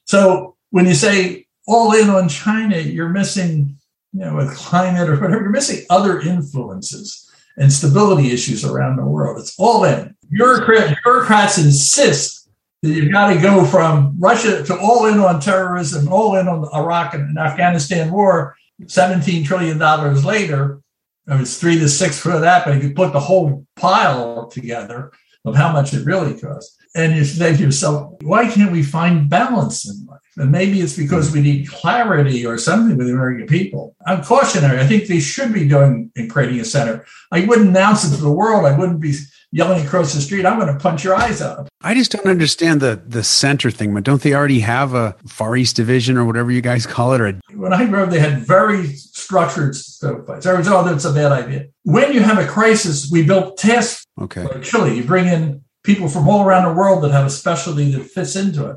So 0.04 0.56
when 0.68 0.86
you 0.86 0.94
say 0.94 1.41
all 1.66 1.92
in 1.92 2.10
on 2.10 2.28
China, 2.28 2.78
you're 2.78 3.08
missing, 3.08 3.76
you 4.12 4.20
know, 4.20 4.36
with 4.36 4.54
climate 4.56 5.08
or 5.08 5.14
whatever, 5.14 5.42
you're 5.42 5.50
missing 5.50 5.84
other 5.90 6.20
influences 6.20 7.30
and 7.56 7.72
stability 7.72 8.32
issues 8.32 8.64
around 8.64 8.96
the 8.96 9.04
world. 9.04 9.38
It's 9.38 9.54
all 9.58 9.84
in. 9.84 10.14
Bureaucrats, 10.30 11.58
insist 11.58 12.48
that 12.82 12.90
you've 12.90 13.12
got 13.12 13.32
to 13.32 13.40
go 13.40 13.64
from 13.64 14.16
Russia 14.18 14.64
to 14.64 14.78
all 14.78 15.06
in 15.06 15.18
on 15.18 15.40
terrorism, 15.40 16.12
all 16.12 16.36
in 16.36 16.48
on 16.48 16.68
Iraq 16.74 17.14
and 17.14 17.38
Afghanistan 17.38 18.10
war. 18.10 18.56
$17 18.82 19.44
trillion 19.44 19.78
later, 20.24 20.80
it 21.28 21.38
was 21.38 21.58
three 21.58 21.78
to 21.78 21.88
six 21.88 22.18
for 22.18 22.40
that, 22.40 22.64
but 22.64 22.76
if 22.76 22.82
you 22.82 22.94
put 22.94 23.12
the 23.12 23.20
whole 23.20 23.64
pile 23.76 24.48
together 24.48 25.12
of 25.44 25.54
how 25.54 25.72
much 25.72 25.94
it 25.94 26.04
really 26.04 26.38
costs, 26.38 26.76
and 26.96 27.14
you 27.14 27.24
say 27.24 27.56
to 27.56 27.62
yourself, 27.62 28.14
why 28.22 28.50
can't 28.50 28.72
we 28.72 28.82
find 28.82 29.30
balance 29.30 29.88
in 29.88 30.04
life? 30.06 30.18
And 30.36 30.50
maybe 30.50 30.80
it's 30.80 30.96
because 30.96 31.30
we 31.32 31.40
need 31.40 31.68
clarity 31.68 32.46
or 32.46 32.56
something 32.56 32.96
with 32.96 33.06
the 33.06 33.12
American 33.12 33.46
people. 33.46 33.94
I'm 34.06 34.24
cautionary. 34.24 34.80
I 34.80 34.86
think 34.86 35.06
they 35.06 35.20
should 35.20 35.52
be 35.52 35.68
doing 35.68 36.10
and 36.16 36.30
creating 36.30 36.60
a 36.60 36.64
center. 36.64 37.04
I 37.30 37.44
wouldn't 37.44 37.68
announce 37.68 38.04
it 38.04 38.16
to 38.16 38.22
the 38.22 38.32
world. 38.32 38.64
I 38.64 38.76
wouldn't 38.76 39.00
be 39.00 39.14
yelling 39.52 39.86
across 39.86 40.14
the 40.14 40.20
street, 40.20 40.44
I'm 40.44 40.58
going 40.58 40.72
to 40.72 40.80
punch 40.80 41.04
your 41.04 41.14
eyes 41.14 41.40
out. 41.40 41.68
I 41.82 41.94
just 41.94 42.10
don't 42.10 42.26
understand 42.26 42.80
the 42.80 43.00
the 43.06 43.22
center 43.22 43.70
thing, 43.70 43.94
but 43.94 44.02
don't 44.02 44.22
they 44.22 44.34
already 44.34 44.60
have 44.60 44.94
a 44.94 45.14
Far 45.28 45.56
East 45.56 45.76
division 45.76 46.16
or 46.16 46.24
whatever 46.24 46.50
you 46.50 46.62
guys 46.62 46.86
call 46.86 47.12
it? 47.12 47.20
Or 47.20 47.38
when 47.54 47.72
I 47.72 47.86
grew 47.86 48.02
up, 48.02 48.10
they 48.10 48.18
had 48.18 48.38
very 48.38 48.94
structured 48.94 49.76
stovepipes. 49.76 50.46
I 50.46 50.54
was, 50.54 50.66
oh, 50.68 50.82
that's 50.84 51.04
a 51.04 51.12
bad 51.12 51.32
idea. 51.32 51.66
When 51.84 52.12
you 52.12 52.20
have 52.20 52.38
a 52.38 52.46
crisis, 52.46 53.10
we 53.10 53.22
built 53.22 53.58
tests. 53.58 54.04
Okay. 54.20 54.44
Like 54.44 54.62
Chile, 54.62 54.96
you 54.96 55.04
bring 55.04 55.26
in 55.26 55.62
people 55.84 56.08
from 56.08 56.28
all 56.28 56.44
around 56.44 56.68
the 56.68 56.74
world 56.74 57.04
that 57.04 57.10
have 57.12 57.26
a 57.26 57.30
specialty 57.30 57.92
that 57.92 58.04
fits 58.04 58.36
into 58.36 58.70
it. 58.70 58.76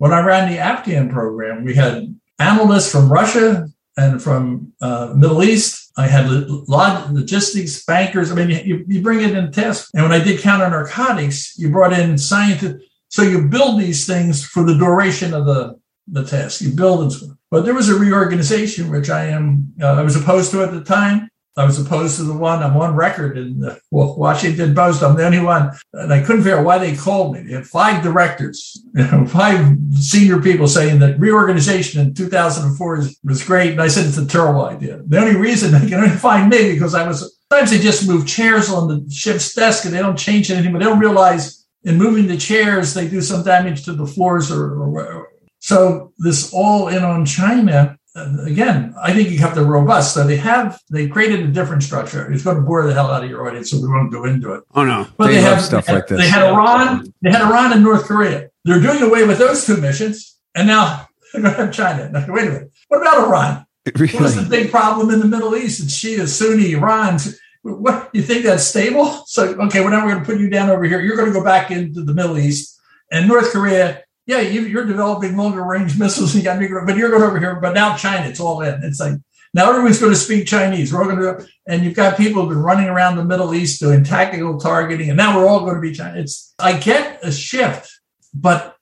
When 0.00 0.14
I 0.14 0.20
ran 0.20 0.50
the 0.50 0.56
Afghan 0.56 1.10
program, 1.10 1.62
we 1.62 1.74
had 1.74 2.18
analysts 2.38 2.90
from 2.90 3.12
Russia 3.12 3.68
and 3.98 4.22
from 4.22 4.72
uh, 4.80 5.12
Middle 5.14 5.44
East. 5.44 5.92
I 5.94 6.06
had 6.06 6.26
logistics, 6.26 7.84
bankers. 7.84 8.32
I 8.32 8.34
mean, 8.34 8.48
you, 8.64 8.82
you 8.88 9.02
bring 9.02 9.20
it 9.20 9.36
in 9.36 9.52
tests. 9.52 9.90
And 9.92 10.02
when 10.02 10.18
I 10.18 10.24
did 10.24 10.40
counter 10.40 10.70
narcotics, 10.70 11.58
you 11.58 11.68
brought 11.68 11.92
in 11.92 12.16
scientists. 12.16 12.82
So 13.08 13.20
you 13.20 13.46
build 13.48 13.78
these 13.78 14.06
things 14.06 14.42
for 14.42 14.64
the 14.64 14.78
duration 14.78 15.34
of 15.34 15.44
the, 15.44 15.78
the 16.08 16.24
test. 16.24 16.62
You 16.62 16.72
build 16.72 17.12
them. 17.12 17.38
But 17.50 17.66
there 17.66 17.74
was 17.74 17.90
a 17.90 17.94
reorganization, 17.94 18.90
which 18.90 19.10
I 19.10 19.26
am, 19.26 19.74
uh, 19.82 19.96
I 19.96 20.02
was 20.02 20.16
opposed 20.16 20.50
to 20.52 20.62
at 20.62 20.72
the 20.72 20.82
time. 20.82 21.28
I 21.56 21.64
was 21.64 21.80
opposed 21.80 22.16
to 22.16 22.22
the 22.22 22.36
one 22.36 22.62
I'm 22.62 22.76
on 22.76 22.94
record 22.94 23.36
in 23.36 23.58
the 23.58 23.80
Washington 23.90 24.74
Post. 24.74 25.02
I'm 25.02 25.16
the 25.16 25.26
only 25.26 25.40
one, 25.40 25.72
and 25.92 26.12
I 26.12 26.22
couldn't 26.22 26.42
figure 26.42 26.58
out 26.58 26.64
why 26.64 26.78
they 26.78 26.94
called 26.94 27.34
me. 27.34 27.42
They 27.42 27.54
had 27.54 27.66
five 27.66 28.02
directors, 28.02 28.80
you 28.94 29.02
know, 29.02 29.26
five 29.26 29.76
senior 29.92 30.40
people 30.40 30.68
saying 30.68 31.00
that 31.00 31.18
reorganization 31.18 32.00
in 32.00 32.14
2004 32.14 33.02
was 33.24 33.44
great, 33.44 33.72
and 33.72 33.82
I 33.82 33.88
said 33.88 34.06
it's 34.06 34.16
a 34.16 34.26
terrible 34.26 34.64
idea. 34.64 35.02
The 35.06 35.18
only 35.18 35.36
reason 35.36 35.72
they 35.72 35.88
can 35.88 36.02
only 36.04 36.16
find 36.16 36.48
me 36.48 36.72
because 36.72 36.94
I 36.94 37.06
was 37.06 37.38
sometimes 37.50 37.70
they 37.72 37.78
just 37.78 38.08
move 38.08 38.26
chairs 38.26 38.70
on 38.70 38.88
the 38.88 39.10
ship's 39.12 39.52
desk 39.54 39.84
and 39.84 39.94
they 39.94 39.98
don't 39.98 40.18
change 40.18 40.50
anything, 40.50 40.72
but 40.72 40.78
they 40.78 40.84
don't 40.84 41.00
realize 41.00 41.66
in 41.82 41.96
moving 41.96 42.26
the 42.26 42.36
chairs 42.36 42.94
they 42.94 43.08
do 43.08 43.20
some 43.20 43.42
damage 43.42 43.84
to 43.84 43.92
the 43.92 44.06
floors 44.06 44.50
or, 44.52 44.80
or 44.82 45.28
so 45.58 46.12
this 46.18 46.52
all 46.52 46.88
in 46.88 47.02
on 47.04 47.24
China 47.24 47.98
again, 48.14 48.94
I 49.00 49.12
think 49.12 49.30
you 49.30 49.38
have 49.38 49.54
to 49.54 49.64
robust. 49.64 50.14
So 50.14 50.26
they 50.26 50.36
have 50.36 50.80
they 50.90 51.08
created 51.08 51.40
a 51.40 51.48
different 51.48 51.82
structure. 51.82 52.30
It's 52.32 52.44
going 52.44 52.56
to 52.56 52.62
bore 52.62 52.86
the 52.86 52.94
hell 52.94 53.10
out 53.10 53.24
of 53.24 53.30
your 53.30 53.46
audience, 53.46 53.70
so 53.70 53.80
we 53.80 53.88
won't 53.88 54.12
go 54.12 54.24
into 54.24 54.52
it. 54.54 54.64
Oh 54.74 54.84
no, 54.84 55.06
but 55.16 55.28
they, 55.28 55.34
they 55.34 55.40
have 55.42 55.62
stuff 55.62 55.86
they 55.86 55.92
had, 55.92 55.98
like 55.98 56.08
this. 56.08 56.20
They 56.20 56.28
had 56.28 56.42
Iran. 56.42 57.12
They 57.22 57.30
had 57.30 57.42
Iran 57.42 57.72
and 57.72 57.82
North 57.82 58.04
Korea. 58.04 58.50
They're 58.64 58.80
doing 58.80 59.02
away 59.02 59.26
with 59.26 59.38
those 59.38 59.64
two 59.64 59.76
missions, 59.76 60.38
and 60.54 60.66
now 60.66 61.08
they're 61.32 61.42
going 61.42 61.54
to 61.54 61.64
have 61.64 61.72
China. 61.72 62.10
Now, 62.10 62.26
wait 62.28 62.46
a 62.46 62.50
minute. 62.50 62.72
What 62.88 63.00
about 63.00 63.28
Iran? 63.28 63.66
Really? 63.96 64.18
What's 64.18 64.36
the 64.36 64.48
big 64.48 64.70
problem 64.70 65.10
in 65.10 65.20
the 65.20 65.26
Middle 65.26 65.56
East? 65.56 65.82
It's 65.82 65.98
Shia, 65.98 66.28
Sunni, 66.28 66.74
Iran. 66.74 67.18
What 67.62 68.10
you 68.12 68.22
think 68.22 68.44
that's 68.44 68.62
stable? 68.62 69.24
So 69.26 69.54
okay, 69.62 69.80
well 69.80 69.90
now 69.90 70.04
we're 70.04 70.12
going 70.12 70.22
to 70.22 70.30
put 70.30 70.38
you 70.38 70.50
down 70.50 70.68
over 70.68 70.84
here. 70.84 71.00
You're 71.00 71.16
going 71.16 71.32
to 71.32 71.34
go 71.34 71.42
back 71.42 71.70
into 71.70 72.04
the 72.04 72.14
Middle 72.14 72.38
East 72.38 72.78
and 73.10 73.26
North 73.26 73.50
Korea 73.52 74.04
yeah, 74.30 74.42
you, 74.42 74.78
are 74.78 74.84
developing 74.84 75.36
longer 75.36 75.64
range 75.64 75.98
missiles, 75.98 76.34
and 76.34 76.44
you 76.44 76.48
got 76.48 76.60
bigger, 76.60 76.80
but 76.86 76.96
you're 76.96 77.10
going 77.10 77.24
over 77.24 77.40
here. 77.40 77.56
But 77.56 77.74
now 77.74 77.96
China, 77.96 78.28
it's 78.28 78.38
all 78.38 78.60
in. 78.62 78.80
It's 78.84 79.00
like 79.00 79.14
now 79.54 79.68
everyone's 79.68 79.98
going 79.98 80.12
to 80.12 80.18
speak 80.18 80.46
Chinese. 80.46 80.92
We're 80.92 81.02
all 81.02 81.10
going 81.10 81.18
to, 81.18 81.48
and 81.66 81.82
you've 81.82 81.96
got 81.96 82.16
people 82.16 82.42
who've 82.42 82.50
been 82.50 82.62
running 82.62 82.88
around 82.88 83.16
the 83.16 83.24
Middle 83.24 83.52
East 83.52 83.80
doing 83.80 84.04
tactical 84.04 84.60
targeting, 84.60 85.08
and 85.08 85.16
now 85.16 85.36
we're 85.36 85.48
all 85.48 85.60
going 85.60 85.74
to 85.74 85.80
be 85.80 85.92
China. 85.92 86.16
It's 86.16 86.54
I 86.60 86.78
get 86.78 87.18
a 87.24 87.32
shift, 87.32 87.90
but 88.32 88.76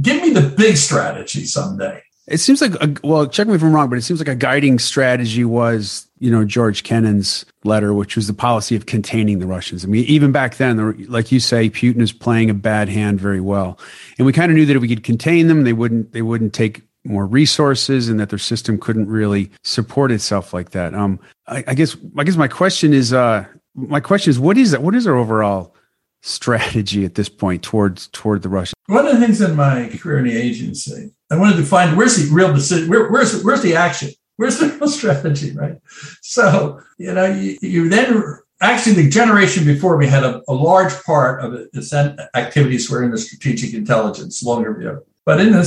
give 0.00 0.22
me 0.22 0.30
the 0.30 0.48
big 0.48 0.76
strategy 0.76 1.46
someday. 1.46 2.00
It 2.28 2.38
seems 2.38 2.60
like, 2.60 2.74
a, 2.74 2.94
well, 3.02 3.26
check 3.26 3.48
me 3.48 3.54
if 3.54 3.64
I'm 3.64 3.74
wrong, 3.74 3.88
but 3.88 3.98
it 3.98 4.02
seems 4.02 4.20
like 4.20 4.28
a 4.28 4.36
guiding 4.36 4.78
strategy 4.78 5.44
was, 5.44 6.06
you 6.20 6.30
know, 6.30 6.44
George 6.44 6.84
Kennan's 6.84 7.44
letter, 7.64 7.92
which 7.92 8.14
was 8.14 8.28
the 8.28 8.32
policy 8.32 8.76
of 8.76 8.86
containing 8.86 9.40
the 9.40 9.46
Russians. 9.46 9.84
I 9.84 9.88
mean, 9.88 10.04
even 10.04 10.30
back 10.30 10.56
then, 10.56 11.04
like 11.08 11.32
you 11.32 11.40
say, 11.40 11.68
Putin 11.68 12.00
is 12.00 12.12
playing 12.12 12.48
a 12.48 12.54
bad 12.54 12.88
hand 12.88 13.20
very 13.20 13.40
well, 13.40 13.76
and 14.18 14.26
we 14.26 14.32
kind 14.32 14.52
of 14.52 14.56
knew 14.56 14.64
that 14.66 14.76
if 14.76 14.80
we 14.80 14.86
could 14.86 15.02
contain 15.02 15.48
them, 15.48 15.64
they 15.64 15.72
wouldn't 15.72 16.12
they 16.12 16.22
wouldn't 16.22 16.54
take 16.54 16.82
more 17.04 17.26
resources, 17.26 18.08
and 18.08 18.20
that 18.20 18.28
their 18.28 18.38
system 18.38 18.78
couldn't 18.78 19.08
really 19.08 19.50
support 19.64 20.12
itself 20.12 20.54
like 20.54 20.70
that. 20.70 20.94
Um, 20.94 21.18
I, 21.48 21.64
I 21.66 21.74
guess 21.74 21.96
I 22.16 22.22
guess 22.22 22.36
my 22.36 22.46
question 22.46 22.92
is, 22.92 23.12
uh, 23.12 23.44
my 23.74 23.98
question 23.98 24.30
is, 24.30 24.38
what 24.38 24.56
is 24.56 24.70
that? 24.70 24.82
What 24.82 24.94
is 24.94 25.08
our 25.08 25.16
overall 25.16 25.74
strategy 26.20 27.04
at 27.04 27.16
this 27.16 27.28
point 27.28 27.64
towards 27.64 28.06
toward 28.08 28.42
the 28.42 28.48
Russians? 28.48 28.74
One 28.92 29.06
of 29.06 29.18
the 29.18 29.26
things 29.26 29.40
in 29.40 29.56
my 29.56 29.88
career 30.00 30.18
in 30.18 30.24
the 30.24 30.36
agency 30.36 31.12
I 31.30 31.36
wanted 31.36 31.56
to 31.56 31.64
find 31.64 31.96
where's 31.96 32.16
the 32.16 32.32
real 32.34 32.52
decision, 32.52 32.90
where, 32.90 33.10
where's 33.10 33.42
where's 33.42 33.62
the 33.62 33.74
action, 33.74 34.10
where's 34.36 34.58
the 34.58 34.68
real 34.80 34.88
strategy, 34.88 35.52
right? 35.52 35.78
So 36.20 36.80
you 36.98 37.14
know, 37.14 37.24
you, 37.24 37.56
you 37.62 37.88
then 37.88 38.38
actually 38.60 38.96
the 38.96 39.08
generation 39.08 39.64
before 39.64 39.96
me 39.96 40.06
had 40.06 40.24
a, 40.24 40.42
a 40.46 40.52
large 40.52 40.92
part 41.04 41.42
of 41.42 41.54
its 41.72 41.94
activities 41.94 42.90
were 42.90 43.02
in 43.02 43.10
the 43.10 43.18
strategic 43.18 43.72
intelligence, 43.72 44.42
longer 44.42 44.74
view, 44.74 45.02
but 45.24 45.40
in 45.40 45.52
the 45.52 45.62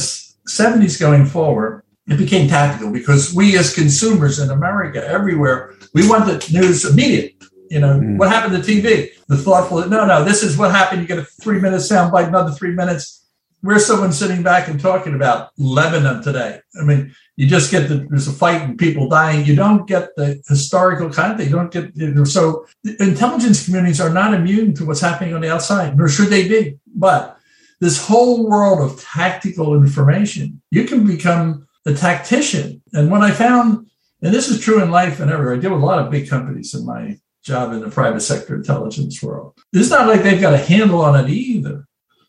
70s 0.48 1.00
going 1.00 1.26
forward, 1.26 1.82
it 2.08 2.18
became 2.18 2.48
tactical 2.48 2.92
because 2.92 3.34
we 3.34 3.58
as 3.58 3.74
consumers 3.74 4.38
in 4.38 4.52
America, 4.52 5.06
everywhere, 5.06 5.74
we 5.96 6.08
want 6.08 6.28
the 6.28 6.48
news 6.54 6.86
immediate. 6.86 7.34
You 7.72 7.80
know, 7.80 8.00
mm. 8.00 8.18
what 8.18 8.30
happened 8.30 8.64
to 8.64 8.72
TV? 8.72 9.10
The 9.28 9.38
thoughtful, 9.38 9.88
no, 9.90 10.06
no, 10.06 10.24
this 10.24 10.44
is 10.44 10.58
what 10.58 10.72
happened. 10.72 11.02
You 11.02 11.08
get 11.08 11.18
a 11.18 11.26
three 11.26 11.60
minute 11.60 11.82
soundbite, 11.82 12.28
another 12.28 12.52
three 12.52 12.72
minutes 12.72 13.26
where's 13.66 13.86
someone 13.86 14.14
sitting 14.14 14.44
back 14.44 14.68
and 14.68 14.80
talking 14.80 15.16
about 15.16 15.50
Lebanon 15.58 16.22
today? 16.22 16.60
I 16.80 16.84
mean, 16.84 17.16
you 17.36 17.48
just 17.48 17.72
get 17.72 17.90
the, 17.90 18.06
there's 18.10 18.28
a 18.28 18.32
fight 18.32 18.62
and 18.62 18.78
people 18.78 19.10
dying. 19.10 19.44
You 19.44 19.56
don't 19.56 19.88
get 19.88 20.16
the 20.16 20.42
historical 20.48 21.10
content. 21.10 21.50
You 21.50 21.56
don't 21.56 21.72
get, 21.72 21.96
you 21.96 22.14
know, 22.14 22.24
so 22.26 22.68
intelligence 23.00 23.66
communities 23.66 24.00
are 24.00 24.12
not 24.12 24.36
immune 24.36 24.76
to 24.76 24.86
what's 24.86 25.02
happening 25.02 25.34
on 25.34 25.42
the 25.42 25.52
outside, 25.52 25.98
nor 25.98 26.08
should 26.08 26.30
they 26.30 26.48
be. 26.48 26.78
But 26.96 27.38
this 27.82 28.06
whole 28.06 28.48
world 28.48 28.80
of 28.80 29.02
tactical 29.02 29.74
information, 29.74 30.62
you 30.70 30.86
can 30.86 31.06
become 31.06 31.68
a 31.88 31.94
tactician. 31.94 32.84
And 32.94 33.10
what 33.10 33.22
I 33.22 33.32
found, 33.32 33.88
and 34.22 34.34
this 34.34 34.48
is 34.48 34.60
true 34.60 34.82
in 34.82 34.92
life 34.92 35.20
and 35.20 35.32
everywhere, 35.32 35.56
I 35.56 35.60
deal 35.60 35.74
with 35.74 35.82
a 35.82 35.86
lot 35.86 36.00
of 36.00 36.12
big 36.12 36.30
companies 36.30 36.76
in 36.76 36.86
my 36.86 37.18
job 37.46 37.72
in 37.74 37.80
the 37.80 37.90
private 37.90 38.22
sector 38.22 38.56
intelligence 38.56 39.22
world. 39.22 39.54
It's 39.72 39.90
not 39.90 40.08
like 40.08 40.24
they've 40.24 40.42
got 40.42 40.54
a 40.56 40.58
handle 40.58 41.02
on 41.02 41.24
it 41.24 41.30
either. 41.30 41.86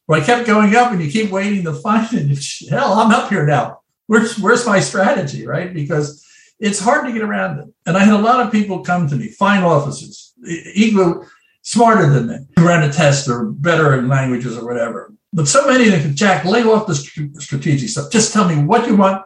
Well, 0.07 0.21
I 0.21 0.25
kept 0.25 0.47
going 0.47 0.77
up 0.77 0.93
and 0.93 1.03
you 1.03 1.11
keep 1.11 1.31
waiting 1.31 1.65
to 1.65 1.73
find 1.83 2.09
it. 2.13 2.39
Hell, 2.71 2.93
I'm 2.93 3.13
up 3.13 3.31
here 3.31 3.47
now. 3.47 3.81
Where's, 4.07 4.39
where's 4.39 4.67
my 4.67 4.79
strategy, 4.79 5.47
right? 5.47 5.75
Because 5.75 6.25
it's 6.61 6.79
hard 6.79 7.07
to 7.07 7.13
get 7.13 7.23
around 7.23 7.59
it. 7.59 7.67
And 7.87 7.97
I 7.97 8.05
had 8.05 8.15
a 8.15 8.23
lot 8.23 8.45
of 8.45 8.53
people 8.53 8.85
come 8.85 9.09
to 9.09 9.17
me, 9.17 9.29
fine 9.29 9.63
officers, 9.63 10.33
equal, 10.47 11.27
smarter 11.63 12.09
than 12.09 12.29
me, 12.29 12.37
who 12.57 12.67
ran 12.67 12.89
a 12.89 12.93
test 12.93 13.29
or 13.29 13.47
better 13.47 13.99
in 13.99 14.09
languages 14.09 14.57
or 14.57 14.65
whatever. 14.65 15.13
But 15.33 15.49
so 15.49 15.67
many 15.67 15.89
of 15.89 16.03
them, 16.03 16.15
Jack, 16.15 16.45
lay 16.45 16.63
off 16.63 16.87
the 16.87 16.95
strategic 16.95 17.89
stuff. 17.89 18.13
Just 18.13 18.33
tell 18.33 18.49
me 18.49 18.63
what 18.63 18.87
you 18.87 18.97
want. 18.97 19.25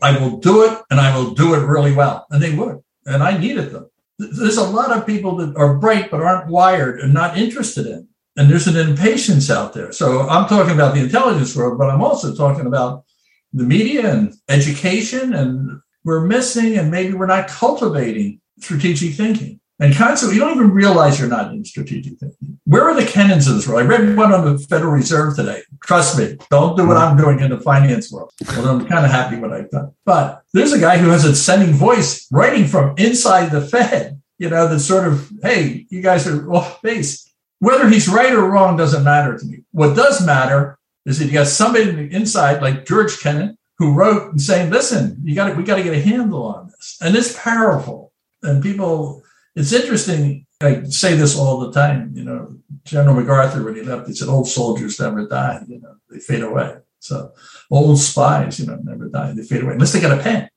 I 0.00 0.16
will 0.18 0.36
do 0.36 0.64
it 0.64 0.80
and 0.90 1.00
I 1.00 1.16
will 1.16 1.32
do 1.32 1.54
it 1.54 1.66
really 1.66 1.92
well. 1.92 2.26
And 2.30 2.40
they 2.40 2.54
would. 2.54 2.78
And 3.06 3.22
I 3.22 3.36
needed 3.36 3.72
them. 3.72 3.89
There's 4.20 4.56
a 4.58 4.68
lot 4.68 4.96
of 4.96 5.06
people 5.06 5.36
that 5.36 5.56
are 5.56 5.78
bright 5.78 6.10
but 6.10 6.20
aren't 6.20 6.48
wired 6.48 7.00
and 7.00 7.14
not 7.14 7.38
interested 7.38 7.86
in 7.86 8.08
and 8.36 8.50
there's 8.50 8.66
an 8.66 8.76
impatience 8.76 9.50
out 9.50 9.74
there. 9.74 9.92
So 9.92 10.20
I'm 10.28 10.48
talking 10.48 10.72
about 10.72 10.94
the 10.94 11.00
intelligence 11.00 11.54
world, 11.54 11.78
but 11.78 11.90
I'm 11.90 12.02
also 12.02 12.34
talking 12.34 12.66
about 12.66 13.04
the 13.52 13.64
media 13.64 14.10
and 14.10 14.34
education, 14.48 15.34
and 15.34 15.80
we're 16.04 16.24
missing, 16.24 16.78
and 16.78 16.90
maybe 16.90 17.12
we're 17.12 17.26
not 17.26 17.48
cultivating 17.48 18.40
strategic 18.60 19.14
thinking. 19.14 19.59
And 19.80 19.96
constantly, 19.96 20.36
you 20.36 20.42
don't 20.42 20.54
even 20.56 20.72
realize 20.72 21.18
you're 21.18 21.28
not 21.28 21.52
in 21.52 21.64
strategic 21.64 22.18
thinking. 22.18 22.60
Where 22.64 22.84
are 22.84 22.94
the 22.94 23.06
Kennans 23.06 23.48
of 23.48 23.54
this 23.54 23.66
world? 23.66 23.82
I 23.82 23.86
read 23.86 24.14
one 24.14 24.30
on 24.30 24.44
the 24.44 24.58
Federal 24.58 24.92
Reserve 24.92 25.36
today. 25.36 25.62
Trust 25.82 26.18
me, 26.18 26.36
don't 26.50 26.76
do 26.76 26.86
what 26.86 26.98
I'm 26.98 27.16
doing 27.16 27.40
in 27.40 27.48
the 27.48 27.58
finance 27.58 28.12
world. 28.12 28.30
Well, 28.46 28.68
I'm 28.68 28.86
kind 28.86 29.06
of 29.06 29.10
happy 29.10 29.36
what 29.36 29.54
I've 29.54 29.70
done. 29.70 29.94
But 30.04 30.42
there's 30.52 30.74
a 30.74 30.78
guy 30.78 30.98
who 30.98 31.08
has 31.08 31.24
a 31.24 31.34
sending 31.34 31.72
voice 31.72 32.28
writing 32.30 32.66
from 32.66 32.94
inside 32.98 33.46
the 33.46 33.62
Fed, 33.62 34.20
you 34.38 34.50
know, 34.50 34.68
that 34.68 34.80
sort 34.80 35.08
of, 35.08 35.32
hey, 35.42 35.86
you 35.88 36.02
guys 36.02 36.26
are 36.26 36.52
off 36.52 36.82
base. 36.82 37.32
Whether 37.60 37.88
he's 37.88 38.06
right 38.06 38.34
or 38.34 38.50
wrong 38.50 38.76
doesn't 38.76 39.02
matter 39.02 39.38
to 39.38 39.44
me. 39.46 39.64
What 39.72 39.96
does 39.96 40.24
matter 40.24 40.78
is 41.06 41.18
that 41.18 41.24
you 41.24 41.32
got 41.32 41.46
somebody 41.46 42.12
inside 42.12 42.60
like 42.60 42.84
George 42.84 43.18
Kennan 43.20 43.56
who 43.78 43.94
wrote 43.94 44.30
and 44.30 44.40
saying, 44.40 44.70
listen, 44.70 45.16
you 45.24 45.34
got 45.34 45.56
we 45.56 45.62
got 45.62 45.76
to 45.76 45.82
get 45.82 45.94
a 45.94 46.00
handle 46.02 46.42
on 46.44 46.66
this. 46.66 46.98
And 47.00 47.16
it's 47.16 47.34
powerful. 47.38 48.12
And 48.42 48.62
people 48.62 49.22
it's 49.54 49.72
interesting. 49.72 50.46
I 50.60 50.84
say 50.84 51.14
this 51.14 51.38
all 51.38 51.60
the 51.60 51.72
time. 51.72 52.12
You 52.14 52.24
know, 52.24 52.56
General 52.84 53.16
MacArthur, 53.16 53.64
when 53.64 53.74
he 53.74 53.82
left, 53.82 54.08
he 54.08 54.14
said, 54.14 54.28
"Old 54.28 54.48
soldiers 54.48 55.00
never 55.00 55.26
die. 55.26 55.60
You 55.66 55.80
know, 55.80 55.94
they 56.08 56.18
fade 56.18 56.42
away." 56.42 56.76
So, 56.98 57.32
old 57.70 57.98
spies, 57.98 58.60
you 58.60 58.66
know, 58.66 58.78
never 58.82 59.08
die. 59.08 59.32
They 59.32 59.42
fade 59.42 59.62
away 59.62 59.72
unless 59.72 59.92
they 59.92 60.00
got 60.00 60.18
a 60.18 60.22
pen. 60.22 60.48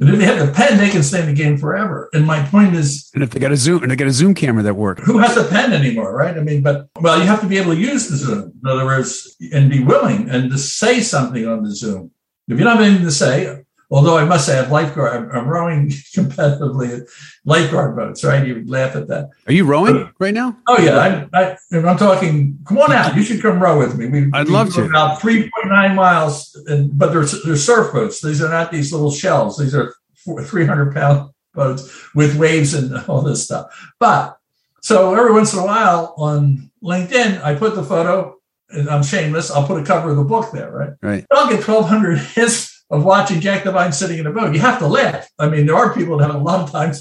And 0.00 0.08
if 0.08 0.18
they 0.18 0.24
have 0.24 0.48
a 0.48 0.52
pen, 0.52 0.78
they 0.78 0.90
can 0.90 1.02
stay 1.04 1.20
in 1.20 1.26
the 1.26 1.34
game 1.34 1.56
forever. 1.56 2.08
And 2.12 2.26
my 2.26 2.42
point 2.46 2.74
is, 2.74 3.10
and 3.14 3.22
if 3.22 3.30
they 3.30 3.38
got 3.38 3.52
a 3.52 3.56
zoom 3.56 3.82
and 3.82 3.92
they 3.92 3.96
got 3.96 4.08
a 4.08 4.12
zoom 4.12 4.34
camera 4.34 4.62
that 4.64 4.74
works, 4.74 5.02
who 5.04 5.18
has 5.18 5.36
a 5.36 5.44
pen 5.44 5.72
anymore, 5.72 6.14
right? 6.16 6.36
I 6.36 6.40
mean, 6.40 6.62
but 6.62 6.88
well, 7.00 7.18
you 7.18 7.26
have 7.26 7.40
to 7.42 7.46
be 7.46 7.58
able 7.58 7.74
to 7.74 7.80
use 7.80 8.08
the 8.08 8.16
zoom. 8.16 8.52
In 8.62 8.68
other 8.68 8.84
words, 8.84 9.36
and 9.52 9.70
be 9.70 9.84
willing 9.84 10.28
and 10.28 10.50
to 10.50 10.58
say 10.58 11.00
something 11.00 11.46
on 11.46 11.62
the 11.62 11.74
zoom. 11.74 12.10
If 12.48 12.58
you 12.58 12.64
don't 12.64 12.76
have 12.76 12.84
anything 12.84 13.04
to 13.04 13.12
say, 13.12 13.63
Although 13.90 14.16
I 14.16 14.24
must 14.24 14.46
say, 14.46 14.58
at 14.58 14.70
lifeguard, 14.70 15.12
I'm, 15.12 15.30
I'm 15.30 15.48
rowing 15.48 15.88
competitively 15.88 17.00
at 17.00 17.08
lifeguard 17.44 17.96
boats, 17.96 18.24
right? 18.24 18.46
You 18.46 18.54
would 18.54 18.70
laugh 18.70 18.96
at 18.96 19.08
that. 19.08 19.30
Are 19.46 19.52
you 19.52 19.64
rowing 19.64 19.94
but, 19.94 20.12
right 20.18 20.34
now? 20.34 20.56
Oh 20.66 20.78
yeah, 20.78 21.28
I, 21.32 21.38
I, 21.38 21.56
am 21.76 21.96
talking. 21.96 22.58
Come 22.66 22.78
on 22.78 22.92
out. 22.92 23.14
You 23.14 23.22
should 23.22 23.42
come 23.42 23.62
row 23.62 23.78
with 23.78 23.96
me. 23.96 24.06
We, 24.06 24.30
I'd 24.32 24.46
we 24.46 24.52
love 24.52 24.72
to. 24.74 24.84
About 24.84 25.20
3.9 25.20 25.94
miles, 25.94 26.54
and, 26.66 26.96
but 26.96 27.12
they're, 27.12 27.24
they're 27.44 27.56
surf 27.56 27.92
boats. 27.92 28.20
These 28.20 28.42
are 28.42 28.48
not 28.48 28.72
these 28.72 28.92
little 28.92 29.10
shells. 29.10 29.58
These 29.58 29.74
are 29.74 29.94
300 30.24 30.94
pound 30.94 31.30
boats 31.54 32.14
with 32.14 32.36
waves 32.36 32.74
and 32.74 32.96
all 33.08 33.22
this 33.22 33.44
stuff. 33.44 33.66
But 34.00 34.38
so 34.82 35.14
every 35.14 35.32
once 35.32 35.52
in 35.52 35.60
a 35.60 35.64
while 35.64 36.14
on 36.16 36.70
LinkedIn, 36.82 37.42
I 37.42 37.54
put 37.54 37.74
the 37.74 37.82
photo, 37.82 38.36
and 38.70 38.88
I'm 38.88 39.02
shameless. 39.02 39.50
I'll 39.50 39.66
put 39.66 39.80
a 39.80 39.84
cover 39.84 40.10
of 40.10 40.16
the 40.16 40.24
book 40.24 40.52
there, 40.52 40.70
right? 40.70 40.90
Right. 41.00 41.26
I'll 41.30 41.48
get 41.48 41.66
1,200 41.66 42.18
hits 42.34 42.73
of 42.94 43.04
watching 43.04 43.40
Jack 43.40 43.64
Devine 43.64 43.92
sitting 43.92 44.18
in 44.18 44.26
a 44.26 44.32
boat. 44.32 44.54
You 44.54 44.60
have 44.60 44.78
to 44.78 44.86
laugh. 44.86 45.28
I 45.38 45.48
mean, 45.48 45.66
there 45.66 45.74
are 45.74 45.92
people 45.92 46.16
that 46.18 46.30
have 46.30 46.40
a 46.40 46.44
lot 46.44 46.60
of 46.60 46.70
time 46.70 46.92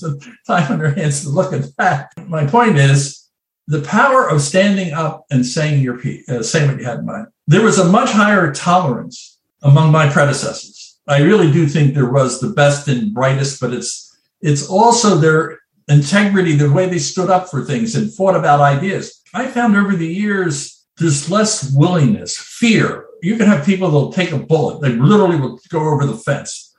on 0.48 0.80
their 0.80 0.92
hands 0.92 1.22
to 1.22 1.30
look 1.30 1.54
at 1.54 1.66
that. 1.78 2.12
My 2.28 2.46
point 2.48 2.78
is 2.78 3.30
the 3.68 3.82
power 3.82 4.28
of 4.28 4.42
standing 4.42 4.92
up 4.94 5.26
and 5.30 5.46
saying 5.46 5.84
your 5.84 6.02
uh, 6.28 6.42
saying 6.42 6.70
what 6.70 6.80
you 6.80 6.86
had 6.86 7.00
in 7.00 7.06
mind. 7.06 7.28
There 7.48 7.62
was 7.62 7.78
a 7.78 7.86
much 7.86 8.10
higher 8.10 8.52
tolerance 8.52 9.40
among 9.62 9.92
my 9.92 10.10
predecessors. 10.10 11.00
I 11.08 11.20
really 11.20 11.52
do 11.52 11.68
think 11.68 11.94
there 11.94 12.12
was 12.12 12.40
the 12.40 12.50
best 12.50 12.88
and 12.88 13.14
brightest, 13.14 13.62
but 13.62 13.72
it's 13.72 14.18
it's 14.42 14.68
also 14.68 15.16
their 15.16 15.60
integrity, 15.88 16.56
the 16.56 16.72
way 16.72 16.88
they 16.88 16.98
stood 16.98 17.30
up 17.30 17.50
for 17.50 17.64
things 17.64 17.96
and 17.96 18.14
fought 18.14 18.36
about 18.36 18.62
ideas. 18.62 19.22
I 19.34 19.48
found 19.48 19.76
over 19.76 19.96
the 19.96 20.08
years 20.08 20.86
there's 20.98 21.30
less 21.30 21.72
willingness, 21.74 22.36
fear, 22.38 23.06
you 23.24 23.38
can 23.38 23.48
have 23.48 23.66
people 23.66 23.88
that'll 23.88 24.12
take 24.12 24.32
a 24.32 24.38
bullet. 24.38 24.82
They 24.82 24.90
literally 24.90 25.40
will 25.40 25.60
go 25.70 25.80
over 25.80 26.06
the 26.06 26.18
fence, 26.18 26.76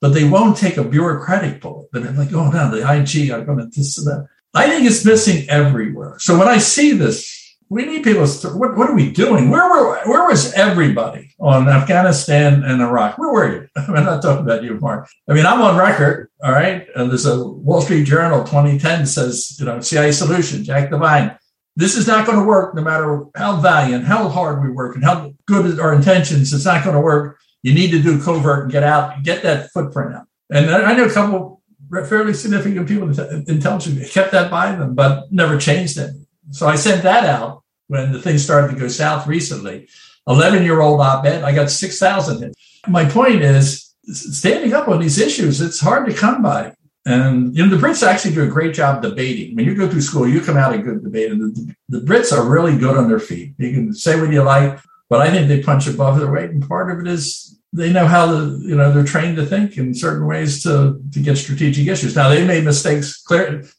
but 0.00 0.10
they 0.10 0.24
won't 0.24 0.56
take 0.56 0.76
a 0.76 0.84
bureaucratic 0.84 1.60
bullet. 1.60 1.88
They're 1.92 2.12
like, 2.12 2.32
oh 2.32 2.50
no, 2.50 2.70
the 2.70 2.80
IG 2.80 3.30
are 3.30 3.44
going 3.44 3.58
to 3.58 3.66
this 3.66 3.98
and 3.98 4.06
that. 4.06 4.28
I 4.54 4.68
think 4.68 4.86
it's 4.86 5.04
missing 5.04 5.48
everywhere. 5.50 6.16
So 6.18 6.38
when 6.38 6.48
I 6.48 6.58
see 6.58 6.92
this, 6.92 7.56
we 7.68 7.84
need 7.84 8.02
people. 8.02 8.26
To, 8.26 8.48
what, 8.50 8.76
what 8.76 8.88
are 8.88 8.94
we 8.94 9.10
doing? 9.10 9.50
Where 9.50 9.68
were 9.68 9.98
where 10.08 10.26
was 10.26 10.54
everybody 10.54 11.34
on 11.38 11.68
Afghanistan 11.68 12.64
and 12.64 12.80
Iraq? 12.80 13.18
Where 13.18 13.32
were 13.32 13.52
you? 13.52 13.68
I'm 13.76 14.04
not 14.04 14.22
talking 14.22 14.44
about 14.44 14.62
you, 14.62 14.78
Mark. 14.80 15.08
I 15.28 15.34
mean, 15.34 15.44
I'm 15.44 15.60
on 15.60 15.76
record. 15.76 16.30
All 16.42 16.52
right, 16.52 16.86
and 16.94 17.10
there's 17.10 17.26
a 17.26 17.46
Wall 17.46 17.82
Street 17.82 18.04
Journal 18.04 18.44
2010 18.44 19.04
says, 19.04 19.56
you 19.58 19.66
know, 19.66 19.80
CIA 19.80 20.12
solution, 20.12 20.64
Jack 20.64 20.90
Devine 20.90 21.36
this 21.78 21.96
is 21.96 22.08
not 22.08 22.26
going 22.26 22.36
to 22.36 22.44
work 22.44 22.74
no 22.74 22.82
matter 22.82 23.24
how 23.36 23.60
valiant, 23.60 24.04
how 24.04 24.28
hard 24.28 24.64
we 24.64 24.68
work, 24.68 24.96
and 24.96 25.04
how 25.04 25.32
good 25.46 25.78
our 25.78 25.94
intentions. 25.94 26.52
It's 26.52 26.64
not 26.64 26.82
going 26.82 26.96
to 26.96 27.00
work. 27.00 27.38
You 27.62 27.72
need 27.72 27.92
to 27.92 28.02
do 28.02 28.20
covert 28.20 28.64
and 28.64 28.72
get 28.72 28.82
out, 28.82 29.22
get 29.22 29.44
that 29.44 29.70
footprint 29.70 30.16
out. 30.16 30.26
And 30.50 30.68
I 30.70 30.94
know 30.94 31.04
a 31.04 31.10
couple 31.10 31.62
fairly 32.08 32.34
significant 32.34 32.88
people 32.88 33.08
in 33.08 33.44
intelligence 33.46 34.12
kept 34.12 34.32
that 34.32 34.50
by 34.50 34.74
them, 34.74 34.96
but 34.96 35.32
never 35.32 35.56
changed 35.56 35.98
it. 35.98 36.16
So 36.50 36.66
I 36.66 36.74
sent 36.74 37.04
that 37.04 37.24
out 37.24 37.62
when 37.86 38.10
the 38.10 38.20
thing 38.20 38.38
started 38.38 38.74
to 38.74 38.80
go 38.80 38.88
south 38.88 39.28
recently. 39.28 39.88
11 40.26 40.64
year 40.64 40.80
old 40.80 41.00
op 41.00 41.24
ed, 41.26 41.44
I 41.44 41.54
got 41.54 41.70
6,000 41.70 42.42
hits. 42.42 42.54
My 42.88 43.08
point 43.08 43.42
is 43.42 43.94
standing 44.12 44.72
up 44.72 44.88
on 44.88 45.00
these 45.00 45.20
issues, 45.20 45.60
it's 45.60 45.78
hard 45.78 46.08
to 46.08 46.12
come 46.12 46.42
by. 46.42 46.74
And 47.08 47.56
you 47.56 47.64
know, 47.64 47.74
the 47.74 47.80
Brits 47.80 48.06
actually 48.06 48.34
do 48.34 48.42
a 48.42 48.46
great 48.46 48.74
job 48.74 49.00
debating. 49.00 49.56
When 49.56 49.64
you 49.64 49.74
go 49.74 49.88
through 49.88 50.02
school, 50.02 50.28
you 50.28 50.42
come 50.42 50.58
out 50.58 50.74
a 50.74 50.78
good 50.78 51.02
debate. 51.02 51.32
And 51.32 51.40
the, 51.40 51.74
the 51.88 52.00
Brits 52.00 52.36
are 52.36 52.46
really 52.46 52.76
good 52.76 52.98
on 52.98 53.08
their 53.08 53.18
feet. 53.18 53.54
You 53.56 53.72
can 53.72 53.94
say 53.94 54.20
what 54.20 54.30
you 54.30 54.42
like, 54.42 54.78
but 55.08 55.22
I 55.22 55.30
think 55.30 55.48
they 55.48 55.62
punch 55.62 55.86
above 55.86 56.18
their 56.18 56.30
weight. 56.30 56.50
And 56.50 56.68
part 56.68 56.90
of 56.90 57.00
it 57.00 57.06
is 57.10 57.58
they 57.72 57.90
know 57.90 58.06
how 58.06 58.26
the 58.26 58.58
you 58.62 58.76
know 58.76 58.92
they're 58.92 59.04
trained 59.04 59.36
to 59.36 59.46
think 59.46 59.78
in 59.78 59.94
certain 59.94 60.26
ways 60.26 60.62
to 60.64 61.00
to 61.12 61.20
get 61.20 61.38
strategic 61.38 61.86
issues. 61.86 62.14
Now 62.14 62.28
they 62.28 62.46
made 62.46 62.64
mistakes. 62.64 63.24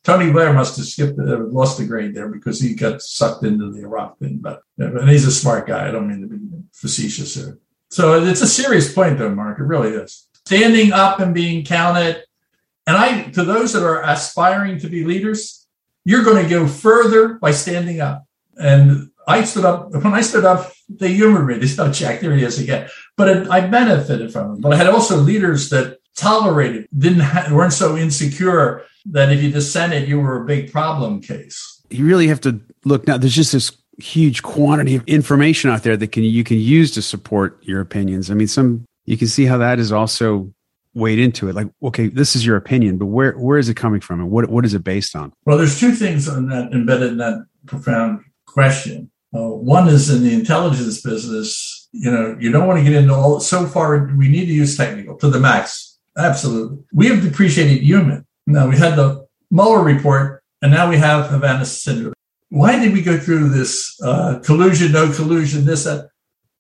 Tony 0.04 0.32
Blair 0.32 0.52
must 0.52 0.78
have 0.78 0.88
skipped 0.88 1.20
uh, 1.20 1.38
lost 1.38 1.78
the 1.78 1.86
grade 1.86 2.16
there 2.16 2.30
because 2.30 2.60
he 2.60 2.74
got 2.74 3.00
sucked 3.00 3.44
into 3.44 3.72
the 3.72 3.82
Iraq 3.82 4.18
thing. 4.18 4.40
But 4.42 4.64
and 4.80 5.08
he's 5.08 5.28
a 5.28 5.32
smart 5.32 5.68
guy. 5.68 5.88
I 5.88 5.92
don't 5.92 6.08
mean 6.08 6.22
to 6.22 6.28
be 6.28 6.40
facetious. 6.74 7.38
So 7.92 8.24
it's 8.24 8.42
a 8.42 8.48
serious 8.48 8.92
point, 8.92 9.20
though, 9.20 9.34
Mark. 9.36 9.60
It 9.60 9.64
really 9.64 9.92
is. 9.92 10.28
Standing 10.46 10.94
up 10.94 11.20
and 11.20 11.32
being 11.32 11.64
counted 11.64 12.24
and 12.90 12.98
I, 12.98 13.22
to 13.34 13.44
those 13.44 13.74
that 13.74 13.84
are 13.84 14.02
aspiring 14.02 14.80
to 14.80 14.90
be 14.90 15.06
leaders, 15.06 15.68
you're 16.06 16.24
going 16.24 16.44
to 16.44 16.50
go 16.50 16.68
further 16.68 17.36
by 17.36 17.52
standing 17.52 18.02
up. 18.02 18.26
And 18.58 19.12
I 19.28 19.44
stood 19.44 19.64
up, 19.64 19.92
when 19.92 20.16
I 20.16 20.22
stood 20.22 20.44
up, 20.44 20.72
they 20.90 21.14
humored 21.14 21.46
me. 21.46 21.60
They 21.60 21.68
said, 21.68 21.88
oh, 21.88 21.92
Jack, 21.92 22.22
there 22.22 22.36
he 22.36 22.44
is 22.44 22.60
again. 22.60 22.90
But 23.16 23.30
it, 23.30 23.48
I 23.48 23.68
benefited 23.68 24.34
from 24.34 24.56
it. 24.56 24.62
But 24.62 24.74
I 24.74 24.78
had 24.78 24.88
also 24.88 25.18
leaders 25.18 25.70
that 25.70 26.00
tolerated, 26.16 26.88
didn't 26.98 27.54
weren't 27.54 27.74
so 27.74 27.96
insecure 27.96 28.84
that 29.06 29.32
if 29.32 29.44
you 29.44 29.52
dissented, 29.52 30.10
you 30.10 30.20
were 30.20 30.42
a 30.42 30.46
big 30.48 30.72
problem 30.72 31.22
case. 31.22 31.84
You 31.92 32.08
really 32.08 32.28
have 32.28 32.42
to 32.42 32.60
look 32.86 33.06
now. 33.06 33.18
There's 33.18 33.36
just 33.36 33.52
this 33.52 33.72
huge 34.00 34.42
quantity 34.42 34.96
of 34.96 35.04
information 35.06 35.70
out 35.70 35.84
there 35.84 35.96
that 35.96 36.12
can 36.12 36.24
you 36.24 36.44
can 36.44 36.58
use 36.58 36.90
to 36.94 37.04
support 37.04 37.64
your 37.64 37.82
opinions. 37.82 38.32
I 38.32 38.34
mean, 38.34 38.48
some 38.48 38.86
you 39.06 39.16
can 39.16 39.28
see 39.28 39.46
how 39.46 39.60
that 39.60 39.78
is 39.78 39.92
also 39.92 40.52
weighed 41.00 41.20
into 41.20 41.50
it 41.50 41.56
like 41.56 41.68
okay 41.82 42.08
this 42.08 42.36
is 42.36 42.46
your 42.46 42.58
opinion 42.58 42.98
but 42.98 43.08
where 43.08 43.34
where 43.34 43.58
is 43.58 43.70
it 43.70 43.76
coming 43.76 44.02
from 44.02 44.20
and 44.20 44.30
what 44.30 44.50
what 44.50 44.66
is 44.66 44.74
it 44.74 44.84
based 44.84 45.16
on? 45.16 45.34
Well 45.46 45.58
there's 45.58 45.80
two 45.80 45.92
things 45.92 46.28
on 46.28 46.48
that 46.50 46.72
embedded 46.74 47.14
in 47.14 47.18
that 47.18 47.46
profound 47.66 48.24
question. 48.46 49.12
Uh, 49.34 49.48
one 49.48 49.88
is 49.88 50.10
in 50.10 50.24
the 50.24 50.34
intelligence 50.34 51.02
business 51.02 51.88
you 51.92 52.12
know 52.12 52.38
you 52.40 52.52
don't 52.52 52.68
want 52.68 52.80
to 52.80 52.84
get 52.84 53.02
into 53.02 53.14
all 53.14 53.40
so 53.40 53.66
far 53.66 54.06
we 54.18 54.28
need 54.28 54.46
to 54.46 54.54
use 54.54 54.78
technical 54.78 55.16
to 55.18 55.30
the 55.30 55.40
max 55.40 55.90
absolutely. 56.20 56.84
We 56.94 57.08
have 57.08 57.22
depreciated 57.22 57.84
human. 57.84 58.26
Now 58.46 58.68
we 58.68 58.78
had 58.78 58.96
the 58.96 59.28
Mueller 59.52 59.84
report 59.84 60.44
and 60.62 60.72
now 60.72 60.90
we 60.90 60.98
have 60.98 61.30
Havana 61.30 61.66
syndrome. 61.66 62.14
Why 62.50 62.80
did 62.80 62.94
we 62.94 63.02
go 63.02 63.18
through 63.18 63.50
this 63.50 64.00
uh, 64.04 64.40
collusion 64.40 64.92
no 64.92 65.12
collusion 65.12 65.66
this 65.66 65.86
that? 65.86 66.10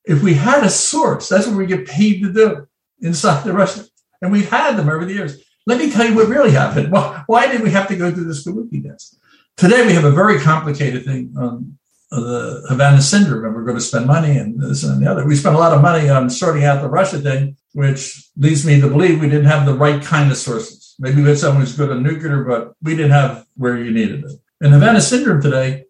If 0.06 0.24
we 0.24 0.34
had 0.34 0.64
a 0.64 0.70
source 0.70 1.30
that's 1.30 1.48
what 1.48 1.58
we 1.58 1.66
get 1.66 1.88
paid 1.88 2.22
to 2.24 2.34
do 2.34 2.68
inside 3.02 3.44
the 3.44 3.54
Russian 3.54 3.86
and 4.22 4.32
we've 4.32 4.50
had 4.50 4.76
them 4.76 4.90
over 4.90 5.06
the 5.06 5.14
years. 5.14 5.42
Let 5.66 5.78
me 5.78 5.92
tell 5.92 6.08
you 6.08 6.16
what 6.16 6.28
really 6.28 6.52
happened. 6.52 6.92
Why, 6.92 7.24
why 7.28 7.52
did 7.52 7.62
we 7.62 7.72
have 7.72 7.88
to 7.90 7.96
go 7.96 8.12
through 8.12 8.26
this 8.26 8.46
Kabuki 8.46 8.84
test? 8.84 9.18
Today 9.58 9.86
we 9.86 9.94
have 9.94 10.06
a 10.06 10.12
very 10.12 10.40
complicated 10.40 11.06
thing 11.06 11.34
on 11.38 11.78
the 12.12 12.66
Havana 12.68 13.02
syndrome, 13.02 13.46
and 13.46 13.54
we're 13.54 13.66
going 13.66 13.78
to 13.78 13.84
spend 13.84 14.08
money 14.08 14.38
and 14.38 14.60
this 14.60 14.84
and 14.84 15.02
the 15.02 15.10
other. 15.10 15.26
We 15.26 15.36
spent 15.36 15.56
a 15.56 15.60
lot 15.60 15.74
of 15.74 15.82
money 15.82 16.10
on 16.10 16.30
sorting 16.30 16.64
out 16.64 16.82
the 16.82 16.90
Russia 16.90 17.20
thing, 17.20 17.56
which 17.74 18.30
leads 18.36 18.66
me 18.66 18.82
to 18.82 18.88
believe 18.88 19.20
we 19.20 19.30
didn't 19.30 19.46
have 19.46 19.66
the 19.66 19.76
right 19.76 20.02
kind 20.02 20.32
of 20.32 20.38
sources. 20.38 20.96
Maybe 20.98 21.22
we 21.22 21.30
had 21.30 21.38
someone 21.38 21.62
who's 21.62 21.76
good 21.76 21.92
on 21.92 22.02
nuclear, 22.02 22.44
but 22.44 22.74
we 22.82 22.96
didn't 22.96 23.12
have 23.12 23.46
where 23.58 23.78
you 23.78 23.92
needed 23.92 24.26
it. 24.26 24.32
In 24.62 24.72
Havana 24.72 25.02
syndrome 25.02 25.42
today, 25.42 25.86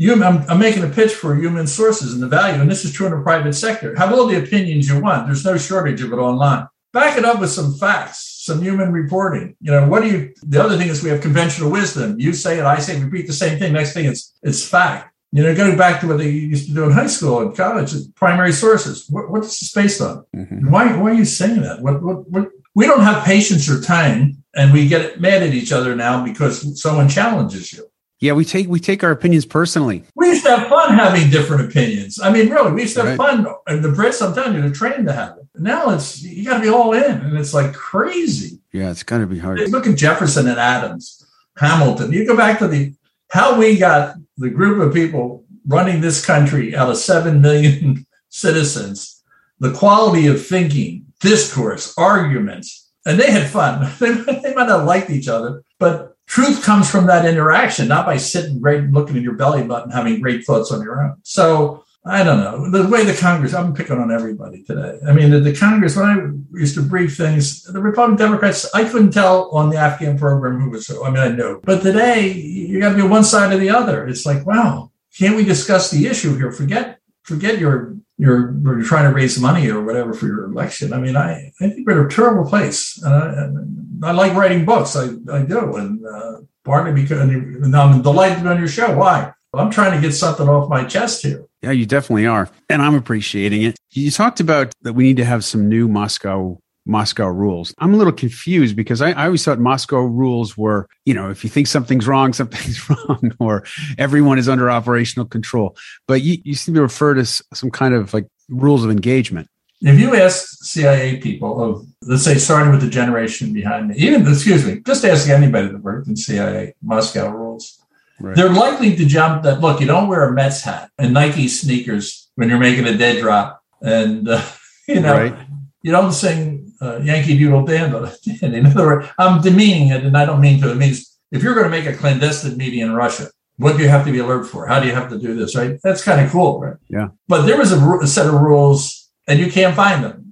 I'm, 0.00 0.22
I'm, 0.22 0.58
making 0.58 0.84
a 0.84 0.88
pitch 0.88 1.12
for 1.12 1.34
human 1.34 1.66
sources 1.66 2.14
and 2.14 2.22
the 2.22 2.28
value, 2.28 2.60
and 2.60 2.70
this 2.70 2.84
is 2.84 2.92
true 2.92 3.06
in 3.06 3.12
the 3.12 3.22
private 3.22 3.52
sector. 3.52 3.94
Have 3.96 4.12
all 4.12 4.26
the 4.26 4.42
opinions 4.42 4.88
you 4.88 5.00
want. 5.00 5.26
There's 5.26 5.44
no 5.44 5.58
shortage 5.58 6.00
of 6.00 6.12
it 6.12 6.16
online 6.16 6.68
back 6.92 7.18
it 7.18 7.24
up 7.24 7.40
with 7.40 7.50
some 7.50 7.74
facts, 7.74 8.42
some 8.44 8.62
human 8.62 8.92
reporting. 8.92 9.56
You 9.60 9.72
know, 9.72 9.88
what 9.88 10.02
do 10.02 10.08
you? 10.08 10.34
The 10.42 10.62
other 10.62 10.76
thing 10.76 10.88
is 10.88 11.02
we 11.02 11.10
have 11.10 11.20
conventional 11.20 11.70
wisdom. 11.70 12.18
You 12.18 12.32
say 12.32 12.58
it, 12.58 12.64
I 12.64 12.78
say, 12.78 12.96
it, 12.96 13.04
repeat 13.04 13.26
the 13.26 13.32
same 13.32 13.58
thing. 13.58 13.72
Next 13.72 13.92
thing, 13.92 14.06
it's 14.06 14.38
it's 14.42 14.66
fact. 14.66 15.14
You 15.30 15.42
know, 15.42 15.54
going 15.54 15.76
back 15.76 16.00
to 16.00 16.08
what 16.08 16.18
they 16.18 16.30
used 16.30 16.68
to 16.68 16.74
do 16.74 16.84
in 16.84 16.90
high 16.90 17.06
school 17.06 17.40
and 17.40 17.54
college, 17.54 17.92
primary 18.14 18.52
sources. 18.52 19.06
What, 19.10 19.30
what's 19.30 19.60
this 19.60 19.72
based 19.72 20.00
on? 20.00 20.24
Mm-hmm. 20.34 20.70
Why, 20.70 20.96
why 20.96 21.10
are 21.10 21.14
you 21.14 21.26
saying 21.26 21.60
that? 21.60 21.82
What, 21.82 22.02
what, 22.02 22.26
what? 22.30 22.48
We 22.74 22.86
don't 22.86 23.02
have 23.02 23.24
patience 23.24 23.68
or 23.68 23.78
time, 23.82 24.42
and 24.54 24.72
we 24.72 24.88
get 24.88 25.20
mad 25.20 25.42
at 25.42 25.52
each 25.52 25.70
other 25.70 25.94
now 25.94 26.24
because 26.24 26.80
someone 26.80 27.10
challenges 27.10 27.74
you. 27.74 27.90
Yeah, 28.20 28.32
we 28.32 28.44
take 28.44 28.68
we 28.68 28.80
take 28.80 29.04
our 29.04 29.10
opinions 29.10 29.46
personally. 29.46 30.02
We 30.16 30.28
used 30.28 30.44
to 30.44 30.56
have 30.56 30.68
fun 30.68 30.94
having 30.94 31.30
different 31.30 31.68
opinions. 31.68 32.18
I 32.20 32.32
mean, 32.32 32.48
really, 32.48 32.72
we 32.72 32.82
used 32.82 32.96
to 32.96 33.04
have 33.04 33.18
right. 33.18 33.36
fun. 33.36 33.46
And 33.66 33.84
the 33.84 33.90
Brits, 33.90 34.26
I'm 34.26 34.34
telling 34.34 34.54
you, 34.54 34.62
they're 34.62 34.70
trained 34.70 35.06
to 35.06 35.12
have 35.12 35.36
it. 35.36 35.37
Now 35.58 35.90
it's 35.90 36.22
you 36.22 36.44
got 36.44 36.58
to 36.58 36.62
be 36.62 36.68
all 36.68 36.92
in, 36.92 37.20
and 37.20 37.36
it's 37.36 37.54
like 37.54 37.74
crazy. 37.74 38.60
Yeah, 38.72 38.90
it's 38.90 39.02
got 39.02 39.18
to 39.18 39.26
be 39.26 39.38
hard. 39.38 39.60
Look 39.70 39.86
at 39.86 39.96
Jefferson 39.96 40.48
and 40.48 40.58
Adams, 40.58 41.26
Hamilton. 41.56 42.12
You 42.12 42.26
go 42.26 42.36
back 42.36 42.58
to 42.60 42.68
the 42.68 42.94
how 43.30 43.58
we 43.58 43.78
got 43.78 44.16
the 44.36 44.50
group 44.50 44.80
of 44.80 44.94
people 44.94 45.44
running 45.66 46.00
this 46.00 46.24
country 46.24 46.74
out 46.74 46.90
of 46.90 46.96
seven 46.96 47.40
million 47.40 48.06
citizens. 48.28 49.22
The 49.60 49.72
quality 49.72 50.28
of 50.28 50.44
thinking, 50.44 51.06
discourse, 51.20 51.94
arguments, 51.98 52.90
and 53.04 53.18
they 53.18 53.30
had 53.30 53.48
fun. 53.48 53.90
They, 53.98 54.12
they 54.42 54.54
might 54.54 54.68
not 54.68 54.80
have 54.80 54.84
liked 54.84 55.10
each 55.10 55.28
other, 55.28 55.62
but 55.78 56.16
truth 56.26 56.62
comes 56.62 56.88
from 56.90 57.06
that 57.06 57.24
interaction, 57.24 57.88
not 57.88 58.06
by 58.06 58.18
sitting 58.18 58.60
great 58.60 58.80
and 58.80 58.94
looking 58.94 59.16
at 59.16 59.22
your 59.22 59.34
belly 59.34 59.64
button, 59.64 59.90
having 59.90 60.20
great 60.20 60.44
thoughts 60.44 60.70
on 60.70 60.82
your 60.82 61.02
own. 61.02 61.16
So 61.24 61.84
I 62.04 62.22
don't 62.24 62.40
know 62.40 62.70
the 62.70 62.88
way 62.88 63.04
the 63.04 63.14
Congress. 63.14 63.52
I'm 63.52 63.74
picking 63.74 63.98
on 63.98 64.10
everybody 64.10 64.62
today. 64.62 64.98
I 65.06 65.12
mean, 65.12 65.30
the, 65.30 65.40
the 65.40 65.54
Congress. 65.54 65.96
When 65.96 66.06
I 66.06 66.58
used 66.58 66.74
to 66.76 66.82
brief 66.82 67.16
things, 67.16 67.64
the 67.64 67.80
Republican 67.80 68.16
Democrats. 68.16 68.72
I 68.74 68.84
couldn't 68.84 69.10
tell 69.10 69.50
on 69.50 69.68
the 69.70 69.76
Afghan 69.76 70.18
program 70.18 70.60
who 70.60 70.70
was. 70.70 70.90
I 70.90 71.10
mean, 71.10 71.18
I 71.18 71.28
know, 71.28 71.60
but 71.62 71.82
today 71.82 72.32
you 72.32 72.80
got 72.80 72.90
to 72.90 72.96
be 72.96 73.02
one 73.02 73.24
side 73.24 73.52
or 73.52 73.58
the 73.58 73.70
other. 73.70 74.06
It's 74.06 74.24
like, 74.24 74.46
wow, 74.46 74.90
can't 75.18 75.36
we 75.36 75.44
discuss 75.44 75.90
the 75.90 76.06
issue 76.06 76.36
here? 76.36 76.52
Forget, 76.52 77.00
forget 77.24 77.58
your 77.58 77.98
you're, 78.18 78.52
you're 78.62 78.82
trying 78.82 79.08
to 79.08 79.14
raise 79.14 79.40
money 79.40 79.70
or 79.70 79.82
whatever 79.84 80.12
for 80.12 80.26
your 80.26 80.44
election. 80.46 80.92
I 80.92 80.98
mean, 80.98 81.16
I, 81.16 81.52
I 81.60 81.68
think 81.70 81.86
we're 81.86 82.00
in 82.00 82.06
a 82.06 82.10
terrible 82.10 82.48
place. 82.48 83.00
And 83.02 84.04
I, 84.04 84.08
I 84.08 84.12
like 84.12 84.34
writing 84.34 84.64
books. 84.64 84.96
I, 84.96 85.10
I 85.32 85.42
do. 85.42 85.76
And 85.76 86.04
uh, 86.04 86.40
partly 86.64 87.00
because 87.00 87.20
and 87.20 87.76
I'm 87.76 88.02
delighted 88.02 88.46
on 88.46 88.58
your 88.58 88.68
show. 88.68 88.96
Why? 88.96 89.32
I'm 89.54 89.70
trying 89.70 90.00
to 90.00 90.06
get 90.06 90.12
something 90.12 90.48
off 90.48 90.68
my 90.68 90.84
chest 90.84 91.22
here. 91.22 91.44
Yeah, 91.62 91.70
you 91.70 91.86
definitely 91.86 92.26
are. 92.26 92.50
And 92.68 92.82
I'm 92.82 92.94
appreciating 92.94 93.62
it. 93.62 93.76
You 93.92 94.10
talked 94.10 94.40
about 94.40 94.72
that 94.82 94.92
we 94.92 95.04
need 95.04 95.16
to 95.16 95.24
have 95.24 95.44
some 95.44 95.68
new 95.68 95.88
Moscow 95.88 96.58
Moscow 96.88 97.26
rules. 97.26 97.74
I'm 97.78 97.92
a 97.92 97.96
little 97.98 98.12
confused 98.12 98.74
because 98.74 99.02
I, 99.02 99.10
I, 99.10 99.26
always 99.26 99.44
thought 99.44 99.58
Moscow 99.58 100.00
rules 100.00 100.56
were, 100.56 100.88
you 101.04 101.12
know, 101.12 101.28
if 101.28 101.44
you 101.44 101.50
think 101.50 101.66
something's 101.66 102.06
wrong, 102.06 102.32
something's 102.32 102.88
wrong, 102.88 103.32
or 103.38 103.64
everyone 103.98 104.38
is 104.38 104.48
under 104.48 104.70
operational 104.70 105.26
control. 105.26 105.76
But 106.06 106.22
you, 106.22 106.38
you 106.44 106.54
seem 106.54 106.74
to 106.76 106.82
refer 106.82 107.14
to 107.14 107.26
some 107.26 107.70
kind 107.70 107.92
of 107.92 108.14
like 108.14 108.26
rules 108.48 108.84
of 108.84 108.90
engagement. 108.90 109.48
If 109.80 110.00
you 110.00 110.16
ask 110.16 110.64
CIA 110.64 111.18
people 111.18 111.62
of, 111.62 111.86
let's 112.02 112.24
say, 112.24 112.36
starting 112.36 112.72
with 112.72 112.80
the 112.80 112.88
generation 112.88 113.52
behind 113.52 113.88
me, 113.88 113.96
even, 113.96 114.26
excuse 114.26 114.66
me, 114.66 114.80
just 114.84 115.04
ask 115.04 115.28
anybody 115.28 115.68
that 115.68 115.82
worked 115.82 116.08
in 116.08 116.16
CIA 116.16 116.74
Moscow 116.82 117.30
rules, 117.30 117.77
right. 118.20 118.36
they're 118.36 118.52
likely 118.52 118.96
to 118.96 119.04
jump 119.04 119.42
that, 119.44 119.60
look, 119.60 119.80
you 119.80 119.86
don't 119.86 120.08
wear 120.08 120.28
a 120.28 120.32
Mets 120.32 120.62
hat 120.62 120.90
and 120.98 121.14
Nike 121.14 121.48
sneakers 121.48 122.30
when 122.34 122.48
you're 122.48 122.58
making 122.58 122.86
a 122.86 122.96
dead 122.96 123.20
drop. 123.20 123.62
And, 123.80 124.28
uh, 124.28 124.44
you 124.88 125.00
know, 125.00 125.12
right. 125.12 125.36
you 125.82 125.92
don't 125.92 126.12
sing 126.12 126.72
uh, 126.80 126.98
Yankee 126.98 127.38
Doodle 127.38 127.64
Dandy. 127.64 128.10
In 128.42 128.66
other 128.66 128.86
words, 128.86 129.08
I'm 129.18 129.40
demeaning 129.40 129.88
it, 129.88 130.04
and 130.04 130.16
I 130.16 130.24
don't 130.24 130.40
mean 130.40 130.60
to. 130.62 130.70
It 130.70 130.76
means 130.76 131.18
if 131.30 131.42
you're 131.42 131.54
going 131.54 131.64
to 131.64 131.70
make 131.70 131.86
a 131.86 131.96
clandestine 131.96 132.56
meeting 132.56 132.80
in 132.80 132.94
Russia, 132.94 133.28
what 133.56 133.76
do 133.76 133.82
you 133.82 133.88
have 133.88 134.04
to 134.06 134.12
be 134.12 134.18
alert 134.18 134.44
for? 134.44 134.66
How 134.66 134.80
do 134.80 134.86
you 134.86 134.94
have 134.94 135.10
to 135.10 135.18
do 135.18 135.34
this? 135.34 135.56
Right? 135.56 135.78
That's 135.82 136.02
kind 136.02 136.24
of 136.24 136.30
cool, 136.30 136.60
right? 136.60 136.76
Yeah. 136.88 137.08
But 137.26 137.42
there 137.42 137.58
was 137.58 137.72
a, 137.72 137.98
a, 137.98 138.06
set 138.06 138.26
of 138.26 138.34
rules, 138.34 139.10
and 139.26 139.38
you 139.38 139.50
can't 139.50 139.74
find 139.74 140.04
them. 140.04 140.27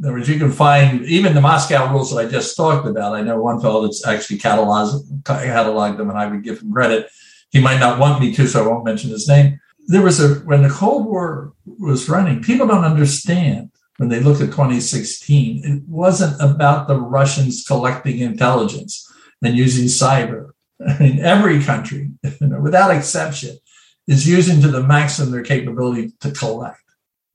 Words, 0.00 0.28
you 0.28 0.38
can 0.38 0.52
find 0.52 1.04
even 1.06 1.34
the 1.34 1.40
Moscow 1.40 1.92
rules 1.92 2.14
that 2.14 2.18
I 2.18 2.28
just 2.28 2.56
talked 2.56 2.86
about. 2.86 3.14
I 3.14 3.22
know 3.22 3.40
one 3.40 3.60
fellow 3.60 3.82
that's 3.82 4.06
actually 4.06 4.38
cataloged, 4.38 5.22
cataloged 5.22 5.96
them, 5.96 6.08
and 6.08 6.18
I 6.18 6.26
would 6.26 6.44
give 6.44 6.60
him 6.60 6.72
credit. 6.72 7.08
He 7.50 7.60
might 7.60 7.80
not 7.80 7.98
want 7.98 8.20
me 8.20 8.32
to, 8.34 8.46
so 8.46 8.62
I 8.62 8.68
won't 8.68 8.84
mention 8.84 9.10
his 9.10 9.26
name. 9.26 9.58
There 9.88 10.02
was 10.02 10.20
a 10.20 10.34
when 10.40 10.62
the 10.62 10.68
Cold 10.68 11.06
War 11.06 11.54
was 11.64 12.08
running, 12.08 12.42
people 12.42 12.66
don't 12.66 12.84
understand 12.84 13.70
when 13.98 14.08
they 14.08 14.20
look 14.20 14.40
at 14.40 14.46
2016, 14.46 15.64
it 15.64 15.82
wasn't 15.88 16.40
about 16.40 16.86
the 16.86 16.98
Russians 16.98 17.64
collecting 17.66 18.20
intelligence 18.20 19.10
and 19.42 19.56
using 19.56 19.86
cyber. 19.86 20.50
I 20.86 20.98
mean, 20.98 21.18
every 21.18 21.62
country, 21.62 22.10
you 22.22 22.46
know, 22.46 22.60
without 22.60 22.94
exception, 22.94 23.58
is 24.06 24.28
using 24.28 24.62
to 24.62 24.68
the 24.68 24.82
maximum 24.82 25.32
their 25.32 25.42
capability 25.42 26.12
to 26.20 26.30
collect. 26.30 26.80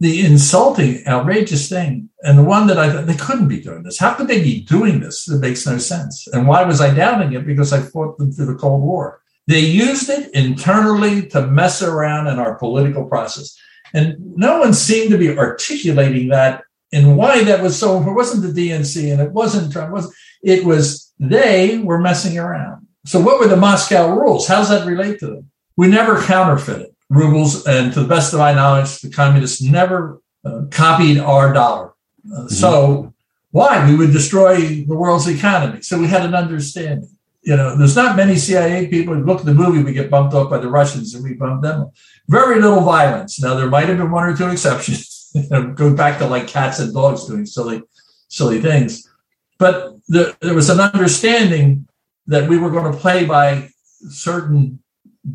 The 0.03 0.25
insulting, 0.25 1.07
outrageous 1.07 1.69
thing, 1.69 2.09
and 2.23 2.37
the 2.37 2.43
one 2.43 2.67
that 2.67 2.77
I 2.77 2.91
thought 2.91 3.05
they 3.05 3.15
couldn't 3.15 3.47
be 3.47 3.61
doing 3.61 3.83
this. 3.83 3.97
How 3.97 4.13
could 4.13 4.27
they 4.27 4.43
be 4.43 4.63
doing 4.63 4.99
this? 4.99 5.29
It 5.29 5.39
makes 5.39 5.65
no 5.65 5.77
sense. 5.77 6.27
And 6.33 6.45
why 6.45 6.63
was 6.63 6.81
I 6.81 6.93
doubting 6.93 7.31
it? 7.31 7.45
Because 7.45 7.71
I 7.71 7.79
fought 7.79 8.17
them 8.17 8.33
through 8.33 8.47
the 8.47 8.55
Cold 8.55 8.83
War. 8.83 9.21
They 9.47 9.61
used 9.61 10.09
it 10.09 10.29
internally 10.33 11.27
to 11.27 11.47
mess 11.47 11.81
around 11.81 12.27
in 12.27 12.37
our 12.37 12.55
political 12.55 13.05
process. 13.05 13.57
And 13.93 14.17
no 14.35 14.59
one 14.59 14.73
seemed 14.73 15.11
to 15.11 15.17
be 15.17 15.37
articulating 15.37 16.27
that 16.29 16.65
and 16.91 17.15
why 17.15 17.45
that 17.45 17.63
was 17.63 17.79
so. 17.79 18.01
It 18.01 18.11
wasn't 18.11 18.43
the 18.43 18.69
DNC 18.69 19.09
and 19.09 19.21
it 19.21 19.31
wasn't 19.31 19.71
Trump. 19.71 19.91
It 19.91 19.93
was, 19.93 20.15
it 20.43 20.65
was 20.65 21.13
they 21.17 21.77
were 21.77 21.99
messing 21.99 22.37
around. 22.37 22.87
So 23.05 23.21
what 23.21 23.39
were 23.39 23.47
the 23.47 23.55
Moscow 23.55 24.09
rules? 24.09 24.49
How 24.49 24.57
does 24.57 24.69
that 24.69 24.85
relate 24.85 25.19
to 25.19 25.27
them? 25.27 25.51
We 25.77 25.87
never 25.87 26.21
counterfeited 26.21 26.92
rubles. 27.13 27.65
And 27.65 27.93
to 27.93 28.01
the 28.01 28.07
best 28.07 28.33
of 28.33 28.39
my 28.39 28.53
knowledge, 28.53 28.99
the 28.99 29.09
communists 29.09 29.61
never 29.61 30.21
uh, 30.43 30.63
copied 30.71 31.19
our 31.19 31.53
dollar. 31.53 31.93
Uh, 32.25 32.39
mm-hmm. 32.39 32.47
So 32.47 33.13
why? 33.51 33.87
We 33.87 33.95
would 33.95 34.11
destroy 34.11 34.83
the 34.85 34.95
world's 34.95 35.27
economy. 35.27 35.81
So 35.81 35.99
we 35.99 36.07
had 36.07 36.25
an 36.25 36.33
understanding 36.33 37.09
you 37.43 37.57
know, 37.57 37.75
there's 37.75 37.95
not 37.95 38.15
many 38.15 38.37
CIA 38.37 38.87
people. 38.87 39.15
Look 39.15 39.41
at 39.41 39.45
the 39.45 39.53
movie, 39.53 39.83
we 39.83 39.93
get 39.93 40.09
bumped 40.09 40.33
up 40.33 40.49
by 40.49 40.59
the 40.59 40.69
Russians 40.69 41.13
and 41.13 41.23
we 41.23 41.33
bump 41.33 41.61
them. 41.61 41.91
Very 42.29 42.61
little 42.61 42.81
violence. 42.81 43.41
Now, 43.41 43.55
there 43.55 43.69
might 43.69 43.89
have 43.89 43.97
been 43.97 44.11
one 44.11 44.23
or 44.23 44.35
two 44.35 44.47
exceptions. 44.47 45.31
Go 45.75 45.93
back 45.93 46.19
to 46.19 46.27
like 46.27 46.47
cats 46.47 46.79
and 46.79 46.93
dogs 46.93 47.25
doing 47.25 47.45
silly, 47.45 47.83
silly 48.29 48.61
things. 48.61 49.09
But 49.59 49.95
there, 50.07 50.33
there 50.39 50.53
was 50.53 50.69
an 50.69 50.79
understanding 50.79 51.87
that 52.27 52.47
we 52.47 52.57
were 52.57 52.71
going 52.71 52.91
to 52.91 52.97
play 52.97 53.25
by 53.25 53.69
certain 54.09 54.81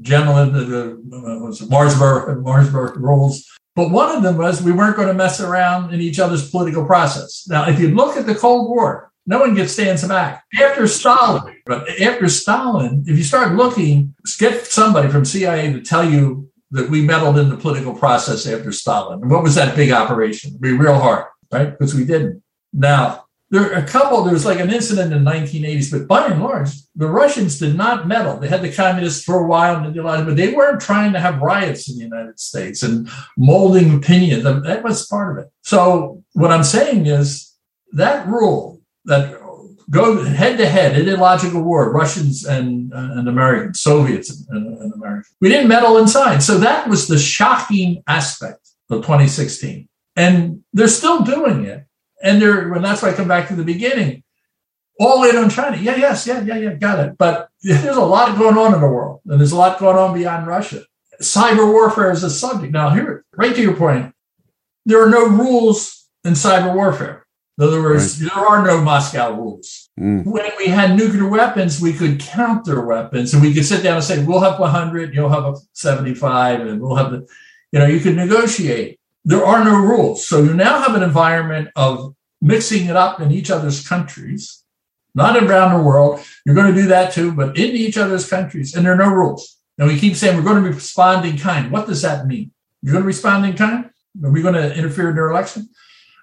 gentlemen, 0.02 0.54
uh, 0.54 1.38
was 1.38 1.68
Marsburg, 1.68 2.42
Marsburg 2.42 2.96
rules. 2.96 3.46
But 3.74 3.90
one 3.90 4.14
of 4.14 4.22
them 4.22 4.36
was 4.36 4.60
we 4.60 4.72
weren't 4.72 4.96
going 4.96 5.08
to 5.08 5.14
mess 5.14 5.40
around 5.40 5.94
in 5.94 6.00
each 6.00 6.18
other's 6.18 6.50
political 6.50 6.84
process. 6.84 7.46
Now, 7.48 7.68
if 7.68 7.78
you 7.78 7.94
look 7.94 8.16
at 8.16 8.26
the 8.26 8.34
Cold 8.34 8.68
War, 8.68 9.12
no 9.24 9.40
one 9.40 9.54
gets 9.54 9.74
stands 9.74 10.06
back. 10.08 10.42
After 10.58 10.86
Stalin, 10.86 11.54
but 11.66 11.88
after 12.00 12.28
Stalin, 12.28 13.04
if 13.06 13.16
you 13.16 13.22
start 13.22 13.54
looking, 13.54 14.14
get 14.38 14.66
somebody 14.66 15.08
from 15.08 15.24
CIA 15.24 15.72
to 15.72 15.80
tell 15.80 16.08
you 16.08 16.50
that 16.70 16.90
we 16.90 17.02
meddled 17.02 17.38
in 17.38 17.50
the 17.50 17.56
political 17.56 17.94
process 17.94 18.46
after 18.46 18.72
Stalin. 18.72 19.20
And 19.22 19.30
what 19.30 19.42
was 19.42 19.54
that 19.54 19.76
big 19.76 19.90
operation? 19.90 20.50
It'd 20.50 20.60
be 20.60 20.72
real 20.72 20.98
hard, 20.98 21.26
right? 21.52 21.70
Because 21.70 21.94
we 21.94 22.04
didn't. 22.04 22.42
Now, 22.72 23.26
there 23.50 23.72
a 23.72 23.86
couple, 23.86 24.22
there 24.24 24.34
was 24.34 24.44
like 24.44 24.60
an 24.60 24.70
incident 24.70 25.12
in 25.12 25.24
the 25.24 25.30
1980s, 25.30 25.90
but 25.90 26.06
by 26.06 26.26
and 26.26 26.42
large, 26.42 26.70
the 26.94 27.08
Russians 27.08 27.58
did 27.58 27.76
not 27.76 28.06
meddle. 28.06 28.36
They 28.36 28.48
had 28.48 28.62
the 28.62 28.72
communists 28.72 29.24
for 29.24 29.40
a 29.40 29.46
while, 29.46 29.76
and 29.76 29.94
did 29.94 30.04
a 30.04 30.24
but 30.24 30.36
they 30.36 30.52
weren't 30.52 30.82
trying 30.82 31.12
to 31.14 31.20
have 31.20 31.40
riots 31.40 31.88
in 31.88 31.96
the 31.96 32.04
United 32.04 32.38
States 32.38 32.82
and 32.82 33.08
molding 33.38 33.94
opinions. 33.94 34.44
That 34.44 34.82
was 34.84 35.06
part 35.06 35.38
of 35.38 35.44
it. 35.44 35.50
So 35.62 36.22
what 36.32 36.50
I'm 36.50 36.64
saying 36.64 37.06
is 37.06 37.54
that 37.92 38.26
rule 38.26 38.82
that 39.06 39.40
go 39.90 40.22
head 40.24 40.58
to 40.58 40.68
head, 40.68 40.94
ideological 40.96 41.62
war, 41.62 41.90
Russians 41.92 42.44
and, 42.44 42.92
uh, 42.92 43.12
and 43.14 43.28
Americans, 43.28 43.80
Soviets 43.80 44.44
and, 44.50 44.78
and 44.78 44.92
Americans. 44.92 45.34
We 45.40 45.48
didn't 45.48 45.68
meddle 45.68 45.96
inside. 45.98 46.42
So 46.42 46.58
that 46.58 46.88
was 46.88 47.08
the 47.08 47.18
shocking 47.18 48.02
aspect 48.06 48.68
of 48.90 49.02
2016. 49.02 49.88
And 50.16 50.64
they're 50.72 50.88
still 50.88 51.22
doing 51.22 51.64
it. 51.64 51.84
And 52.22 52.42
they're, 52.42 52.72
and 52.72 52.84
that's 52.84 53.02
why 53.02 53.10
I 53.10 53.12
come 53.14 53.28
back 53.28 53.48
to 53.48 53.54
the 53.54 53.64
beginning. 53.64 54.22
All 55.00 55.22
in 55.24 55.36
on 55.36 55.48
China. 55.48 55.76
Yeah, 55.76 55.96
yes, 55.96 56.26
yeah, 56.26 56.42
yeah, 56.42 56.56
yeah, 56.56 56.74
got 56.74 56.98
it. 56.98 57.16
But 57.16 57.50
there's 57.62 57.96
a 57.96 58.00
lot 58.00 58.36
going 58.36 58.58
on 58.58 58.74
in 58.74 58.80
the 58.80 58.88
world, 58.88 59.20
and 59.26 59.38
there's 59.38 59.52
a 59.52 59.56
lot 59.56 59.78
going 59.78 59.96
on 59.96 60.12
beyond 60.12 60.46
Russia. 60.46 60.82
Cyber 61.22 61.70
warfare 61.70 62.10
is 62.10 62.24
a 62.24 62.30
subject. 62.30 62.72
Now, 62.72 62.90
here, 62.90 63.24
right 63.36 63.54
to 63.54 63.62
your 63.62 63.76
point, 63.76 64.12
there 64.84 65.04
are 65.04 65.10
no 65.10 65.28
rules 65.28 66.08
in 66.24 66.32
cyber 66.32 66.74
warfare. 66.74 67.26
In 67.58 67.64
other 67.64 67.82
words, 67.82 68.22
right. 68.22 68.30
there 68.32 68.44
are 68.44 68.64
no 68.64 68.80
Moscow 68.80 69.34
rules. 69.34 69.90
Mm. 69.98 70.24
When 70.24 70.50
we 70.58 70.66
had 70.66 70.96
nuclear 70.96 71.28
weapons, 71.28 71.80
we 71.80 71.92
could 71.92 72.20
counter 72.20 72.86
weapons 72.86 73.34
and 73.34 73.42
we 73.42 73.52
could 73.52 73.64
sit 73.64 73.82
down 73.82 73.96
and 73.96 74.04
say, 74.04 74.24
we'll 74.24 74.40
have 74.40 74.60
100, 74.60 75.12
you'll 75.12 75.28
have 75.28 75.56
75, 75.72 76.60
and 76.60 76.80
we'll 76.80 76.94
have 76.94 77.10
the, 77.10 77.26
you 77.72 77.80
know, 77.80 77.86
you 77.86 77.98
could 77.98 78.14
negotiate. 78.14 79.00
There 79.24 79.44
are 79.44 79.64
no 79.64 79.76
rules. 79.76 80.26
So 80.26 80.42
you 80.42 80.54
now 80.54 80.80
have 80.80 80.94
an 80.94 81.02
environment 81.02 81.68
of 81.76 82.14
mixing 82.40 82.86
it 82.86 82.96
up 82.96 83.20
in 83.20 83.30
each 83.32 83.50
other's 83.50 83.86
countries, 83.86 84.62
not 85.14 85.42
around 85.42 85.76
the 85.76 85.82
world. 85.82 86.20
You're 86.44 86.54
going 86.54 86.72
to 86.72 86.80
do 86.80 86.88
that 86.88 87.12
too, 87.12 87.32
but 87.32 87.58
in 87.58 87.76
each 87.76 87.98
other's 87.98 88.28
countries, 88.28 88.74
and 88.74 88.86
there 88.86 88.92
are 88.92 88.96
no 88.96 89.10
rules. 89.10 89.56
And 89.76 89.88
we 89.88 89.98
keep 89.98 90.16
saying 90.16 90.36
we're 90.36 90.42
going 90.42 90.62
to 90.62 90.70
respond 90.70 91.26
in 91.26 91.38
kind. 91.38 91.70
What 91.70 91.86
does 91.86 92.02
that 92.02 92.26
mean? 92.26 92.52
You're 92.82 92.92
going 92.92 93.04
to 93.04 93.06
respond 93.06 93.46
in 93.46 93.56
kind? 93.56 93.90
Are 94.24 94.30
we 94.30 94.42
going 94.42 94.54
to 94.54 94.74
interfere 94.76 95.10
in 95.10 95.14
their 95.14 95.30
election? 95.30 95.68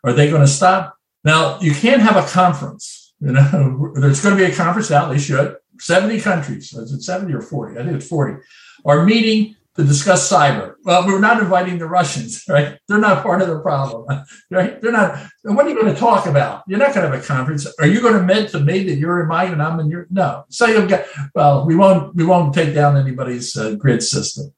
Are 0.04 0.14
they 0.14 0.30
going 0.30 0.42
to 0.42 0.48
stop? 0.48 0.98
Now, 1.24 1.60
you 1.60 1.74
can't 1.74 2.02
have 2.02 2.16
a 2.16 2.28
conference. 2.28 3.14
You 3.20 3.32
know, 3.32 3.94
there's 3.96 4.22
going 4.22 4.38
to 4.38 4.46
be 4.46 4.52
a 4.52 4.56
conference 4.56 4.90
now. 4.90 5.08
They 5.08 5.20
should. 5.20 5.58
70 5.80 6.22
countries. 6.22 6.74
Is 6.74 6.92
it 6.92 7.02
70 7.02 7.34
or 7.34 7.42
40? 7.42 7.80
I 7.80 7.84
think 7.84 7.96
it's 7.98 8.08
40. 8.08 8.42
Are 8.86 9.06
meeting 9.06 9.56
to 9.76 9.84
discuss 9.84 10.32
cyber. 10.32 10.76
Well, 10.84 11.06
we're 11.06 11.20
not 11.20 11.42
inviting 11.42 11.78
the 11.78 11.88
Russians, 11.88 12.44
right? 12.50 12.80
They're 12.88 12.98
not 12.98 13.24
part 13.24 13.42
of 13.42 13.50
the 13.50 13.60
problem, 13.60 14.06
right? 14.52 14.82
They're 14.82 14.92
not. 14.92 15.20
What 15.44 15.66
are 15.66 15.70
you 15.70 15.80
going 15.82 15.94
to 15.94 16.00
talk 16.00 16.26
about? 16.26 16.64
You're 16.68 16.80
not 16.80 16.94
going 16.94 17.10
to 17.10 17.16
have 17.16 17.24
a 17.24 17.26
conference. 17.26 17.68
Are 17.80 17.88
you 17.88 18.02
going 18.02 18.14
to 18.14 18.22
admit 18.22 18.50
to 18.52 18.60
me 18.60 18.84
that 18.84 18.96
you're 18.96 19.22
in 19.22 19.28
mine 19.28 19.52
and 19.52 19.62
I'm 19.62 19.80
in 19.80 19.90
your? 19.90 20.08
No. 20.10 20.46
So 20.50 20.66
you'll 20.66 20.88
get. 20.88 21.08
Well, 21.34 21.66
we 21.66 21.76
won't. 21.76 22.16
We 22.16 22.26
won't 22.26 22.54
take 22.54 22.74
down 22.74 22.98
anybody's 22.98 23.56
uh, 23.56 23.76
grid 23.76 24.02
system. 24.02 24.54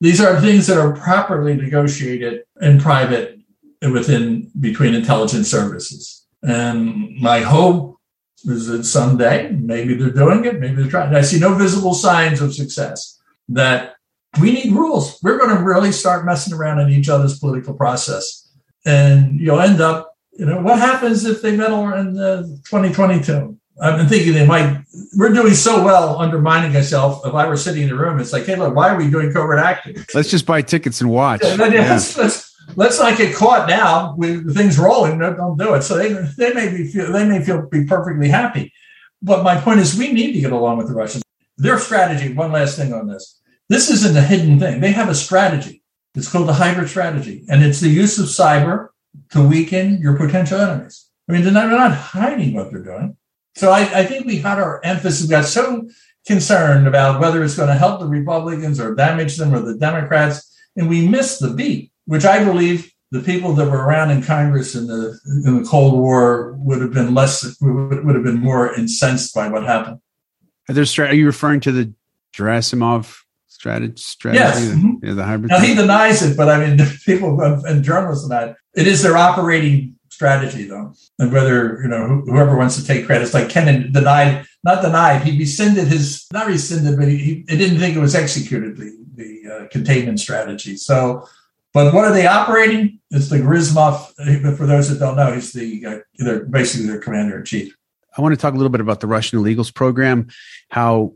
These 0.00 0.20
are 0.20 0.40
things 0.40 0.66
that 0.66 0.78
are 0.78 0.94
properly 0.94 1.54
negotiated 1.54 2.42
in 2.60 2.78
private 2.80 3.40
within 3.80 4.50
between 4.60 4.94
intelligence 4.94 5.50
services. 5.50 6.26
And 6.42 7.18
my 7.18 7.40
hope 7.40 7.96
is 8.44 8.66
that 8.66 8.84
someday, 8.84 9.50
maybe 9.50 9.94
they're 9.94 10.10
doing 10.10 10.44
it, 10.44 10.60
maybe 10.60 10.82
they're 10.82 10.90
trying. 10.90 11.14
I 11.14 11.22
see 11.22 11.40
no 11.40 11.54
visible 11.54 11.94
signs 11.94 12.40
of 12.40 12.54
success. 12.54 13.20
That 13.48 13.95
we 14.40 14.52
need 14.52 14.72
rules. 14.72 15.18
We're 15.22 15.38
going 15.38 15.56
to 15.56 15.62
really 15.62 15.92
start 15.92 16.24
messing 16.24 16.54
around 16.54 16.80
in 16.80 16.90
each 16.90 17.08
other's 17.08 17.38
political 17.38 17.74
process. 17.74 18.48
And 18.84 19.40
you'll 19.40 19.60
end 19.60 19.80
up, 19.80 20.16
you 20.32 20.46
know, 20.46 20.60
what 20.60 20.78
happens 20.78 21.24
if 21.24 21.42
they 21.42 21.56
meddle 21.56 21.92
in 21.92 22.18
uh, 22.18 22.42
2022? 22.68 23.58
I've 23.80 23.98
been 23.98 24.08
thinking 24.08 24.32
they 24.32 24.46
might, 24.46 24.82
we're 25.16 25.32
doing 25.34 25.52
so 25.52 25.84
well 25.84 26.18
undermining 26.18 26.74
ourselves. 26.74 27.26
If 27.26 27.34
I 27.34 27.46
were 27.46 27.56
sitting 27.56 27.82
in 27.82 27.88
the 27.90 27.96
room, 27.96 28.18
it's 28.20 28.32
like, 28.32 28.46
hey, 28.46 28.56
look, 28.56 28.74
why 28.74 28.88
are 28.88 28.96
we 28.96 29.10
doing 29.10 29.32
covert 29.32 29.58
acting? 29.58 29.96
Let's 30.14 30.30
just 30.30 30.46
buy 30.46 30.62
tickets 30.62 31.00
and 31.00 31.10
watch. 31.10 31.40
Yeah, 31.42 31.56
yeah. 31.56 31.90
Let's, 31.90 32.16
let's, 32.16 32.56
let's 32.74 32.98
not 32.98 33.18
get 33.18 33.34
caught 33.34 33.68
now 33.68 34.14
with 34.16 34.54
things 34.56 34.78
rolling. 34.78 35.18
No, 35.18 35.34
don't 35.34 35.58
do 35.58 35.74
it. 35.74 35.82
So 35.82 35.98
they, 35.98 36.12
they 36.38 36.54
may 36.54 36.74
be 36.74 36.86
feel, 36.88 37.12
they 37.12 37.28
may 37.28 37.44
feel 37.44 37.68
be 37.68 37.84
perfectly 37.84 38.28
happy. 38.28 38.72
But 39.20 39.42
my 39.42 39.60
point 39.60 39.80
is 39.80 39.98
we 39.98 40.12
need 40.12 40.32
to 40.32 40.40
get 40.40 40.52
along 40.52 40.78
with 40.78 40.88
the 40.88 40.94
Russians. 40.94 41.22
Their 41.58 41.78
strategy, 41.78 42.32
one 42.32 42.52
last 42.52 42.76
thing 42.78 42.94
on 42.94 43.08
this 43.08 43.40
this 43.68 43.90
isn't 43.90 44.16
a 44.16 44.22
hidden 44.22 44.58
thing. 44.58 44.80
They 44.80 44.92
have 44.92 45.08
a 45.08 45.14
strategy. 45.14 45.82
It's 46.14 46.30
called 46.30 46.48
the 46.48 46.54
hybrid 46.54 46.88
strategy, 46.88 47.44
and 47.48 47.62
it's 47.62 47.80
the 47.80 47.88
use 47.88 48.18
of 48.18 48.26
cyber 48.26 48.88
to 49.30 49.46
weaken 49.46 50.00
your 50.00 50.16
potential 50.16 50.58
enemies. 50.58 51.06
I 51.28 51.32
mean, 51.32 51.42
they're 51.42 51.52
not, 51.52 51.68
they're 51.68 51.78
not 51.78 51.96
hiding 51.96 52.54
what 52.54 52.70
they're 52.70 52.82
doing. 52.82 53.16
So 53.54 53.70
I, 53.70 53.80
I 54.00 54.04
think 54.04 54.26
we 54.26 54.38
had 54.38 54.58
our 54.58 54.80
emphasis, 54.84 55.28
got 55.28 55.44
so 55.44 55.88
concerned 56.26 56.86
about 56.86 57.20
whether 57.20 57.42
it's 57.42 57.56
going 57.56 57.68
to 57.68 57.74
help 57.74 58.00
the 58.00 58.06
Republicans 58.06 58.80
or 58.80 58.94
damage 58.94 59.36
them 59.36 59.54
or 59.54 59.60
the 59.60 59.76
Democrats, 59.76 60.56
and 60.76 60.88
we 60.88 61.06
missed 61.06 61.40
the 61.40 61.52
beat, 61.52 61.92
which 62.06 62.24
I 62.24 62.44
believe 62.44 62.92
the 63.10 63.20
people 63.20 63.54
that 63.54 63.70
were 63.70 63.84
around 63.84 64.10
in 64.10 64.22
Congress 64.22 64.74
in 64.74 64.86
the 64.86 65.18
in 65.46 65.62
the 65.62 65.68
Cold 65.68 65.94
War 65.94 66.54
would 66.58 66.80
have 66.80 66.92
been 66.92 67.14
less 67.14 67.58
would, 67.60 68.04
would 68.04 68.14
have 68.14 68.24
been 68.24 68.40
more 68.40 68.74
incensed 68.74 69.34
by 69.34 69.48
what 69.48 69.64
happened. 69.64 70.00
Are, 70.68 70.74
there, 70.74 70.84
are 71.06 71.14
you 71.14 71.26
referring 71.26 71.60
to 71.60 71.72
the 71.72 71.92
Gerasimov 72.34 73.22
strategy? 73.66 73.94
strategy 73.96 74.42
yes. 74.42 74.60
Mm-hmm. 74.60 75.16
the 75.16 75.24
hybrid. 75.24 75.50
Now, 75.50 75.60
he 75.60 75.74
denies 75.74 76.22
it, 76.22 76.36
but 76.36 76.48
I 76.48 76.64
mean, 76.64 76.86
people 77.06 77.40
and 77.40 77.84
journalists 77.84 78.26
deny 78.28 78.50
it. 78.50 78.56
It 78.74 78.86
is 78.86 79.02
their 79.02 79.16
operating 79.16 79.96
strategy, 80.10 80.66
though. 80.66 80.94
And 81.18 81.32
whether, 81.32 81.80
you 81.82 81.88
know, 81.88 82.22
whoever 82.26 82.56
wants 82.56 82.76
to 82.76 82.86
take 82.86 83.06
credit, 83.06 83.24
it's 83.24 83.34
like 83.34 83.50
Kennan 83.50 83.92
denied, 83.92 84.46
not 84.64 84.82
denied, 84.82 85.22
he 85.22 85.38
rescinded 85.38 85.88
his, 85.88 86.26
not 86.32 86.46
rescinded, 86.46 86.98
but 86.98 87.08
he, 87.08 87.44
he 87.48 87.56
didn't 87.56 87.78
think 87.78 87.96
it 87.96 88.00
was 88.00 88.14
executed, 88.14 88.76
the, 88.76 88.96
the 89.14 89.50
uh, 89.50 89.68
containment 89.68 90.18
strategy. 90.20 90.76
So, 90.76 91.28
but 91.74 91.92
what 91.92 92.06
are 92.06 92.12
they 92.12 92.26
operating? 92.26 93.00
It's 93.10 93.28
the 93.28 93.36
Gerasimov. 93.36 94.56
For 94.56 94.66
those 94.66 94.88
that 94.88 94.98
don't 94.98 95.16
know, 95.16 95.32
he's 95.34 95.52
the 95.52 95.84
uh, 95.84 95.98
they're 96.18 96.46
basically 96.46 96.86
their 96.86 97.00
commander 97.00 97.38
in 97.38 97.44
chief. 97.44 97.76
I 98.16 98.22
want 98.22 98.34
to 98.34 98.40
talk 98.40 98.54
a 98.54 98.56
little 98.56 98.70
bit 98.70 98.80
about 98.80 99.00
the 99.00 99.06
Russian 99.06 99.38
illegals 99.38 99.72
program, 99.72 100.28
how 100.70 101.12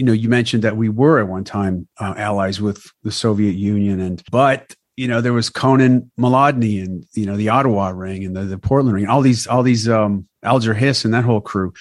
you 0.00 0.06
know, 0.06 0.12
you 0.12 0.30
mentioned 0.30 0.64
that 0.64 0.78
we 0.78 0.88
were 0.88 1.20
at 1.20 1.28
one 1.28 1.44
time 1.44 1.86
uh, 1.98 2.14
allies 2.16 2.58
with 2.58 2.90
the 3.02 3.12
Soviet 3.12 3.54
Union, 3.54 4.00
and 4.00 4.22
but 4.32 4.74
you 4.96 5.06
know 5.06 5.20
there 5.20 5.34
was 5.34 5.50
Konon 5.50 6.08
Molody 6.18 6.82
and 6.82 7.04
you 7.12 7.26
know 7.26 7.36
the 7.36 7.50
Ottawa 7.50 7.90
Ring 7.90 8.24
and 8.24 8.34
the, 8.34 8.44
the 8.44 8.56
Portland 8.56 8.94
Ring, 8.94 9.06
all 9.06 9.20
these 9.20 9.46
all 9.46 9.62
these 9.62 9.90
um, 9.90 10.26
Alger 10.42 10.72
Hiss 10.72 11.04
and 11.04 11.12
that 11.12 11.24
whole 11.24 11.42
crew 11.42 11.74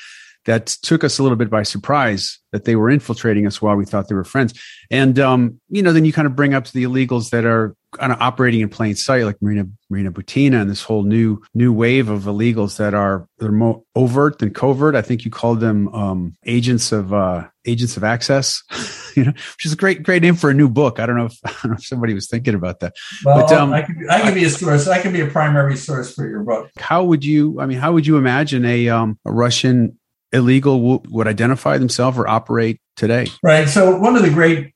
that 0.44 0.68
took 0.68 1.06
us 1.06 1.18
a 1.18 1.24
little 1.24 1.38
bit 1.38 1.50
by 1.50 1.64
surprise 1.64 2.40
that 2.52 2.66
they 2.66 2.76
were 2.76 2.90
infiltrating 2.90 3.48
us 3.48 3.62
while 3.62 3.78
we 3.78 3.86
thought 3.86 4.10
they 4.10 4.16
were 4.16 4.26
friends. 4.26 4.54
And 4.92 5.18
um, 5.18 5.62
you 5.70 5.82
know, 5.82 5.94
then 5.94 6.04
you 6.04 6.12
kind 6.12 6.26
of 6.26 6.36
bring 6.36 6.54
up 6.54 6.68
the 6.68 6.84
illegals 6.84 7.30
that 7.30 7.46
are 7.46 7.74
kind 7.92 8.12
of 8.12 8.22
operating 8.22 8.62
in 8.62 8.70
plain 8.70 8.96
sight, 8.96 9.24
like 9.24 9.42
Marina 9.42 9.68
Marina 9.90 10.12
Butina 10.12 10.62
and 10.62 10.70
this 10.70 10.84
whole 10.84 11.04
new 11.04 11.42
new 11.54 11.74
wave 11.74 12.10
of 12.10 12.24
illegals 12.24 12.78
that 12.78 12.94
are 12.94 13.28
they're 13.40 13.52
more 13.52 13.84
overt 13.96 14.40
than 14.40 14.54
covert. 14.54 14.96
I 14.96 15.02
think 15.02 15.26
you 15.26 15.32
called 15.32 15.60
them 15.60 15.88
um, 15.90 16.36
agents 16.46 16.92
of 16.92 17.14
uh, 17.14 17.48
agents 17.66 17.98
of 17.98 18.04
access, 18.04 18.64
you 19.16 19.26
know, 19.26 19.32
which 19.32 19.66
is 19.66 19.74
a 19.74 19.76
great 19.76 20.04
great 20.04 20.22
name 20.22 20.36
for 20.36 20.50
a 20.50 20.54
new 20.54 20.70
book. 20.70 21.00
I 21.00 21.06
don't 21.06 21.18
know 21.18 21.26
if 21.26 21.38
I 21.46 21.52
don't 21.64 21.72
know 21.72 21.78
if 21.78 21.86
somebody 21.86 22.14
was 22.14 22.28
thinking 22.28 22.54
about 22.54 22.80
that. 22.82 22.96
Well, 23.26 23.42
but, 23.42 23.52
um, 23.52 23.74
I 23.74 23.82
can 23.82 24.10
I 24.10 24.22
can 24.22 24.34
be 24.34 24.44
a 24.44 24.50
source. 24.50 24.88
I 24.88 25.02
can 25.02 25.12
be 25.12 25.22
a 25.22 25.28
primary 25.28 25.76
source 25.76 26.14
for 26.14 26.28
your 26.28 26.44
book. 26.44 26.70
How 26.78 27.04
would 27.04 27.26
you? 27.26 27.60
I 27.60 27.66
mean, 27.66 27.80
how 27.80 27.92
would 27.94 28.06
you 28.06 28.18
imagine 28.18 28.66
a 28.66 28.90
um, 28.90 29.20
a 29.26 29.32
Russian 29.32 29.98
illegal 30.32 30.78
w- 30.78 31.02
would 31.10 31.28
identify 31.28 31.78
themselves 31.78 32.18
or 32.18 32.28
operate 32.28 32.80
today? 32.96 33.28
Right. 33.42 33.68
So 33.68 33.98
one 33.98 34.16
of 34.16 34.22
the 34.22 34.30
great 34.30 34.74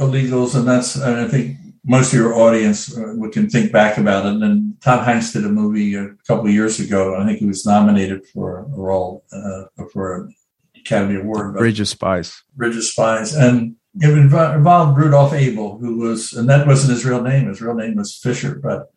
illegals, 0.00 0.54
and 0.54 0.66
that's 0.66 0.98
I 0.98 1.28
think 1.28 1.58
most 1.84 2.12
of 2.12 2.18
your 2.18 2.34
audience 2.34 2.96
uh, 2.96 3.14
can 3.30 3.48
think 3.48 3.70
back 3.70 3.98
about 3.98 4.24
it. 4.24 4.32
And 4.32 4.42
then 4.42 4.76
Tom 4.80 5.04
Hanks 5.04 5.32
did 5.32 5.44
a 5.44 5.48
movie 5.48 5.94
a 5.94 6.08
couple 6.26 6.46
of 6.46 6.52
years 6.52 6.80
ago. 6.80 7.16
I 7.16 7.26
think 7.26 7.38
he 7.38 7.46
was 7.46 7.66
nominated 7.66 8.26
for 8.26 8.60
a 8.60 8.62
role 8.62 9.24
uh, 9.32 9.64
for 9.92 10.16
an 10.16 10.34
Academy 10.76 11.20
Award. 11.20 11.54
Bridge 11.56 11.80
of 11.80 11.88
Spies. 11.88 12.42
Bridge 12.56 12.76
of 12.76 12.84
Spies, 12.84 13.34
and 13.34 13.76
it 14.00 14.10
involved 14.10 14.98
Rudolph 14.98 15.32
Abel, 15.32 15.78
who 15.78 15.98
was, 15.98 16.32
and 16.32 16.48
that 16.48 16.66
wasn't 16.66 16.92
his 16.92 17.04
real 17.04 17.22
name. 17.22 17.48
His 17.48 17.62
real 17.62 17.74
name 17.74 17.96
was 17.96 18.16
Fisher, 18.16 18.56
but 18.56 18.90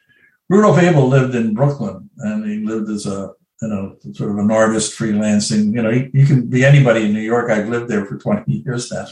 Rudolph 0.50 0.80
Abel 0.80 1.08
lived 1.08 1.36
in 1.36 1.54
Brooklyn, 1.54 2.10
and 2.18 2.46
he 2.46 2.66
lived 2.66 2.90
as 2.90 3.06
a 3.06 3.34
you 3.62 3.68
know, 3.68 3.96
sort 4.14 4.32
of 4.32 4.38
an 4.38 4.52
artist 4.52 4.98
freelancing. 4.98 5.74
You 5.74 5.82
know, 5.82 5.90
you, 5.90 6.10
you, 6.14 6.26
can 6.26 6.48
be 6.48 6.64
anybody 6.64 7.06
in 7.06 7.14
New 7.14 7.22
York. 7.22 7.50
I've 7.50 7.70
lived 7.70 7.90
there 7.90 8.06
for 8.06 8.18
20 8.18 8.52
years 8.66 8.92
now. 8.92 9.08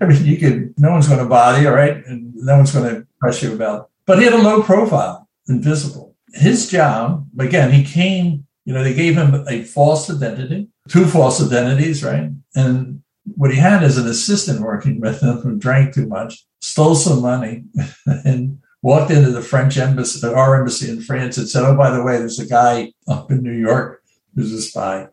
I 0.00 0.06
mean, 0.06 0.24
you 0.24 0.38
could, 0.38 0.74
no 0.78 0.90
one's 0.90 1.08
going 1.08 1.20
to 1.20 1.26
bother 1.26 1.62
you, 1.62 1.70
right? 1.70 2.04
And 2.06 2.34
no 2.34 2.56
one's 2.56 2.72
going 2.72 2.94
to 2.94 3.06
press 3.20 3.42
you 3.42 3.54
about. 3.54 3.90
But 4.06 4.18
he 4.18 4.24
had 4.24 4.34
a 4.34 4.42
low 4.42 4.62
profile, 4.62 5.28
invisible. 5.48 6.14
His 6.32 6.68
job, 6.70 7.26
again, 7.38 7.72
he 7.72 7.82
came, 7.82 8.46
you 8.64 8.74
know, 8.74 8.84
they 8.84 8.94
gave 8.94 9.16
him 9.16 9.46
a 9.48 9.62
false 9.62 10.10
identity, 10.10 10.68
two 10.88 11.06
false 11.06 11.42
identities, 11.42 12.04
right? 12.04 12.30
And 12.54 13.02
what 13.34 13.50
he 13.50 13.56
had 13.56 13.82
is 13.82 13.96
an 13.96 14.06
assistant 14.06 14.60
working 14.60 15.00
with 15.00 15.22
him 15.22 15.38
who 15.38 15.56
drank 15.56 15.94
too 15.94 16.06
much, 16.06 16.44
stole 16.60 16.94
some 16.94 17.22
money, 17.22 17.64
and 18.06 18.58
walked 18.86 19.10
into 19.10 19.32
the 19.32 19.42
French 19.42 19.76
embassy, 19.76 20.24
our 20.24 20.56
embassy 20.56 20.88
in 20.88 21.00
France, 21.00 21.36
and 21.36 21.48
said, 21.48 21.64
"Oh, 21.64 21.76
by 21.76 21.90
the 21.90 22.04
way, 22.04 22.18
there's 22.18 22.38
a 22.38 22.46
guy 22.46 22.92
up 23.08 23.32
in 23.32 23.42
New 23.42 23.58
York 23.68 24.00
who's 24.36 24.52
a 24.52 24.62
spy." 24.62 25.08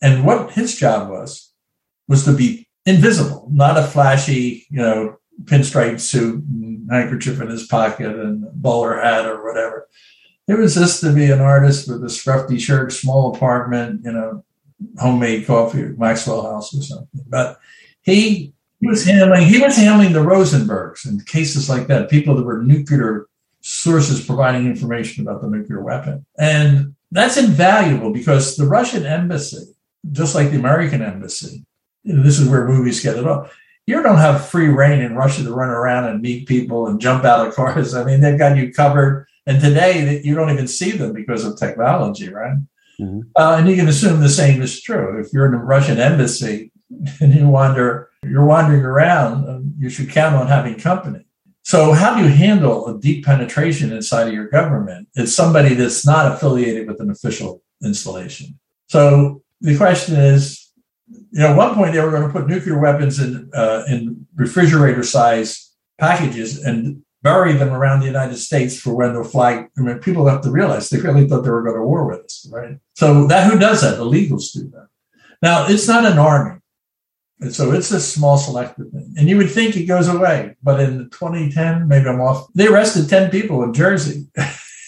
And 0.00 0.24
what 0.24 0.52
his 0.52 0.76
job 0.76 1.10
was 1.10 1.50
was 2.06 2.24
to 2.24 2.32
be 2.32 2.68
invisible, 2.86 3.48
not 3.50 3.76
a 3.76 3.82
flashy, 3.82 4.64
you 4.70 4.78
know, 4.78 5.16
pinstripe 5.46 5.98
suit 5.98 6.44
and 6.44 6.88
handkerchief 6.88 7.40
in 7.40 7.48
his 7.48 7.66
pocket 7.66 8.14
and 8.14 8.44
bowler 8.54 9.00
hat 9.00 9.26
or 9.26 9.44
whatever. 9.44 9.88
It 10.46 10.56
was 10.56 10.74
just 10.74 11.00
to 11.00 11.12
be 11.12 11.32
an 11.32 11.40
artist 11.40 11.88
with 11.88 12.04
a 12.04 12.06
scruffy 12.06 12.60
shirt, 12.60 12.92
small 12.92 13.34
apartment, 13.34 14.02
you 14.04 14.12
know, 14.12 14.44
homemade 14.98 15.48
coffee 15.48 15.82
at 15.82 15.98
Maxwell 15.98 16.42
House 16.42 16.72
or 16.72 16.82
something. 16.82 17.24
But 17.28 17.58
he 18.02 18.54
he 18.80 18.86
was 18.86 19.04
handling 19.04 19.46
he 19.46 19.60
was 19.60 19.76
handling 19.76 20.12
the 20.12 20.20
Rosenbergs 20.20 21.04
and 21.04 21.24
cases 21.26 21.68
like 21.68 21.86
that, 21.88 22.10
people 22.10 22.34
that 22.36 22.44
were 22.44 22.62
nuclear 22.62 23.26
sources 23.60 24.24
providing 24.24 24.66
information 24.66 25.26
about 25.26 25.42
the 25.42 25.48
nuclear 25.48 25.82
weapon. 25.82 26.24
And 26.38 26.94
that's 27.10 27.36
invaluable 27.36 28.12
because 28.12 28.56
the 28.56 28.66
Russian 28.66 29.04
embassy, 29.04 29.74
just 30.10 30.34
like 30.34 30.50
the 30.50 30.58
American 30.58 31.02
embassy, 31.02 31.64
this 32.04 32.38
is 32.38 32.48
where 32.48 32.68
movies 32.68 33.02
get 33.02 33.16
it 33.16 33.26
off. 33.26 33.54
You 33.86 34.02
don't 34.02 34.18
have 34.18 34.48
free 34.48 34.68
reign 34.68 35.00
in 35.00 35.16
Russia 35.16 35.42
to 35.42 35.52
run 35.52 35.68
around 35.68 36.04
and 36.04 36.22
meet 36.22 36.46
people 36.46 36.86
and 36.86 37.00
jump 37.00 37.24
out 37.24 37.46
of 37.46 37.54
cars. 37.54 37.94
I 37.94 38.04
mean, 38.04 38.20
they've 38.20 38.38
got 38.38 38.56
you 38.56 38.72
covered. 38.72 39.26
And 39.46 39.60
today, 39.60 40.20
you 40.22 40.34
don't 40.34 40.50
even 40.50 40.68
see 40.68 40.92
them 40.92 41.12
because 41.12 41.44
of 41.44 41.58
technology, 41.58 42.28
right? 42.28 42.56
Mm-hmm. 43.00 43.20
Uh, 43.34 43.56
and 43.58 43.68
you 43.68 43.74
can 43.74 43.88
assume 43.88 44.20
the 44.20 44.28
same 44.28 44.62
is 44.62 44.80
true. 44.80 45.18
If 45.18 45.32
you're 45.32 45.46
in 45.46 45.52
the 45.52 45.58
Russian 45.58 45.98
embassy 45.98 46.70
and 47.20 47.34
you 47.34 47.48
wander 47.48 48.09
you're 48.22 48.46
wandering 48.46 48.84
around, 48.84 49.48
uh, 49.48 49.60
you 49.78 49.88
should 49.88 50.10
count 50.10 50.36
on 50.36 50.46
having 50.46 50.78
company. 50.78 51.24
So, 51.62 51.92
how 51.92 52.16
do 52.16 52.22
you 52.22 52.28
handle 52.28 52.86
a 52.88 52.98
deep 52.98 53.24
penetration 53.24 53.92
inside 53.92 54.28
of 54.28 54.34
your 54.34 54.48
government? 54.48 55.08
It's 55.14 55.34
somebody 55.34 55.74
that's 55.74 56.06
not 56.06 56.32
affiliated 56.32 56.88
with 56.88 57.00
an 57.00 57.10
official 57.10 57.62
installation. 57.82 58.58
So, 58.88 59.42
the 59.60 59.76
question 59.76 60.16
is 60.16 60.70
you 61.08 61.40
know, 61.40 61.48
at 61.48 61.56
one 61.56 61.74
point 61.74 61.92
they 61.92 62.00
were 62.00 62.10
going 62.10 62.26
to 62.26 62.32
put 62.32 62.48
nuclear 62.48 62.78
weapons 62.78 63.18
in 63.18 63.50
uh, 63.54 63.84
in 63.88 64.26
refrigerator 64.34 65.02
size 65.02 65.72
packages 65.98 66.62
and 66.62 67.02
bury 67.22 67.52
them 67.52 67.70
around 67.70 68.00
the 68.00 68.06
United 68.06 68.36
States 68.36 68.80
for 68.80 68.94
when 68.94 69.14
the 69.14 69.24
flag. 69.24 69.68
I 69.78 69.80
mean, 69.82 69.98
people 69.98 70.26
have 70.26 70.40
to 70.42 70.50
realize 70.50 70.88
they 70.88 71.00
really 71.00 71.28
thought 71.28 71.42
they 71.42 71.50
were 71.50 71.62
going 71.62 71.76
to 71.76 71.82
war 71.82 72.06
with 72.06 72.24
us, 72.24 72.48
right? 72.50 72.78
So 72.94 73.26
that 73.26 73.50
who 73.50 73.58
does 73.58 73.82
that? 73.82 73.98
Illegals 73.98 74.52
do 74.52 74.70
that. 74.70 74.88
Now 75.42 75.66
it's 75.68 75.88
not 75.88 76.06
an 76.06 76.18
army. 76.18 76.59
And 77.40 77.54
so 77.54 77.72
it's 77.72 77.90
a 77.90 78.00
small 78.00 78.36
selective 78.36 78.90
thing. 78.90 79.14
And 79.16 79.28
you 79.28 79.36
would 79.38 79.50
think 79.50 79.76
it 79.76 79.86
goes 79.86 80.08
away. 80.08 80.56
But 80.62 80.80
in 80.80 81.08
2010, 81.10 81.88
maybe 81.88 82.08
I'm 82.08 82.20
off, 82.20 82.48
they 82.54 82.66
arrested 82.66 83.08
10 83.08 83.30
people 83.30 83.62
in 83.62 83.72
Jersey. 83.72 84.26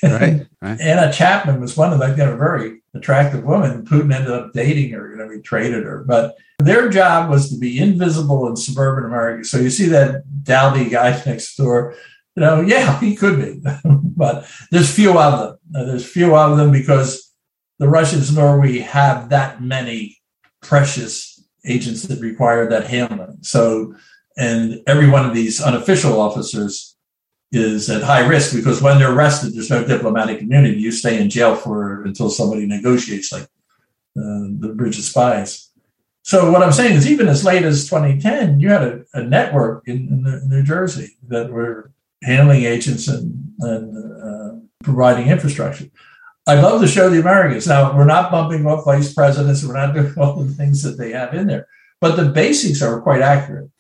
Right, 0.03 0.46
right. 0.62 0.80
Anna 0.80 1.12
Chapman 1.12 1.61
was 1.61 1.76
one 1.76 1.92
of 1.92 1.98
them, 1.98 2.16
know, 2.16 2.34
a 2.34 2.36
very 2.36 2.82
attractive 2.94 3.44
woman. 3.44 3.86
Putin 3.86 4.14
ended 4.14 4.30
up 4.30 4.53
dating 4.53 4.90
her, 4.92 5.11
you 5.11 5.16
know, 5.16 5.30
he 5.30 5.40
traded 5.40 5.84
her. 5.84 6.05
But 6.05 6.36
their 6.59 6.90
job 6.90 7.30
was 7.30 7.50
to 7.50 7.59
be 7.59 7.78
invisible 7.78 8.46
in 8.48 8.57
suburban 8.57 9.05
America. 9.05 9.44
So 9.44 9.59
you 9.59 9.70
see 9.70 9.86
that 9.86 10.22
dowdy 10.44 10.90
guy 10.90 11.11
next 11.26 11.57
door, 11.57 11.94
you 12.36 12.40
know, 12.42 12.61
yeah, 12.61 12.98
he 13.00 13.16
could 13.16 13.40
be. 13.40 13.62
but 13.94 14.46
there's 14.70 14.94
few 14.94 15.18
of 15.18 15.38
them. 15.38 15.86
There's 15.86 16.07
few 16.07 16.36
of 16.36 16.59
them 16.59 16.70
because 16.70 17.32
the 17.78 17.88
Russians 17.88 18.34
nor 18.34 18.61
we 18.61 18.80
have 18.80 19.30
that 19.30 19.62
many 19.62 20.18
precious 20.61 21.31
agents 21.64 22.02
that 22.04 22.20
require 22.20 22.68
that 22.68 22.88
handling. 22.88 23.38
So, 23.42 23.94
and 24.36 24.82
every 24.86 25.08
one 25.08 25.26
of 25.26 25.34
these 25.34 25.60
unofficial 25.60 26.20
officers 26.20 26.96
is 27.52 27.90
at 27.90 28.02
high 28.02 28.26
risk 28.26 28.54
because 28.54 28.80
when 28.80 28.98
they're 28.98 29.12
arrested, 29.12 29.54
there's 29.54 29.70
no 29.70 29.84
diplomatic 29.84 30.40
immunity. 30.40 30.78
You 30.78 30.90
stay 30.90 31.20
in 31.20 31.28
jail 31.28 31.54
for 31.54 32.02
until 32.04 32.30
somebody 32.30 32.66
negotiates, 32.66 33.30
like 33.30 33.42
uh, 33.42 34.48
the 34.58 34.72
Bridge 34.74 34.98
of 34.98 35.04
Spies. 35.04 35.70
So 36.22 36.50
what 36.50 36.62
I'm 36.62 36.72
saying 36.72 36.96
is, 36.96 37.10
even 37.10 37.28
as 37.28 37.44
late 37.44 37.64
as 37.64 37.88
2010, 37.88 38.60
you 38.60 38.70
had 38.70 38.82
a, 38.82 39.04
a 39.14 39.22
network 39.22 39.86
in, 39.88 40.08
in, 40.08 40.48
New 40.48 40.62
Jersey 40.62 41.16
that 41.28 41.50
were 41.50 41.90
handling 42.22 42.64
agents 42.64 43.08
and, 43.08 43.52
and 43.58 44.22
uh, 44.22 44.56
providing 44.84 45.28
infrastructure. 45.28 45.86
I 46.47 46.61
love 46.61 46.80
to 46.80 46.88
show 46.88 47.09
the 47.09 47.20
Americans. 47.20 47.66
Now, 47.68 47.97
we're 47.97 48.05
not 48.05 48.32
bumping 48.32 48.66
up 48.66 48.84
vice 48.84 49.12
presidents. 49.14 49.64
We're 49.64 49.74
not 49.74 49.95
doing 49.95 50.12
all 50.18 50.43
the 50.43 50.53
things 50.53 50.82
that 50.82 50.99
they 50.99 51.12
have 51.12 51.34
in 51.34 51.47
there, 51.47 51.68
but 52.01 52.16
the 52.16 52.30
basics 52.30 52.82
are 52.82 53.01
quite 53.01 53.22
accurate. 53.22 53.70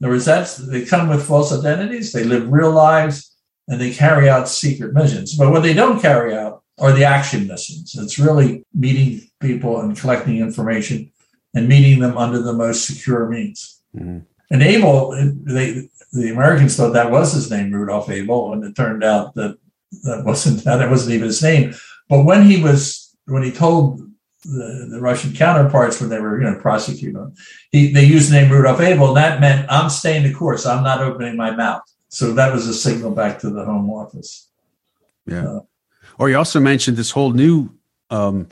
In 0.00 0.06
other 0.06 0.14
words, 0.14 0.24
that's, 0.24 0.56
they 0.56 0.84
come 0.84 1.08
with 1.08 1.26
false 1.26 1.52
identities, 1.52 2.12
they 2.12 2.24
live 2.24 2.50
real 2.50 2.70
lives, 2.70 3.34
and 3.68 3.80
they 3.80 3.92
carry 3.92 4.28
out 4.28 4.48
secret 4.48 4.92
missions. 4.92 5.34
But 5.36 5.50
what 5.50 5.62
they 5.62 5.72
don't 5.72 6.00
carry 6.00 6.36
out 6.36 6.62
are 6.78 6.92
the 6.92 7.04
action 7.04 7.46
missions. 7.46 7.94
It's 7.94 8.18
really 8.18 8.64
meeting 8.74 9.28
people 9.40 9.80
and 9.80 9.96
collecting 9.96 10.38
information 10.38 11.10
and 11.54 11.68
meeting 11.68 12.00
them 12.00 12.18
under 12.18 12.42
the 12.42 12.52
most 12.52 12.86
secure 12.86 13.28
means. 13.28 13.80
Mm-hmm. 13.96 14.18
And 14.50 14.62
Abel, 14.62 15.12
they, 15.44 15.88
the 16.12 16.30
Americans 16.30 16.76
thought 16.76 16.92
that 16.92 17.10
was 17.10 17.32
his 17.32 17.50
name, 17.50 17.72
Rudolph 17.72 18.10
Abel, 18.10 18.52
and 18.52 18.64
it 18.64 18.76
turned 18.76 19.02
out 19.02 19.34
that 19.34 19.58
that 20.02 20.24
wasn't 20.24 20.64
that 20.64 20.90
wasn't 20.90 21.14
even 21.14 21.26
his 21.28 21.42
name. 21.42 21.74
But 22.08 22.24
when 22.24 22.42
he 22.42 22.62
was, 22.62 23.14
when 23.26 23.42
he 23.42 23.50
told 23.50 24.00
the, 24.44 24.88
the 24.90 25.00
Russian 25.00 25.32
counterparts 25.32 26.00
when 26.00 26.10
they 26.10 26.20
were, 26.20 26.40
you 26.40 26.48
know, 26.50 26.58
prosecuting 26.60 27.16
him, 27.16 27.34
he, 27.70 27.92
they 27.92 28.04
used 28.04 28.30
the 28.30 28.40
name 28.40 28.50
Rudolph 28.50 28.80
Abel, 28.80 29.08
and 29.08 29.16
that 29.16 29.40
meant 29.40 29.70
I'm 29.70 29.90
staying 29.90 30.24
the 30.24 30.34
course. 30.34 30.66
I'm 30.66 30.84
not 30.84 31.00
opening 31.00 31.36
my 31.36 31.50
mouth. 31.50 31.82
So 32.08 32.32
that 32.34 32.52
was 32.52 32.68
a 32.68 32.74
signal 32.74 33.10
back 33.10 33.40
to 33.40 33.50
the 33.50 33.64
Home 33.64 33.90
Office. 33.90 34.48
Yeah. 35.26 35.46
Uh, 35.46 35.60
or 36.18 36.30
you 36.30 36.36
also 36.36 36.60
mentioned 36.60 36.96
this 36.96 37.10
whole 37.10 37.32
new 37.32 37.70
um, 38.10 38.48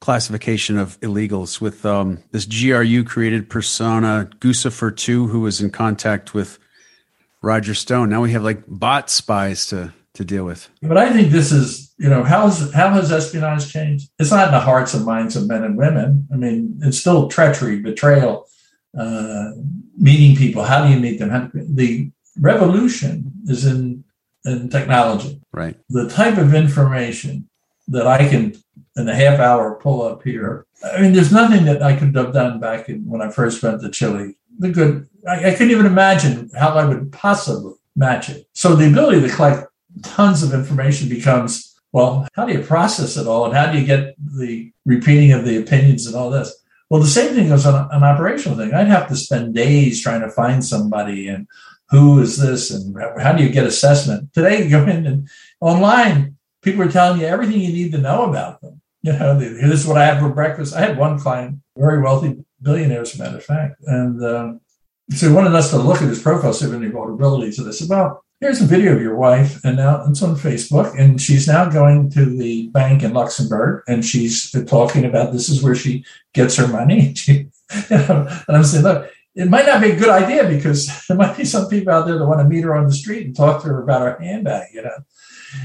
classification 0.00 0.78
of 0.78 0.98
illegals 1.00 1.60
with 1.60 1.86
um, 1.86 2.22
this 2.32 2.44
GRU 2.44 3.04
created 3.04 3.48
persona, 3.48 4.28
Guccifer 4.40 4.94
2, 4.94 5.28
who 5.28 5.40
was 5.40 5.60
in 5.60 5.70
contact 5.70 6.34
with 6.34 6.58
Roger 7.40 7.74
Stone. 7.74 8.08
Now 8.08 8.22
we 8.22 8.32
have 8.32 8.42
like 8.42 8.64
bot 8.66 9.10
spies 9.10 9.66
to 9.68 9.92
to 10.14 10.24
deal 10.24 10.44
with. 10.44 10.68
But 10.80 10.96
I 10.96 11.12
think 11.12 11.30
this 11.30 11.52
is, 11.52 11.92
you 11.98 12.08
know, 12.08 12.22
how's 12.22 12.72
how 12.72 12.90
has 12.90 13.12
espionage 13.12 13.72
changed? 13.72 14.10
It's 14.18 14.30
not 14.30 14.48
in 14.48 14.54
the 14.54 14.60
hearts 14.60 14.94
and 14.94 15.04
minds 15.04 15.36
of 15.36 15.48
men 15.48 15.64
and 15.64 15.76
women. 15.76 16.28
I 16.32 16.36
mean, 16.36 16.78
it's 16.82 16.98
still 16.98 17.28
treachery, 17.28 17.80
betrayal, 17.80 18.46
uh, 18.98 19.50
meeting 19.98 20.36
people. 20.36 20.62
How 20.62 20.86
do 20.86 20.92
you 20.92 21.00
meet 21.00 21.18
them? 21.18 21.30
How, 21.30 21.50
the 21.52 22.10
revolution 22.38 23.32
is 23.46 23.66
in 23.66 24.04
in 24.44 24.68
technology. 24.68 25.40
Right. 25.52 25.76
The 25.88 26.08
type 26.08 26.36
of 26.36 26.54
information 26.54 27.48
that 27.88 28.06
I 28.06 28.28
can 28.28 28.54
in 28.96 29.08
a 29.08 29.14
half 29.14 29.40
hour 29.40 29.74
pull 29.74 30.02
up 30.02 30.22
here. 30.22 30.66
I 30.84 31.00
mean, 31.00 31.12
there's 31.12 31.32
nothing 31.32 31.64
that 31.64 31.82
I 31.82 31.96
could 31.96 32.14
have 32.14 32.32
done 32.32 32.60
back 32.60 32.88
in, 32.88 33.06
when 33.06 33.22
I 33.22 33.30
first 33.30 33.62
went 33.62 33.80
to 33.80 33.90
Chile. 33.90 34.36
The 34.58 34.70
good, 34.70 35.08
I, 35.28 35.48
I 35.48 35.50
couldn't 35.52 35.72
even 35.72 35.86
imagine 35.86 36.50
how 36.56 36.70
I 36.70 36.84
would 36.84 37.10
possibly 37.10 37.74
match 37.96 38.28
it. 38.28 38.46
So 38.52 38.76
the 38.76 38.88
ability 38.88 39.20
to 39.22 39.34
collect 39.34 39.66
tons 40.02 40.42
of 40.42 40.52
information 40.52 41.08
becomes 41.08 41.74
well, 41.92 42.26
how 42.34 42.44
do 42.44 42.52
you 42.52 42.60
process 42.60 43.16
it 43.16 43.28
all 43.28 43.44
and 43.44 43.54
how 43.54 43.70
do 43.70 43.78
you 43.78 43.86
get 43.86 44.16
the 44.18 44.72
repeating 44.84 45.30
of 45.30 45.44
the 45.44 45.58
opinions 45.58 46.08
and 46.08 46.16
all 46.16 46.28
this? 46.28 46.52
Well, 46.90 47.00
the 47.00 47.06
same 47.06 47.34
thing 47.34 47.48
goes 47.48 47.66
on 47.66 47.88
an 47.92 48.02
operational 48.02 48.58
thing. 48.58 48.74
I'd 48.74 48.88
have 48.88 49.08
to 49.10 49.16
spend 49.16 49.54
days 49.54 50.02
trying 50.02 50.22
to 50.22 50.28
find 50.28 50.64
somebody 50.64 51.28
and 51.28 51.46
who 51.90 52.20
is 52.20 52.36
this 52.36 52.72
and 52.72 52.96
how 53.20 53.32
do 53.32 53.44
you 53.44 53.48
get 53.48 53.64
assessment? 53.64 54.32
Today, 54.34 54.64
you 54.64 54.70
go 54.70 54.82
in 54.82 55.06
and 55.06 55.28
online, 55.60 56.36
people 56.62 56.82
are 56.82 56.90
telling 56.90 57.20
you 57.20 57.26
everything 57.26 57.60
you 57.60 57.72
need 57.72 57.92
to 57.92 57.98
know 57.98 58.24
about 58.24 58.60
them. 58.60 58.80
You 59.02 59.12
know, 59.12 59.38
this 59.38 59.82
is 59.82 59.86
what 59.86 59.98
I 59.98 60.06
had 60.06 60.18
for 60.18 60.30
breakfast. 60.30 60.74
I 60.74 60.80
had 60.80 60.98
one 60.98 61.20
client, 61.20 61.60
very 61.76 62.02
wealthy 62.02 62.44
billionaire, 62.60 63.02
as 63.02 63.14
a 63.14 63.22
matter 63.22 63.36
of 63.36 63.44
fact, 63.44 63.76
and 63.86 64.24
um, 64.24 64.60
so 65.10 65.28
he 65.28 65.34
wanted 65.34 65.54
us 65.54 65.70
to 65.70 65.76
look 65.76 66.00
at 66.00 66.08
his 66.08 66.22
profile, 66.22 66.54
see 66.54 66.66
if 66.66 66.72
any 66.72 66.88
vulnerabilities. 66.88 67.58
And 67.58 67.68
I 67.68 67.72
said, 67.72 67.88
well, 67.88 68.24
here's 68.44 68.60
a 68.60 68.66
video 68.66 68.94
of 68.94 69.00
your 69.00 69.14
wife, 69.14 69.64
and 69.64 69.78
now 69.78 70.04
it's 70.06 70.22
on 70.22 70.36
Facebook, 70.36 70.94
and 70.98 71.18
she's 71.18 71.48
now 71.48 71.66
going 71.66 72.10
to 72.10 72.26
the 72.26 72.68
bank 72.68 73.02
in 73.02 73.14
Luxembourg, 73.14 73.82
and 73.88 74.04
she's 74.04 74.50
talking 74.66 75.06
about 75.06 75.32
this 75.32 75.48
is 75.48 75.62
where 75.62 75.74
she 75.74 76.04
gets 76.34 76.56
her 76.56 76.68
money. 76.68 77.14
She, 77.24 77.32
you 77.90 77.96
know, 77.96 78.28
and 78.46 78.56
I'm 78.58 78.62
saying, 78.62 78.84
look, 78.84 79.10
it 79.34 79.48
might 79.48 79.64
not 79.64 79.80
be 79.80 79.92
a 79.92 79.96
good 79.96 80.10
idea 80.10 80.46
because 80.46 81.06
there 81.08 81.16
might 81.16 81.38
be 81.38 81.46
some 81.46 81.70
people 81.70 81.94
out 81.94 82.04
there 82.04 82.18
that 82.18 82.26
want 82.26 82.40
to 82.40 82.44
meet 82.44 82.64
her 82.64 82.76
on 82.76 82.86
the 82.86 82.92
street 82.92 83.24
and 83.24 83.34
talk 83.34 83.62
to 83.62 83.68
her 83.68 83.82
about 83.82 84.02
her 84.02 84.22
handbag, 84.22 84.74
you 84.74 84.82
know. 84.82 84.98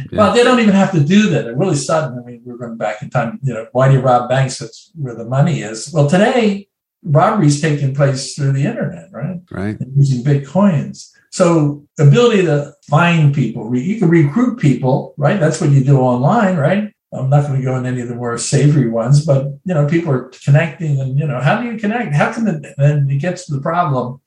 Yeah. 0.09 0.17
Well, 0.17 0.33
they 0.33 0.43
don't 0.45 0.61
even 0.61 0.73
have 0.73 0.93
to 0.93 1.03
do 1.03 1.29
that. 1.31 1.43
They're 1.43 1.57
really 1.57 1.75
sudden. 1.75 2.17
I 2.17 2.21
mean, 2.25 2.41
we're 2.45 2.55
going 2.55 2.77
back 2.77 3.01
in 3.01 3.09
time. 3.09 3.39
You 3.43 3.55
know, 3.55 3.67
why 3.73 3.89
do 3.89 3.95
you 3.95 3.99
rob 3.99 4.29
banks? 4.29 4.59
That's 4.59 4.91
where 4.95 5.15
the 5.15 5.25
money 5.25 5.61
is. 5.61 5.91
Well, 5.91 6.09
today 6.09 6.69
robberies 7.03 7.59
taking 7.59 7.93
place 7.93 8.35
through 8.35 8.53
the 8.53 8.65
internet, 8.65 9.11
right? 9.11 9.41
Right. 9.51 9.79
And 9.79 9.97
using 9.97 10.23
bitcoins. 10.23 11.11
So 11.31 11.85
ability 11.99 12.43
to 12.43 12.73
find 12.89 13.33
people, 13.33 13.75
you 13.75 13.99
can 13.99 14.09
recruit 14.09 14.59
people, 14.59 15.13
right? 15.17 15.39
That's 15.39 15.61
what 15.61 15.69
you 15.69 15.83
do 15.83 15.99
online, 15.99 16.57
right? 16.57 16.93
I'm 17.11 17.29
not 17.29 17.47
going 17.47 17.59
to 17.59 17.65
go 17.65 17.75
into 17.75 17.89
any 17.89 18.01
of 18.01 18.07
the 18.07 18.15
more 18.15 18.37
savory 18.37 18.89
ones, 18.89 19.25
but 19.25 19.47
you 19.65 19.73
know, 19.73 19.87
people 19.87 20.11
are 20.11 20.31
connecting, 20.43 20.99
and 20.99 21.17
you 21.17 21.25
know, 21.25 21.39
how 21.39 21.59
do 21.61 21.67
you 21.67 21.77
connect? 21.77 22.13
How 22.13 22.31
can 22.31 22.45
the, 22.45 22.73
then 22.77 23.09
it 23.09 23.17
gets 23.17 23.45
to 23.47 23.53
the 23.53 23.61
problem? 23.61 24.21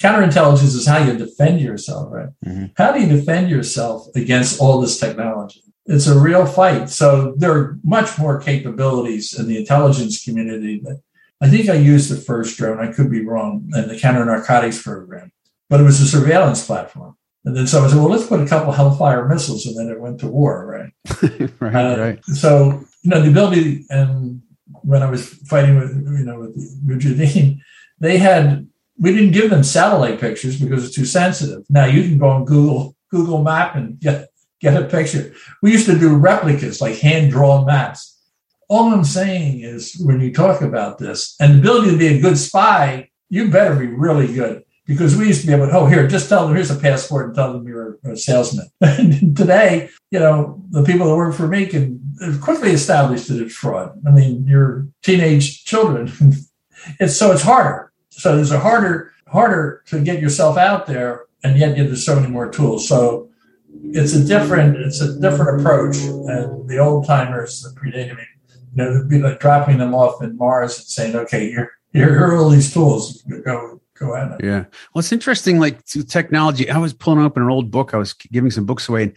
Counterintelligence 0.00 0.76
is 0.76 0.86
how 0.86 0.98
you 0.98 1.18
defend 1.18 1.60
yourself, 1.60 2.12
right? 2.12 2.28
Mm-hmm. 2.46 2.66
How 2.76 2.92
do 2.92 3.00
you 3.00 3.08
defend 3.08 3.50
yourself 3.50 4.06
against 4.14 4.60
all 4.60 4.80
this 4.80 5.00
technology? 5.00 5.62
It's 5.86 6.06
a 6.06 6.18
real 6.18 6.46
fight. 6.46 6.90
So 6.90 7.34
there 7.36 7.52
are 7.52 7.78
much 7.82 8.18
more 8.18 8.40
capabilities 8.40 9.36
in 9.36 9.48
the 9.48 9.56
intelligence 9.56 10.22
community 10.22 10.80
that 10.84 11.00
I 11.40 11.48
think 11.48 11.68
I 11.68 11.74
used 11.74 12.10
the 12.10 12.20
first 12.20 12.56
drone. 12.56 12.78
I 12.78 12.92
could 12.92 13.10
be 13.10 13.24
wrong 13.24 13.68
in 13.74 13.88
the 13.88 13.98
counter 13.98 14.24
narcotics 14.24 14.80
program 14.80 15.32
but 15.68 15.80
it 15.80 15.84
was 15.84 16.00
a 16.00 16.06
surveillance 16.06 16.64
platform. 16.66 17.16
And 17.44 17.56
then 17.56 17.66
someone 17.66 17.90
said, 17.90 17.98
well, 17.98 18.10
let's 18.10 18.26
put 18.26 18.40
a 18.40 18.46
couple 18.46 18.72
Hellfire 18.72 19.26
missiles, 19.26 19.64
and 19.66 19.76
then 19.76 19.88
it 19.88 20.00
went 20.00 20.20
to 20.20 20.26
war, 20.26 20.66
right? 20.66 21.50
right, 21.60 21.74
uh, 21.74 21.98
right. 21.98 22.24
So, 22.26 22.84
you 23.02 23.10
know, 23.10 23.22
the 23.22 23.30
ability, 23.30 23.86
and 23.90 24.42
when 24.82 25.02
I 25.02 25.10
was 25.10 25.26
fighting 25.26 25.76
with, 25.76 25.94
you 25.96 26.24
know, 26.24 26.40
with 26.40 26.86
Mujahideen, 26.86 27.60
they 28.00 28.18
had, 28.18 28.68
we 28.98 29.12
didn't 29.12 29.32
give 29.32 29.50
them 29.50 29.62
satellite 29.62 30.20
pictures 30.20 30.60
because 30.60 30.84
it's 30.84 30.94
too 30.94 31.04
sensitive. 31.04 31.64
Now 31.70 31.86
you 31.86 32.02
can 32.02 32.18
go 32.18 32.28
on 32.28 32.44
Google, 32.44 32.96
Google 33.10 33.42
Map 33.42 33.76
and 33.76 33.98
get, 33.98 34.28
get 34.60 34.80
a 34.80 34.86
picture. 34.86 35.32
We 35.62 35.72
used 35.72 35.86
to 35.86 35.98
do 35.98 36.16
replicas, 36.16 36.80
like 36.80 36.98
hand 36.98 37.30
drawn 37.30 37.64
maps. 37.66 38.16
All 38.68 38.92
I'm 38.92 39.04
saying 39.04 39.60
is 39.60 39.96
when 40.04 40.20
you 40.20 40.34
talk 40.34 40.60
about 40.60 40.98
this 40.98 41.34
and 41.40 41.54
the 41.54 41.58
ability 41.60 41.92
to 41.92 41.96
be 41.96 42.06
a 42.08 42.20
good 42.20 42.36
spy, 42.36 43.08
you 43.30 43.50
better 43.50 43.74
be 43.74 43.86
really 43.86 44.26
good 44.26 44.64
because 44.88 45.14
we 45.14 45.26
used 45.26 45.42
to 45.42 45.46
be 45.46 45.52
able 45.52 45.66
to, 45.66 45.72
oh, 45.76 45.86
here, 45.86 46.08
just 46.08 46.30
tell 46.30 46.46
them 46.46 46.56
here's 46.56 46.70
a 46.70 46.74
passport 46.74 47.26
and 47.26 47.34
tell 47.34 47.52
them 47.52 47.68
you're 47.68 47.98
a 48.04 48.16
salesman. 48.16 48.68
And 48.80 49.36
today, 49.36 49.90
you 50.10 50.18
know, 50.18 50.62
the 50.70 50.82
people 50.82 51.06
that 51.06 51.14
work 51.14 51.34
for 51.34 51.46
me 51.46 51.66
can 51.66 52.00
quickly 52.40 52.70
establish 52.70 53.26
that 53.26 53.40
it's 53.40 53.54
fraud. 53.54 54.00
I 54.06 54.10
mean, 54.10 54.46
you're 54.46 54.88
teenage 55.02 55.66
children. 55.66 56.10
it's 56.98 57.16
so 57.16 57.32
it's 57.32 57.42
harder. 57.42 57.92
So 58.08 58.34
there's 58.34 58.50
a 58.50 58.58
harder, 58.58 59.12
harder 59.28 59.84
to 59.88 60.00
get 60.00 60.22
yourself 60.22 60.56
out 60.56 60.86
there, 60.86 61.26
and 61.44 61.58
yet 61.58 61.76
there's 61.76 62.06
so 62.06 62.16
many 62.16 62.28
more 62.28 62.50
tools. 62.50 62.88
So 62.88 63.28
it's 63.84 64.14
a 64.14 64.24
different, 64.24 64.78
it's 64.78 65.02
a 65.02 65.20
different 65.20 65.60
approach. 65.60 65.96
And 65.98 66.66
the 66.66 66.78
old 66.78 67.06
timers 67.06 67.60
that 67.60 67.74
predated 67.74 68.16
me, 68.16 68.22
you 68.74 68.84
know, 68.84 68.90
it'd 68.90 69.08
be 69.10 69.18
like 69.18 69.38
dropping 69.38 69.76
them 69.76 69.94
off 69.94 70.22
in 70.22 70.38
Mars 70.38 70.78
and 70.78 70.86
saying, 70.86 71.14
okay, 71.14 71.50
here, 71.50 71.72
here 71.92 72.24
are 72.24 72.36
all 72.38 72.48
these 72.48 72.72
tools. 72.72 73.22
Go 73.44 73.80
go 73.98 74.14
at 74.14 74.32
it. 74.32 74.44
Yeah. 74.44 74.64
Well, 74.92 75.00
it's 75.00 75.12
interesting. 75.12 75.58
Like 75.58 75.84
to 75.86 76.04
technology, 76.04 76.70
I 76.70 76.78
was 76.78 76.92
pulling 76.92 77.24
up 77.24 77.36
an 77.36 77.44
old 77.44 77.70
book. 77.70 77.94
I 77.94 77.98
was 77.98 78.12
giving 78.12 78.50
some 78.50 78.66
books 78.66 78.88
away. 78.88 79.04
And 79.04 79.16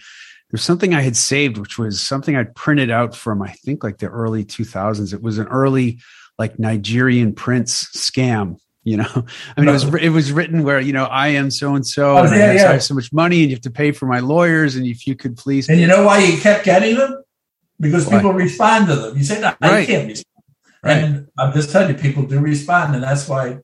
there's 0.50 0.64
something 0.64 0.94
I 0.94 1.02
had 1.02 1.16
saved, 1.16 1.58
which 1.58 1.78
was 1.78 2.02
something 2.02 2.36
I 2.36 2.44
printed 2.44 2.92
out 2.92 3.16
from 3.16 3.42
I 3.42 3.52
think 3.52 3.84
like 3.84 4.00
the 4.00 4.08
early 4.08 4.44
2000s. 4.44 5.14
It 5.14 5.22
was 5.22 5.38
an 5.38 5.48
early 5.48 6.00
like 6.38 6.60
Nigerian 6.60 7.34
prince 7.34 7.86
scam. 7.96 8.58
You 8.84 8.98
know, 8.98 9.08
I 9.58 9.60
mean, 9.60 9.70
it 9.70 9.74
was 9.74 9.86
uh-huh. 9.86 9.98
it 10.02 10.10
was 10.10 10.32
written 10.32 10.64
where 10.64 10.80
you 10.80 10.92
know 10.92 11.06
I 11.06 11.30
am 11.30 11.52
so 11.52 11.76
and 11.76 11.86
so, 11.86 12.18
and 12.18 12.30
I 12.30 12.58
have 12.58 12.84
so 12.84 12.96
much 12.96 13.14
money, 13.14 13.42
and 13.42 13.50
you 13.50 13.56
have 13.56 13.62
to 13.62 13.72
pay 13.72 13.92
for 13.92 14.08
my 14.08 14.20
lawyers, 14.20 14.76
and 14.76 14.86
if 14.88 15.06
you 15.06 15.16
could 15.16 15.38
please. 15.38 15.70
And 15.70 15.80
you 15.80 15.88
know 15.88 16.04
why 16.04 16.20
you 16.20 16.42
kept 16.42 16.66
getting 16.66 16.96
them? 16.96 17.24
Because 17.80 18.08
why? 18.08 18.18
people 18.18 18.34
respond 18.34 18.88
to 18.88 18.96
them. 18.96 19.18
You 19.18 19.24
say, 19.24 19.40
"No, 19.40 19.54
right. 19.62 19.72
I 19.72 19.86
can't 19.86 20.08
respond." 20.08 20.46
Right. 20.84 20.98
And 20.98 21.28
I'm 21.38 21.54
just 21.54 21.70
telling 21.70 21.96
you, 21.96 22.02
people 22.02 22.24
do 22.24 22.40
respond, 22.40 22.96
and 22.96 23.04
that's 23.04 23.30
why 23.30 23.60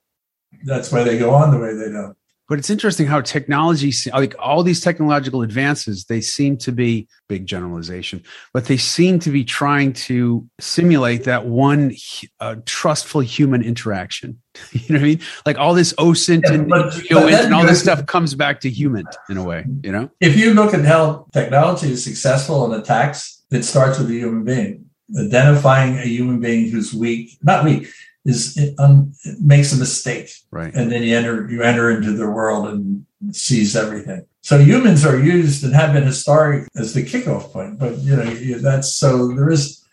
that's 0.64 0.92
why 0.92 1.04
they 1.04 1.18
go 1.18 1.34
on 1.34 1.52
the 1.52 1.60
way 1.60 1.74
they 1.74 1.90
do. 1.90 2.16
But 2.50 2.60
it's 2.60 2.70
interesting 2.70 3.08
how 3.08 3.20
technology, 3.20 3.92
like 4.14 4.34
all 4.40 4.64
these 4.64 4.80
technological 4.80 5.42
advances, 5.42 6.06
they 6.06 6.22
seem 6.22 6.56
to 6.60 6.72
be 6.72 7.10
big 7.28 7.46
generalization, 7.46 8.24
but 8.54 8.66
they 8.66 8.78
seem 8.78 9.20
to 9.20 9.32
be 9.32 9.44
trying 9.44 9.92
to 9.94 10.48
simulate 10.58 11.26
that 11.26 11.46
one 11.46 11.94
uh, 12.40 12.56
trustful 12.66 13.20
human 13.20 13.62
interaction. 13.62 14.42
you 14.72 14.96
know 14.96 15.00
what 15.00 15.02
I 15.02 15.08
mean? 15.10 15.22
Like 15.46 15.58
all 15.58 15.74
this 15.74 15.92
OSINT 15.96 16.44
yeah, 16.46 16.54
and, 16.54 16.70
but, 16.70 16.94
but 17.10 17.34
and 17.34 17.54
all 17.54 17.66
this 17.66 17.82
stuff 17.82 18.06
comes 18.06 18.34
back 18.34 18.62
to 18.62 18.70
human 18.70 19.06
in 19.30 19.36
a 19.36 19.44
way, 19.44 19.66
you 19.84 19.92
know? 19.92 20.10
If 20.22 20.38
you 20.38 20.54
look 20.54 20.74
at 20.74 20.86
how 20.86 21.28
technology 21.34 21.92
is 21.92 22.02
successful 22.02 22.72
in 22.72 22.80
attacks, 22.80 23.44
it 23.52 23.64
starts 23.64 24.00
with 24.00 24.10
a 24.10 24.14
human 24.14 24.46
being. 24.46 24.86
Identifying 25.18 25.98
a 25.98 26.06
human 26.06 26.40
being 26.40 26.70
who's 26.70 26.94
weak, 26.94 27.38
not 27.42 27.66
weak, 27.66 27.90
is 28.28 28.60
um, 28.78 29.14
makes 29.40 29.74
a 29.74 29.78
mistake, 29.78 30.30
right? 30.52 30.74
And 30.76 30.92
then 30.92 31.02
you 31.02 31.16
enter 31.16 31.50
you 31.50 31.64
enter 31.64 31.90
into 31.90 32.12
their 32.12 32.30
world 32.30 32.68
and 32.68 33.06
sees 33.32 33.76
everything. 33.76 34.26
So 34.42 34.60
humans 34.60 35.06
are 35.06 35.18
used 35.18 35.64
and 35.64 35.74
have 35.74 35.94
been 35.94 36.04
historic 36.04 36.68
as 36.76 36.94
the 36.94 37.04
kickoff 37.04 37.52
point, 37.54 37.80
but 37.80 37.98
you 38.00 38.16
know 38.16 38.26
that's 38.60 38.96
so 38.96 39.30
there 39.30 39.50
is. 39.50 39.84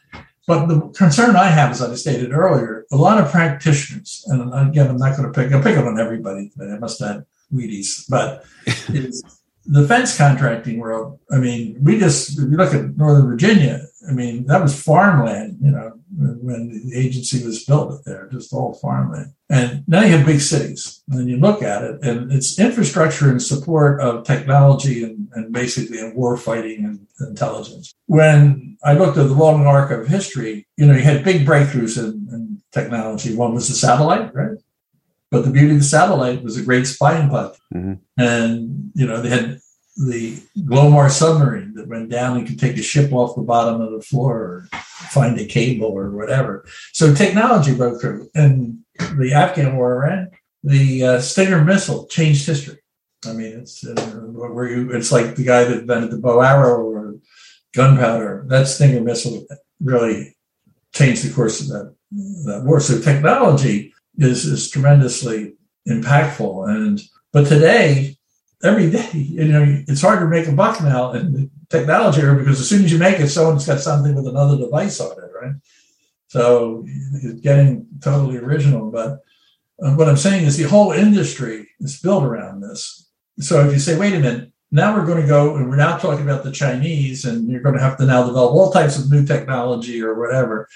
But 0.46 0.66
the 0.66 0.80
concern 0.90 1.36
I 1.36 1.46
have, 1.46 1.70
as 1.70 1.80
I 1.80 1.94
stated 1.94 2.32
earlier, 2.32 2.84
a 2.92 2.96
lot 2.96 3.18
of 3.18 3.30
practitioners, 3.30 4.26
and 4.28 4.52
again, 4.68 4.88
I'm 4.88 4.98
not 4.98 5.16
going 5.16 5.32
to 5.32 5.32
pick. 5.32 5.52
I'm 5.52 5.62
picking 5.62 5.86
on 5.86 5.98
everybody. 5.98 6.52
But 6.54 6.68
I 6.68 6.78
must 6.78 7.00
have 7.00 7.24
Wheaties, 7.52 8.04
but 8.10 8.44
the 8.66 9.22
defense 9.70 10.18
contracting 10.18 10.78
world. 10.78 11.20
I 11.30 11.38
mean, 11.38 11.78
we 11.80 11.98
just 11.98 12.38
if 12.38 12.50
you 12.50 12.56
look 12.56 12.74
at 12.74 12.96
Northern 12.96 13.26
Virginia. 13.28 13.86
I 14.06 14.12
mean, 14.12 14.46
that 14.46 14.60
was 14.60 14.78
farmland. 14.78 15.58
You 15.62 15.70
know, 15.70 15.93
when 16.16 16.88
the 16.88 16.96
agency 16.96 17.44
was 17.44 17.64
built 17.64 18.04
there, 18.04 18.28
just 18.32 18.52
all 18.52 18.74
farmland. 18.74 19.32
And 19.50 19.84
now 19.86 20.02
you 20.02 20.16
have 20.16 20.26
big 20.26 20.40
cities, 20.40 21.02
and 21.10 21.28
you 21.28 21.36
look 21.36 21.62
at 21.62 21.82
it, 21.82 22.02
and 22.02 22.32
it's 22.32 22.58
infrastructure 22.58 23.30
in 23.30 23.40
support 23.40 24.00
of 24.00 24.24
technology 24.24 25.04
and, 25.04 25.28
and 25.34 25.52
basically 25.52 25.98
in 25.98 26.14
war 26.14 26.36
fighting 26.36 26.84
and 26.84 27.06
intelligence. 27.28 27.94
When 28.06 28.76
I 28.82 28.94
looked 28.94 29.18
at 29.18 29.28
the 29.28 29.34
long 29.34 29.66
arc 29.66 29.90
of 29.90 30.08
history, 30.08 30.66
you 30.76 30.86
know, 30.86 30.94
you 30.94 31.02
had 31.02 31.24
big 31.24 31.46
breakthroughs 31.46 31.98
in, 31.98 32.28
in 32.32 32.62
technology. 32.72 33.34
One 33.34 33.54
was 33.54 33.68
the 33.68 33.74
satellite, 33.74 34.34
right? 34.34 34.58
But 35.30 35.44
the 35.44 35.50
beauty 35.50 35.72
of 35.72 35.78
the 35.78 35.84
satellite 35.84 36.42
was 36.42 36.56
a 36.56 36.62
great 36.62 36.86
spying 36.86 37.28
platform. 37.28 37.60
Mm-hmm. 37.74 38.22
And, 38.22 38.92
you 38.94 39.06
know, 39.06 39.20
they 39.20 39.30
had 39.30 39.60
the 39.96 40.42
Glomar 40.58 41.10
submarine 41.10 41.74
that 41.74 41.88
went 41.88 42.10
down 42.10 42.36
and 42.36 42.46
could 42.46 42.58
take 42.58 42.76
a 42.76 42.82
ship 42.82 43.12
off 43.12 43.36
the 43.36 43.42
bottom 43.42 43.80
of 43.80 43.92
the 43.92 44.02
floor 44.02 44.36
or 44.36 44.68
find 44.72 45.38
a 45.38 45.46
cable 45.46 45.86
or 45.86 46.10
whatever. 46.10 46.66
So 46.92 47.14
technology 47.14 47.74
broke 47.74 48.00
through. 48.00 48.28
And 48.34 48.80
the 49.16 49.32
Afghan 49.34 49.76
war 49.76 50.00
ran, 50.00 50.30
the 50.64 51.04
uh, 51.04 51.20
Stinger 51.20 51.64
missile 51.64 52.06
changed 52.06 52.46
history. 52.46 52.78
I 53.26 53.32
mean, 53.32 53.58
it's 53.60 53.86
uh, 53.86 53.94
where 53.94 54.68
you, 54.68 54.92
it's 54.92 55.12
like 55.12 55.36
the 55.36 55.44
guy 55.44 55.64
that 55.64 55.78
invented 55.78 56.10
the 56.10 56.18
bow 56.18 56.40
arrow 56.40 56.84
or 56.84 57.14
gunpowder. 57.72 58.44
That 58.48 58.66
Stinger 58.66 59.00
missile 59.00 59.46
really 59.80 60.36
changed 60.92 61.24
the 61.24 61.34
course 61.34 61.60
of 61.60 61.68
that, 61.68 61.94
that 62.46 62.64
war. 62.64 62.80
So 62.80 63.00
technology 63.00 63.94
is, 64.18 64.44
is 64.44 64.70
tremendously 64.70 65.54
impactful. 65.88 66.68
And, 66.68 67.00
but 67.32 67.46
today, 67.46 68.13
every 68.64 68.90
day. 68.90 69.10
You 69.12 69.44
know, 69.44 69.82
it's 69.86 70.02
hard 70.02 70.20
to 70.20 70.26
make 70.26 70.48
a 70.48 70.52
buck 70.52 70.82
now 70.82 71.12
in 71.12 71.32
the 71.32 71.50
technology 71.68 72.22
era 72.22 72.36
because 72.36 72.60
as 72.60 72.68
soon 72.68 72.84
as 72.84 72.92
you 72.92 72.98
make 72.98 73.20
it, 73.20 73.28
someone's 73.28 73.66
got 73.66 73.80
something 73.80 74.14
with 74.14 74.26
another 74.26 74.56
device 74.56 75.00
on 75.00 75.12
it, 75.12 75.30
right? 75.40 75.54
So 76.28 76.84
it's 76.86 77.40
getting 77.40 77.86
totally 78.00 78.38
original. 78.38 78.90
But 78.90 79.20
uh, 79.82 79.94
what 79.94 80.08
I'm 80.08 80.16
saying 80.16 80.46
is 80.46 80.56
the 80.56 80.64
whole 80.64 80.92
industry 80.92 81.68
is 81.80 82.00
built 82.00 82.24
around 82.24 82.60
this. 82.60 83.08
So 83.40 83.66
if 83.66 83.72
you 83.72 83.78
say, 83.78 83.98
wait 83.98 84.14
a 84.14 84.20
minute, 84.20 84.50
now 84.70 84.96
we're 84.96 85.06
going 85.06 85.20
to 85.20 85.28
go 85.28 85.56
and 85.56 85.68
we're 85.68 85.76
now 85.76 85.96
talking 85.98 86.24
about 86.24 86.42
the 86.42 86.50
Chinese, 86.50 87.24
and 87.24 87.48
you're 87.48 87.62
going 87.62 87.76
to 87.76 87.80
have 87.80 87.96
to 87.98 88.06
now 88.06 88.26
develop 88.26 88.52
all 88.52 88.72
types 88.72 88.98
of 88.98 89.10
new 89.10 89.24
technology 89.24 90.02
or 90.02 90.18
whatever. 90.18 90.68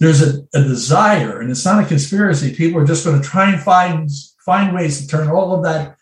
There's 0.00 0.22
a, 0.22 0.42
a 0.54 0.62
desire, 0.62 1.40
and 1.40 1.50
it's 1.50 1.64
not 1.64 1.84
a 1.84 1.86
conspiracy. 1.86 2.52
People 2.52 2.80
are 2.80 2.86
just 2.86 3.04
going 3.04 3.20
to 3.20 3.28
try 3.28 3.52
and 3.52 3.62
find 3.62 4.10
find 4.44 4.74
ways 4.74 5.00
to 5.00 5.06
turn 5.06 5.28
all 5.28 5.54
of 5.54 5.62
that 5.62 5.96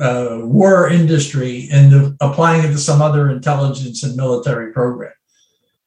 uh, 0.00 0.40
war 0.42 0.88
industry 0.88 1.68
and 1.72 2.16
applying 2.20 2.64
it 2.64 2.72
to 2.72 2.78
some 2.78 3.02
other 3.02 3.30
intelligence 3.30 4.02
and 4.02 4.16
military 4.16 4.72
program. 4.72 5.12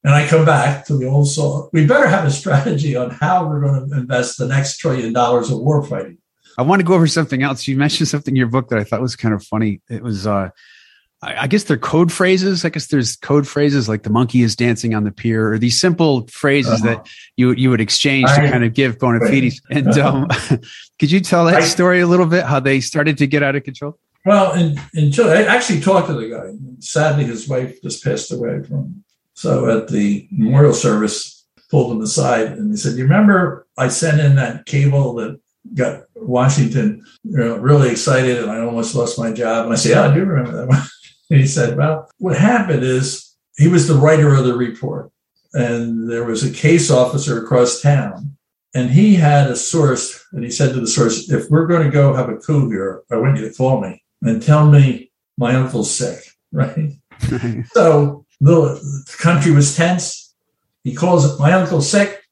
And 0.04 0.14
I 0.14 0.28
come 0.28 0.46
back 0.46 0.86
to 0.86 0.98
the 0.98 1.08
old 1.08 1.30
saw. 1.30 1.70
We 1.74 1.86
better 1.86 2.08
have 2.08 2.26
a 2.26 2.32
strategy 2.32 2.96
on 2.96 3.10
how 3.10 3.48
we're 3.48 3.62
going 3.62 3.90
to 3.90 3.98
invest 3.98 4.38
the 4.38 4.48
next 4.48 4.78
trillion 4.78 5.12
dollars 5.14 5.50
of 5.52 5.60
war 5.60 5.84
fighting. 5.84 6.18
I 6.58 6.64
want 6.64 6.80
to 6.80 6.86
go 6.86 6.94
over 6.94 7.08
something 7.08 7.44
else. 7.44 7.68
You 7.68 7.78
mentioned 7.78 8.08
something 8.08 8.32
in 8.32 8.38
your 8.38 8.48
book 8.48 8.70
that 8.70 8.80
I 8.80 8.84
thought 8.84 9.02
was 9.02 9.16
kind 9.16 9.34
of 9.34 9.44
funny. 9.44 9.82
It 9.90 10.02
was 10.02 10.26
uh, 10.26 10.50
I 11.24 11.48
guess 11.48 11.64
they're 11.64 11.78
code 11.78 12.12
phrases. 12.12 12.64
I 12.64 12.70
guess 12.70 12.88
there's 12.88 13.16
code 13.16 13.48
phrases 13.48 13.90
like 13.90 14.04
the 14.04 14.12
monkey 14.12 14.44
is 14.44 14.56
dancing 14.56 14.94
on 14.94 15.04
the 15.04 15.12
pier, 15.12 15.52
or 15.52 15.58
these 15.58 15.80
simple 15.80 16.28
phrases 16.28 16.84
uh-huh. 16.84 16.86
that 16.86 17.10
you 17.36 17.54
you 17.54 17.72
would 17.72 17.82
exchange 17.82 18.30
I, 18.30 18.42
to 18.42 18.52
kind 18.52 18.64
of 18.64 18.74
give 18.74 19.00
bona 19.00 19.20
fides. 19.28 19.60
And 19.72 19.98
um, 19.98 20.28
could 21.00 21.12
you 21.12 21.20
tell 21.20 21.46
that 21.46 21.56
I, 21.56 21.62
story 21.62 22.02
a 22.02 22.08
little 22.08 22.28
bit? 22.28 22.46
How 22.46 22.60
they 22.60 22.82
started 22.82 23.18
to 23.18 23.28
get 23.28 23.42
out 23.42 23.56
of 23.56 23.64
control? 23.64 23.98
Well, 24.26 24.54
in, 24.54 24.80
in 24.94 25.12
Chile, 25.12 25.32
I 25.32 25.44
actually 25.44 25.80
talked 25.80 26.08
to 26.08 26.14
the 26.14 26.30
guy. 26.30 26.54
Sadly, 26.80 27.24
his 27.24 27.48
wife 27.48 27.82
just 27.82 28.04
passed 28.04 28.32
away 28.32 28.62
from. 28.62 29.04
So 29.34 29.76
at 29.76 29.88
the 29.88 30.28
memorial 30.32 30.74
service, 30.74 31.38
pulled 31.70 31.92
him 31.92 32.02
aside 32.02 32.48
and 32.48 32.72
he 32.72 32.78
said, 32.78 32.98
"You 32.98 33.04
remember 33.04 33.68
I 33.78 33.88
sent 33.88 34.20
in 34.20 34.36
that 34.36 34.66
cable 34.66 35.16
that 35.16 35.40
got 35.74 36.04
Washington, 36.16 37.06
you 37.24 37.38
know, 37.38 37.58
really 37.58 37.90
excited, 37.90 38.42
and 38.42 38.52
I 38.52 38.62
almost 38.62 38.96
lost 38.96 39.20
my 39.20 39.32
job." 39.32 39.66
And 39.66 39.74
I 39.74 39.78
said, 39.78 39.92
"Yeah, 39.92 40.10
I 40.10 40.14
do 40.14 40.24
remember 40.24 40.58
that 40.58 40.68
one." 40.68 40.82
And 41.30 41.40
he 41.40 41.48
said, 41.48 41.78
Well, 41.78 42.10
what 42.20 42.38
happened 42.38 42.84
is 42.84 43.36
he 43.58 43.68
was 43.68 43.88
the 43.88 43.96
writer 43.96 44.34
of 44.34 44.46
the 44.46 44.56
report, 44.56 45.12
and 45.54 46.10
there 46.10 46.24
was 46.24 46.44
a 46.44 46.54
case 46.54 46.90
officer 46.90 47.44
across 47.44 47.82
town, 47.82 48.38
and 48.74 48.92
he 48.92 49.16
had 49.16 49.50
a 49.50 49.56
source, 49.56 50.24
and 50.32 50.44
he 50.44 50.52
said 50.52 50.74
to 50.74 50.80
the 50.80 50.88
source, 50.88 51.30
If 51.30 51.50
we're 51.50 51.68
going 51.68 51.84
to 51.84 51.92
go 51.92 52.14
have 52.14 52.30
a 52.30 52.38
coup 52.38 52.70
here, 52.70 53.04
I 53.12 53.18
want 53.18 53.38
you 53.38 53.48
to 53.48 53.54
call 53.54 53.82
me 53.82 54.04
and 54.22 54.42
tell 54.42 54.70
me 54.70 55.12
my 55.38 55.56
uncle's 55.56 55.94
sick, 55.94 56.24
right? 56.52 56.94
so 57.72 58.26
the, 58.40 58.76
the 59.06 59.16
country 59.20 59.52
was 59.52 59.76
tense. 59.76 60.36
He 60.84 60.94
calls 60.94 61.26
it, 61.26 61.40
my 61.40 61.52
uncle's 61.54 61.90
sick. 61.90 62.24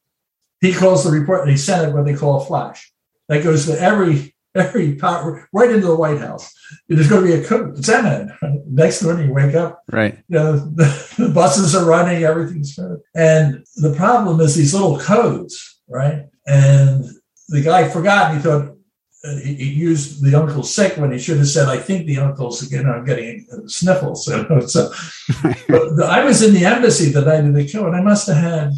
He 0.61 0.73
calls 0.73 1.03
the 1.03 1.11
report 1.11 1.41
and 1.41 1.51
he 1.51 1.57
sent 1.57 1.87
it 1.87 1.93
what 1.93 2.05
they 2.05 2.13
call 2.13 2.41
a 2.41 2.45
flash. 2.45 2.91
That 3.27 3.43
goes 3.43 3.65
to 3.65 3.79
every 3.79 4.34
every 4.55 4.95
power 4.95 5.47
right 5.53 5.69
into 5.69 5.87
the 5.87 5.95
White 5.95 6.19
House. 6.19 6.53
There's 6.87 7.09
going 7.09 7.25
to 7.25 7.27
be 7.27 7.43
a 7.43 7.45
coup. 7.45 7.73
It's 7.77 7.89
imminent. 7.89 8.31
Next 8.67 9.03
morning, 9.03 9.27
you 9.27 9.33
wake 9.33 9.55
up. 9.55 9.83
Right. 9.91 10.17
You 10.29 10.39
know, 10.39 10.55
the, 10.75 11.13
the 11.17 11.29
buses 11.29 11.75
are 11.75 11.85
running. 11.85 12.23
Everything's 12.23 12.75
good. 12.75 12.99
And 13.15 13.65
the 13.75 13.93
problem 13.93 14.39
is 14.39 14.55
these 14.55 14.73
little 14.73 14.97
codes, 14.99 15.79
right? 15.87 16.25
And 16.47 17.05
the 17.49 17.61
guy 17.61 17.89
forgot. 17.89 18.31
And 18.31 18.37
he 18.37 18.43
thought 18.43 18.75
uh, 19.25 19.37
he, 19.37 19.55
he, 19.55 19.69
used 19.73 20.23
the 20.23 20.35
uncle's 20.35 20.73
sick 20.73 20.97
when 20.97 21.11
he 21.11 21.17
should 21.17 21.37
have 21.37 21.47
said, 21.47 21.67
"I 21.67 21.77
think 21.77 22.05
the 22.05 22.19
uncle's 22.19 22.71
you 22.71 22.83
know 22.83 23.03
getting 23.03 23.47
sniffles." 23.65 24.25
so, 24.71 24.93
but 25.67 26.03
I 26.03 26.23
was 26.23 26.43
in 26.43 26.53
the 26.53 26.65
embassy 26.65 27.09
the 27.09 27.21
night 27.21 27.43
of 27.43 27.55
the 27.55 27.67
coup, 27.67 27.87
and 27.87 27.95
I 27.95 28.01
must 28.03 28.27
have 28.27 28.37
had 28.37 28.71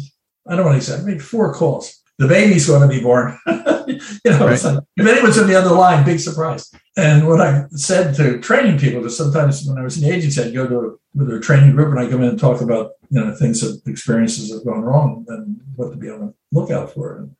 I 0.48 0.56
don't 0.56 0.64
want 0.64 0.80
to 0.80 0.90
say 0.90 1.02
maybe 1.04 1.18
four 1.18 1.52
calls 1.52 2.02
the 2.18 2.28
baby's 2.28 2.66
going 2.66 2.82
to 2.82 2.88
be 2.88 3.00
born. 3.00 3.38
you 3.46 4.30
know, 4.30 4.46
right. 4.46 4.58
so 4.58 4.80
if 4.96 5.06
anyone's 5.06 5.38
on 5.38 5.46
the 5.46 5.54
other 5.54 5.74
line, 5.74 6.04
big 6.04 6.20
surprise. 6.20 6.70
And 6.96 7.28
what 7.28 7.40
I 7.40 7.66
said 7.70 8.14
to 8.16 8.40
training 8.40 8.78
people, 8.78 9.00
because 9.00 9.16
sometimes 9.16 9.64
when 9.64 9.78
I 9.78 9.82
was 9.82 9.96
in 9.96 10.08
the 10.08 10.14
agency, 10.14 10.42
I'd 10.42 10.54
go 10.54 10.66
to 10.66 10.78
a, 10.78 10.96
with 11.14 11.32
a 11.32 11.40
training 11.40 11.72
group 11.72 11.90
and 11.90 11.98
I 11.98 12.10
come 12.10 12.22
in 12.22 12.30
and 12.30 12.38
talk 12.38 12.60
about 12.60 12.92
you 13.10 13.20
know 13.20 13.34
things 13.34 13.60
that 13.60 13.88
experiences 13.90 14.52
have 14.52 14.64
gone 14.64 14.82
wrong 14.82 15.24
and 15.28 15.60
what 15.76 15.90
to 15.90 15.96
be 15.96 16.10
on 16.10 16.20
the 16.20 16.34
lookout 16.52 16.92
for. 16.92 17.18
And 17.18 17.36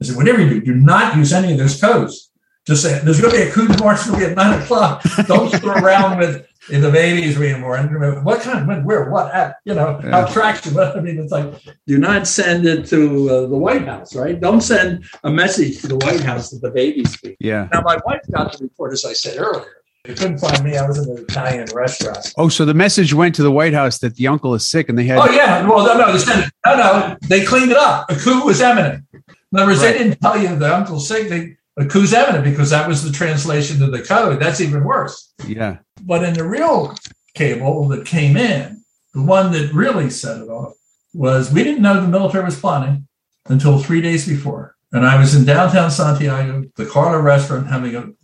I 0.00 0.06
said, 0.06 0.16
whatever 0.16 0.40
you 0.40 0.48
do, 0.48 0.60
do 0.60 0.74
not 0.74 1.16
use 1.16 1.32
any 1.32 1.52
of 1.52 1.58
those 1.58 1.80
codes. 1.80 2.30
Just 2.66 2.82
say 2.82 3.00
there's 3.00 3.20
going 3.20 3.32
to 3.32 3.38
be 3.38 3.48
a 3.48 3.52
coup 3.52 3.66
de 3.66 3.82
march. 3.82 4.00
It'll 4.06 4.16
be 4.16 4.24
at 4.24 4.36
nine 4.36 4.62
o'clock. 4.62 5.02
Don't 5.26 5.52
screw 5.52 5.72
around 5.72 6.18
with 6.18 6.46
in 6.70 6.80
the 6.80 6.90
babies 6.90 7.38
being 7.38 7.60
born. 7.60 8.24
What 8.24 8.40
kind? 8.40 8.66
When? 8.66 8.84
Where? 8.84 9.10
What? 9.10 9.34
At? 9.34 9.56
You 9.64 9.74
know, 9.74 10.00
yeah. 10.02 10.10
how 10.10 10.32
traction? 10.32 10.78
I 10.78 11.00
mean, 11.00 11.18
it's 11.18 11.32
like 11.32 11.52
do 11.86 11.98
not 11.98 12.26
send 12.26 12.66
it 12.66 12.86
to 12.86 13.30
uh, 13.30 13.46
the 13.46 13.56
White 13.56 13.86
House, 13.86 14.14
right? 14.14 14.38
Don't 14.40 14.60
send 14.60 15.04
a 15.24 15.30
message 15.30 15.80
to 15.80 15.88
the 15.88 15.96
White 15.96 16.20
House 16.20 16.50
that 16.50 16.60
the 16.62 16.70
baby's 16.70 17.12
speak. 17.12 17.36
Yeah. 17.40 17.68
Now, 17.72 17.82
my 17.82 17.98
wife 18.04 18.20
got 18.30 18.52
the 18.52 18.64
report, 18.64 18.92
as 18.92 19.04
I 19.04 19.12
said 19.12 19.38
earlier. 19.38 19.80
They 20.04 20.14
couldn't 20.14 20.38
find 20.38 20.64
me. 20.64 20.78
I 20.78 20.86
was 20.86 20.98
in 20.98 21.10
an 21.10 21.24
Italian 21.24 21.68
restaurant. 21.74 22.32
Oh, 22.38 22.48
so 22.48 22.64
the 22.64 22.72
message 22.72 23.12
went 23.12 23.34
to 23.34 23.42
the 23.42 23.50
White 23.50 23.74
House 23.74 23.98
that 23.98 24.16
the 24.16 24.28
uncle 24.28 24.54
is 24.54 24.66
sick, 24.66 24.88
and 24.88 24.98
they 24.98 25.04
had. 25.04 25.18
Oh 25.18 25.30
yeah, 25.30 25.66
well 25.68 25.84
no, 25.84 25.98
no, 25.98 26.12
they 26.12 26.18
said 26.18 26.50
no, 26.64 26.76
no. 26.76 27.16
They 27.22 27.44
cleaned 27.44 27.70
it 27.70 27.76
up. 27.76 28.10
A 28.10 28.16
coup 28.16 28.46
was 28.46 28.62
imminent. 28.62 29.04
In 29.12 29.58
other 29.58 29.66
words, 29.66 29.82
right. 29.82 29.92
they 29.92 29.98
didn't 29.98 30.20
tell 30.20 30.40
you 30.40 30.56
the 30.56 30.74
uncle's 30.74 31.06
sick. 31.06 31.28
They 31.28 31.56
a 31.76 31.86
coup's 31.86 32.12
eminent 32.12 32.44
because 32.44 32.70
that 32.70 32.88
was 32.88 33.02
the 33.02 33.12
translation 33.12 33.82
of 33.82 33.92
the 33.92 34.02
code. 34.02 34.40
That's 34.40 34.60
even 34.60 34.84
worse. 34.84 35.32
Yeah. 35.46 35.78
But 36.02 36.24
in 36.24 36.34
the 36.34 36.44
real 36.44 36.94
cable 37.34 37.88
that 37.88 38.06
came 38.06 38.36
in, 38.36 38.82
the 39.14 39.22
one 39.22 39.52
that 39.52 39.72
really 39.72 40.10
set 40.10 40.40
it 40.40 40.48
off 40.48 40.74
was 41.12 41.52
we 41.52 41.64
didn't 41.64 41.82
know 41.82 42.00
the 42.00 42.08
military 42.08 42.44
was 42.44 42.58
plotting 42.58 43.08
until 43.46 43.78
three 43.78 44.00
days 44.00 44.28
before. 44.28 44.76
And 44.92 45.06
I 45.06 45.18
was 45.18 45.34
in 45.34 45.44
downtown 45.44 45.90
Santiago, 45.90 46.64
the 46.76 46.86
Carla 46.86 47.20
restaurant, 47.20 47.68
having 47.68 47.94
an 47.94 48.16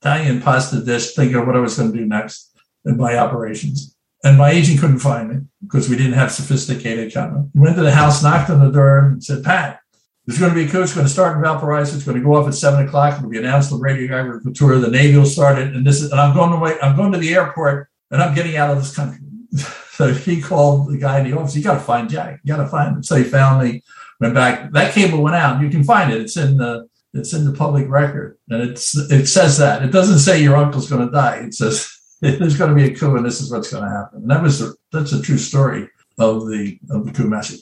Italian 0.00 0.40
pasta 0.40 0.82
dish, 0.82 1.14
thinking 1.14 1.36
of 1.36 1.46
what 1.46 1.56
I 1.56 1.60
was 1.60 1.76
going 1.76 1.92
to 1.92 1.98
do 1.98 2.06
next 2.06 2.56
in 2.84 2.96
my 2.96 3.16
operations. 3.18 3.94
And 4.24 4.38
my 4.38 4.50
agent 4.50 4.80
couldn't 4.80 5.00
find 5.00 5.28
me 5.28 5.36
because 5.62 5.88
we 5.88 5.96
didn't 5.96 6.14
have 6.14 6.32
sophisticated 6.32 7.12
camera. 7.12 7.46
Went 7.54 7.76
to 7.76 7.82
the 7.82 7.92
house, 7.92 8.22
knocked 8.22 8.50
on 8.50 8.64
the 8.64 8.70
door, 8.70 8.98
and 8.98 9.22
said, 9.22 9.44
Pat, 9.44 9.80
there's 10.26 10.40
going 10.40 10.52
to 10.52 10.56
be 10.56 10.66
a 10.66 10.68
coup. 10.68 10.82
It's 10.82 10.94
going 10.94 11.06
to 11.06 11.12
start 11.12 11.36
in 11.36 11.42
Valparaiso. 11.42 11.94
It's 11.94 12.04
going 12.04 12.18
to 12.18 12.24
go 12.24 12.34
off 12.34 12.48
at 12.48 12.54
seven 12.54 12.86
o'clock. 12.86 13.16
It'll 13.16 13.30
be 13.30 13.38
announced 13.38 13.72
on 13.72 13.80
radio 13.80 14.08
guy 14.08 14.38
the 14.42 14.52
tour. 14.52 14.78
The 14.78 14.90
Navy 14.90 15.16
will 15.16 15.24
start 15.24 15.58
it. 15.58 15.74
And 15.74 15.86
this 15.86 16.02
is, 16.02 16.10
and 16.10 16.20
I'm 16.20 16.34
going 16.34 16.58
wait. 16.60 16.78
I'm 16.82 16.96
going 16.96 17.12
to 17.12 17.18
the 17.18 17.34
airport 17.34 17.88
and 18.10 18.20
I'm 18.20 18.34
getting 18.34 18.56
out 18.56 18.70
of 18.70 18.78
this 18.78 18.94
country. 18.94 19.20
so 19.92 20.12
he 20.12 20.40
called 20.40 20.90
the 20.90 20.98
guy 20.98 21.20
in 21.20 21.30
the 21.30 21.38
office. 21.38 21.54
You 21.54 21.62
got 21.62 21.74
to 21.74 21.80
find 21.80 22.10
Jack. 22.10 22.40
You 22.42 22.54
got 22.54 22.62
to 22.62 22.68
find 22.68 22.96
him. 22.96 23.02
So 23.02 23.16
he 23.16 23.24
found 23.24 23.66
me. 23.66 23.82
Went 24.18 24.34
back. 24.34 24.72
That 24.72 24.94
cable 24.94 25.22
went 25.22 25.36
out. 25.36 25.60
You 25.60 25.68
can 25.68 25.84
find 25.84 26.10
it. 26.10 26.22
It's 26.22 26.38
in 26.38 26.56
the 26.56 26.88
it's 27.12 27.32
in 27.32 27.44
the 27.44 27.52
public 27.52 27.88
record, 27.88 28.38
and 28.48 28.62
it's 28.62 28.96
it 28.96 29.26
says 29.26 29.58
that. 29.58 29.82
It 29.82 29.92
doesn't 29.92 30.20
say 30.20 30.42
your 30.42 30.56
uncle's 30.56 30.88
going 30.88 31.06
to 31.06 31.12
die. 31.12 31.36
It 31.36 31.54
says 31.54 31.90
there's 32.20 32.56
going 32.56 32.70
to 32.70 32.74
be 32.74 32.90
a 32.90 32.96
coup, 32.96 33.16
and 33.16 33.26
this 33.26 33.40
is 33.40 33.50
what's 33.50 33.70
going 33.70 33.84
to 33.84 33.90
happen. 33.90 34.22
And 34.22 34.30
that 34.30 34.42
was 34.42 34.62
a, 34.62 34.72
that's 34.90 35.12
a 35.12 35.20
true 35.20 35.38
story 35.38 35.88
of 36.18 36.48
the 36.48 36.78
of 36.90 37.04
the 37.04 37.12
coup 37.12 37.28
message. 37.28 37.60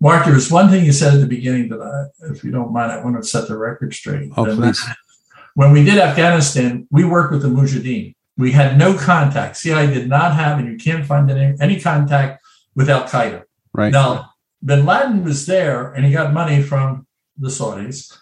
Mark, 0.00 0.24
there 0.24 0.34
was 0.34 0.50
one 0.50 0.68
thing 0.68 0.84
you 0.84 0.92
said 0.92 1.14
at 1.14 1.20
the 1.20 1.26
beginning 1.26 1.68
that 1.70 1.80
I, 1.80 2.30
if 2.30 2.44
you 2.44 2.50
don't 2.50 2.72
mind, 2.72 2.92
I 2.92 3.02
want 3.02 3.16
to 3.16 3.28
set 3.28 3.48
the 3.48 3.56
record 3.56 3.94
straight. 3.94 4.30
Oh, 4.36 4.44
please. 4.44 4.84
When 5.54 5.72
we 5.72 5.84
did 5.84 5.98
Afghanistan, 5.98 6.86
we 6.90 7.04
worked 7.04 7.32
with 7.32 7.42
the 7.42 7.48
Mujahideen. 7.48 8.14
We 8.36 8.52
had 8.52 8.76
no 8.76 8.98
contact. 8.98 9.56
CIA 9.56 9.86
did 9.86 10.08
not 10.08 10.34
have, 10.34 10.58
and 10.58 10.68
you 10.68 10.76
can't 10.76 11.06
find 11.06 11.30
any, 11.30 11.56
any 11.60 11.80
contact 11.80 12.44
with 12.74 12.90
Al 12.90 13.04
Qaeda. 13.04 13.44
Right. 13.72 13.92
Now, 13.92 14.30
bin 14.64 14.84
Laden 14.84 15.24
was 15.24 15.46
there 15.46 15.92
and 15.92 16.04
he 16.04 16.12
got 16.12 16.32
money 16.32 16.62
from 16.62 17.06
the 17.36 17.48
Saudis. 17.48 18.16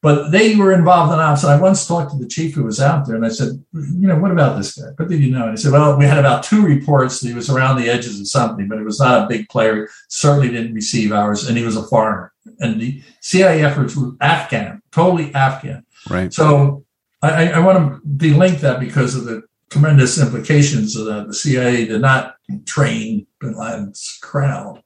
But 0.00 0.30
they 0.30 0.54
were 0.54 0.72
involved 0.72 1.12
in 1.12 1.18
ops. 1.18 1.42
And 1.42 1.52
I 1.52 1.60
once 1.60 1.86
talked 1.86 2.12
to 2.12 2.18
the 2.18 2.28
chief 2.28 2.54
who 2.54 2.62
was 2.62 2.80
out 2.80 3.06
there 3.06 3.16
and 3.16 3.26
I 3.26 3.30
said, 3.30 3.64
you 3.72 4.06
know, 4.06 4.16
what 4.16 4.30
about 4.30 4.56
this 4.56 4.78
guy? 4.78 4.90
What 4.96 5.08
did 5.08 5.20
you 5.20 5.32
know? 5.32 5.48
And 5.48 5.50
he 5.50 5.56
said, 5.56 5.72
well, 5.72 5.98
we 5.98 6.04
had 6.04 6.18
about 6.18 6.44
two 6.44 6.64
reports 6.64 7.18
that 7.20 7.28
he 7.28 7.34
was 7.34 7.50
around 7.50 7.76
the 7.78 7.90
edges 7.90 8.20
of 8.20 8.28
something, 8.28 8.68
but 8.68 8.78
it 8.78 8.84
was 8.84 9.00
not 9.00 9.24
a 9.24 9.26
big 9.26 9.48
player, 9.48 9.88
certainly 10.08 10.50
didn't 10.50 10.74
receive 10.74 11.10
ours, 11.10 11.48
and 11.48 11.58
he 11.58 11.64
was 11.64 11.76
a 11.76 11.82
foreigner. 11.82 12.32
And 12.60 12.80
the 12.80 13.02
CIA 13.20 13.64
efforts 13.64 13.96
were 13.96 14.12
Afghan, 14.20 14.82
totally 14.92 15.34
Afghan. 15.34 15.84
Right. 16.08 16.32
So 16.32 16.84
I, 17.20 17.50
I 17.50 17.58
want 17.58 17.78
to 17.78 18.08
delink 18.08 18.60
that 18.60 18.78
because 18.78 19.16
of 19.16 19.24
the 19.24 19.42
tremendous 19.70 20.20
implications 20.20 20.96
of 20.96 21.06
that. 21.06 21.26
The 21.26 21.34
CIA 21.34 21.86
did 21.86 22.00
not 22.00 22.36
train 22.64 23.26
bin 23.40 23.54
Laden's 23.54 24.18
crowd. 24.22 24.82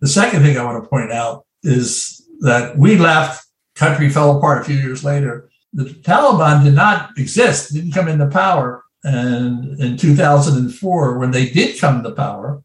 The 0.00 0.08
second 0.08 0.42
thing 0.42 0.56
I 0.56 0.64
want 0.64 0.82
to 0.82 0.88
point 0.88 1.12
out 1.12 1.46
is 1.62 2.22
that 2.40 2.76
we 2.76 2.96
left 2.96 3.43
country 3.74 4.08
fell 4.08 4.36
apart 4.36 4.62
a 4.62 4.64
few 4.64 4.76
years 4.76 5.04
later. 5.04 5.50
The 5.72 5.84
Taliban 5.84 6.64
did 6.64 6.74
not 6.74 7.10
exist, 7.18 7.72
didn't 7.72 7.92
come 7.92 8.08
into 8.08 8.26
power. 8.26 8.84
And 9.02 9.78
in 9.80 9.96
2004, 9.96 11.18
when 11.18 11.30
they 11.30 11.50
did 11.50 11.78
come 11.78 12.02
to 12.02 12.12
power 12.12 12.62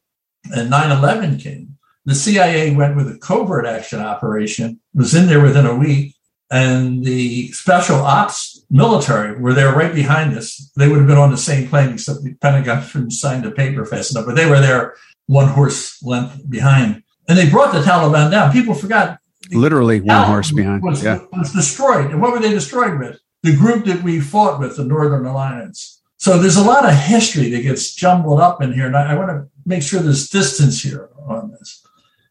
and 0.53 0.69
9 0.69 0.91
11 0.91 1.37
came, 1.39 1.77
the 2.05 2.15
CIA 2.15 2.75
went 2.75 2.95
with 2.95 3.07
a 3.09 3.17
covert 3.17 3.65
action 3.65 3.99
operation, 3.99 4.79
was 4.93 5.13
in 5.13 5.27
there 5.27 5.41
within 5.41 5.65
a 5.65 5.75
week, 5.75 6.15
and 6.51 7.03
the 7.03 7.51
special 7.51 7.97
ops 7.97 8.65
military 8.69 9.39
were 9.39 9.53
there 9.53 9.73
right 9.73 9.93
behind 9.93 10.35
us. 10.35 10.71
They 10.75 10.87
would 10.87 10.97
have 10.97 11.07
been 11.07 11.17
on 11.17 11.31
the 11.31 11.37
same 11.37 11.67
plane, 11.67 11.93
except 11.93 12.23
the 12.23 12.33
Pentagon 12.35 12.87
couldn't 12.91 13.11
sign 13.11 13.43
the 13.43 13.51
paper 13.51 13.85
fast 13.85 14.11
enough, 14.11 14.25
but 14.25 14.35
they 14.35 14.49
were 14.49 14.61
there 14.61 14.95
one 15.27 15.49
horse 15.49 16.01
length 16.01 16.49
behind. 16.49 17.03
And 17.27 17.37
they 17.37 17.49
brought 17.49 17.73
the 17.73 17.81
Taliban 17.81 18.31
down. 18.31 18.51
People 18.51 18.73
forgot 18.73 19.18
literally 19.51 20.01
one 20.01 20.25
horse 20.27 20.51
behind. 20.51 20.83
Was, 20.83 21.03
yeah. 21.03 21.19
was 21.31 21.53
destroyed. 21.53 22.11
And 22.11 22.21
what 22.21 22.31
were 22.31 22.39
they 22.39 22.51
destroyed 22.51 22.99
with? 22.99 23.19
The 23.43 23.55
group 23.55 23.85
that 23.85 24.03
we 24.03 24.19
fought 24.19 24.59
with, 24.59 24.75
the 24.77 24.83
Northern 24.83 25.25
Alliance. 25.25 26.01
So 26.17 26.37
there's 26.37 26.57
a 26.57 26.63
lot 26.63 26.85
of 26.85 26.93
history 26.93 27.49
that 27.51 27.61
gets 27.61 27.95
jumbled 27.95 28.41
up 28.41 28.61
in 28.61 28.73
here. 28.73 28.87
And 28.87 28.97
I, 28.97 29.13
I 29.13 29.15
want 29.15 29.29
to 29.29 29.47
make 29.65 29.81
sure 29.81 30.01
there's 30.01 30.29
distance 30.29 30.81
here 30.81 31.09
on 31.27 31.51
this. 31.51 31.85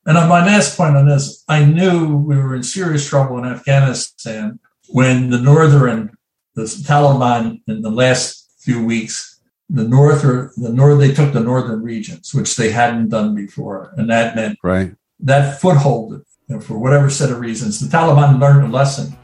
And 0.04 0.16
on 0.16 0.28
my 0.28 0.44
last 0.44 0.76
point 0.76 0.96
on 0.96 1.06
this, 1.06 1.44
I 1.48 1.64
knew 1.64 2.16
we 2.16 2.36
were 2.36 2.54
in 2.54 2.62
serious 2.62 3.08
trouble 3.08 3.38
in 3.38 3.44
Afghanistan 3.44 4.58
when 4.88 5.30
the 5.30 5.40
Northern, 5.40 6.16
the 6.54 6.62
Taliban 6.62 7.60
in 7.66 7.82
the 7.82 7.90
last 7.90 8.50
few 8.58 8.84
weeks, 8.84 9.40
the 9.70 9.84
North 9.84 10.24
or 10.24 10.52
the 10.56 10.72
North, 10.72 10.98
they 10.98 11.12
took 11.12 11.32
the 11.32 11.40
Northern 11.40 11.82
regions, 11.82 12.34
which 12.34 12.56
they 12.56 12.70
hadn't 12.70 13.10
done 13.10 13.34
before. 13.34 13.92
And 13.96 14.08
that 14.08 14.34
meant 14.34 14.58
right. 14.62 14.94
that 15.20 15.60
foothold 15.60 16.22
you 16.48 16.56
know, 16.56 16.60
for 16.60 16.78
whatever 16.78 17.10
set 17.10 17.30
of 17.30 17.40
reasons. 17.40 17.78
The 17.80 17.94
Taliban 17.94 18.40
learned 18.40 18.66
a 18.66 18.70
lesson. 18.70 19.16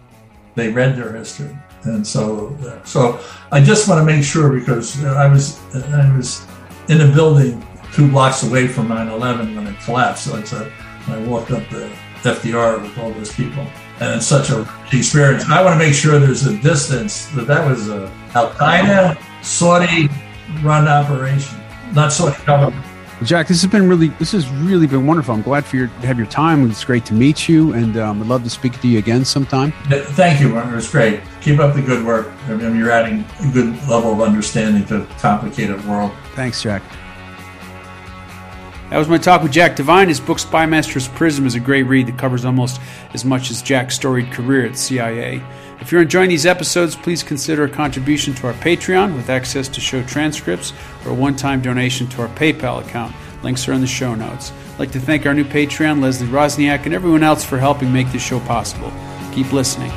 They 0.55 0.70
read 0.70 0.97
their 0.97 1.12
history, 1.12 1.57
and 1.83 2.07
so 2.07 2.57
uh, 2.64 2.85
so 2.85 3.18
I 3.51 3.61
just 3.61 3.89
want 3.89 3.99
to 3.99 4.05
make 4.05 4.22
sure 4.22 4.57
because 4.57 5.03
uh, 5.03 5.14
I 5.14 5.27
was 5.27 5.59
uh, 5.75 5.83
I 5.93 6.16
was 6.16 6.47
in 6.89 7.01
a 7.01 7.12
building 7.12 7.66
two 7.93 8.09
blocks 8.09 8.45
away 8.45 8.68
from 8.68 8.89
9/11 8.89 9.57
when 9.57 9.66
it 9.66 9.81
collapsed. 9.81 10.25
So 10.25 10.37
it's 10.37 10.53
a 10.53 10.70
I 11.09 11.18
walked 11.27 11.51
up 11.51 11.68
the 11.70 11.91
FDR 12.22 12.81
with 12.81 12.97
all 12.99 13.11
those 13.11 13.33
people, 13.33 13.66
and 14.01 14.14
it's 14.14 14.27
such 14.27 14.51
a 14.51 14.68
experience. 14.93 15.45
I 15.47 15.61
want 15.62 15.79
to 15.79 15.85
make 15.85 15.95
sure 15.95 16.20
there's 16.20 16.47
a 16.47 16.57
distance 16.59 17.27
that 17.35 17.49
that 17.49 17.68
was 17.68 17.89
a 17.89 18.12
Al 18.35 18.51
Qaeda 18.51 19.18
Saudi 19.43 20.09
run 20.62 20.87
operation, 20.87 21.59
not 21.95 22.12
Saudi 22.12 22.41
government. 22.45 22.93
Jack, 23.22 23.46
this 23.46 23.62
has 23.62 23.70
been 23.70 23.88
really, 23.88 24.08
this 24.08 24.32
has 24.32 24.48
really 24.50 24.86
been 24.86 25.06
wonderful. 25.06 25.34
I'm 25.34 25.42
glad 25.42 25.64
for 25.64 25.76
your 25.76 25.86
to 25.86 26.06
have 26.06 26.18
your 26.18 26.26
time. 26.26 26.68
It's 26.68 26.84
great 26.84 27.06
to 27.06 27.14
meet 27.14 27.48
you, 27.48 27.72
and 27.72 27.96
um, 27.96 28.20
I'd 28.20 28.28
love 28.28 28.42
to 28.42 28.50
speak 28.50 28.80
to 28.80 28.88
you 28.88 28.98
again 28.98 29.24
sometime. 29.24 29.72
Thank 29.88 30.40
you. 30.40 30.58
It 30.58 30.74
was 30.74 30.90
great. 30.90 31.20
Keep 31.40 31.60
up 31.60 31.74
the 31.74 31.82
good 31.82 32.04
work. 32.04 32.32
I 32.48 32.54
mean, 32.54 32.76
you're 32.76 32.90
adding 32.90 33.24
a 33.40 33.52
good 33.52 33.72
level 33.88 34.12
of 34.12 34.20
understanding 34.20 34.84
to 34.86 35.02
a 35.02 35.06
complicated 35.18 35.84
world. 35.84 36.12
Thanks, 36.34 36.60
Jack. 36.60 36.82
That 38.90 38.98
was 38.98 39.08
my 39.08 39.18
talk 39.18 39.42
with 39.42 39.52
Jack 39.52 39.76
Devine. 39.76 40.08
His 40.08 40.20
book 40.20 40.38
Spymaster's 40.38 41.08
Prism 41.08 41.46
is 41.46 41.54
a 41.54 41.60
great 41.60 41.84
read 41.84 42.06
that 42.08 42.18
covers 42.18 42.44
almost 42.44 42.80
as 43.12 43.24
much 43.24 43.50
as 43.50 43.62
Jack's 43.62 43.94
storied 43.94 44.30
career 44.32 44.66
at 44.66 44.76
CIA. 44.76 45.42
If 45.81 45.93
you're 45.93 46.03
enjoying 46.03 46.31
these 46.31 46.47
episodes, 46.47 46.97
please 46.97 47.22
consider 47.22 47.64
a 47.64 47.68
contribution 47.68 48.33
to 48.35 48.47
our 48.47 48.55
Patreon 48.55 49.14
with 49.14 49.29
access 49.29 49.68
to 49.68 49.81
show 49.81 50.03
transcripts 50.05 50.72
or 51.05 51.11
a 51.11 51.14
one 51.14 51.37
time 51.37 51.61
donation 51.61 52.07
to 52.09 52.22
our 52.22 52.29
PayPal 52.29 52.85
account. 52.85 53.14
Links 53.43 53.68
are 53.68 53.72
in 53.72 53.81
the 53.81 53.87
show 53.87 54.14
notes. 54.14 54.53
I'd 54.72 54.79
like 54.79 54.93
to 54.93 55.01
thank 55.01 55.27
our 55.27 55.35
new 55.35 55.45
Patreon, 55.45 56.01
Leslie 56.01 56.29
Rosniak, 56.29 56.87
and 56.87 56.95
everyone 56.95 57.22
else 57.22 57.45
for 57.45 57.59
helping 57.59 57.93
make 57.93 58.11
this 58.12 58.25
show 58.25 58.41
possible. 58.41 58.93
Keep 59.33 59.53
listening. 59.53 59.93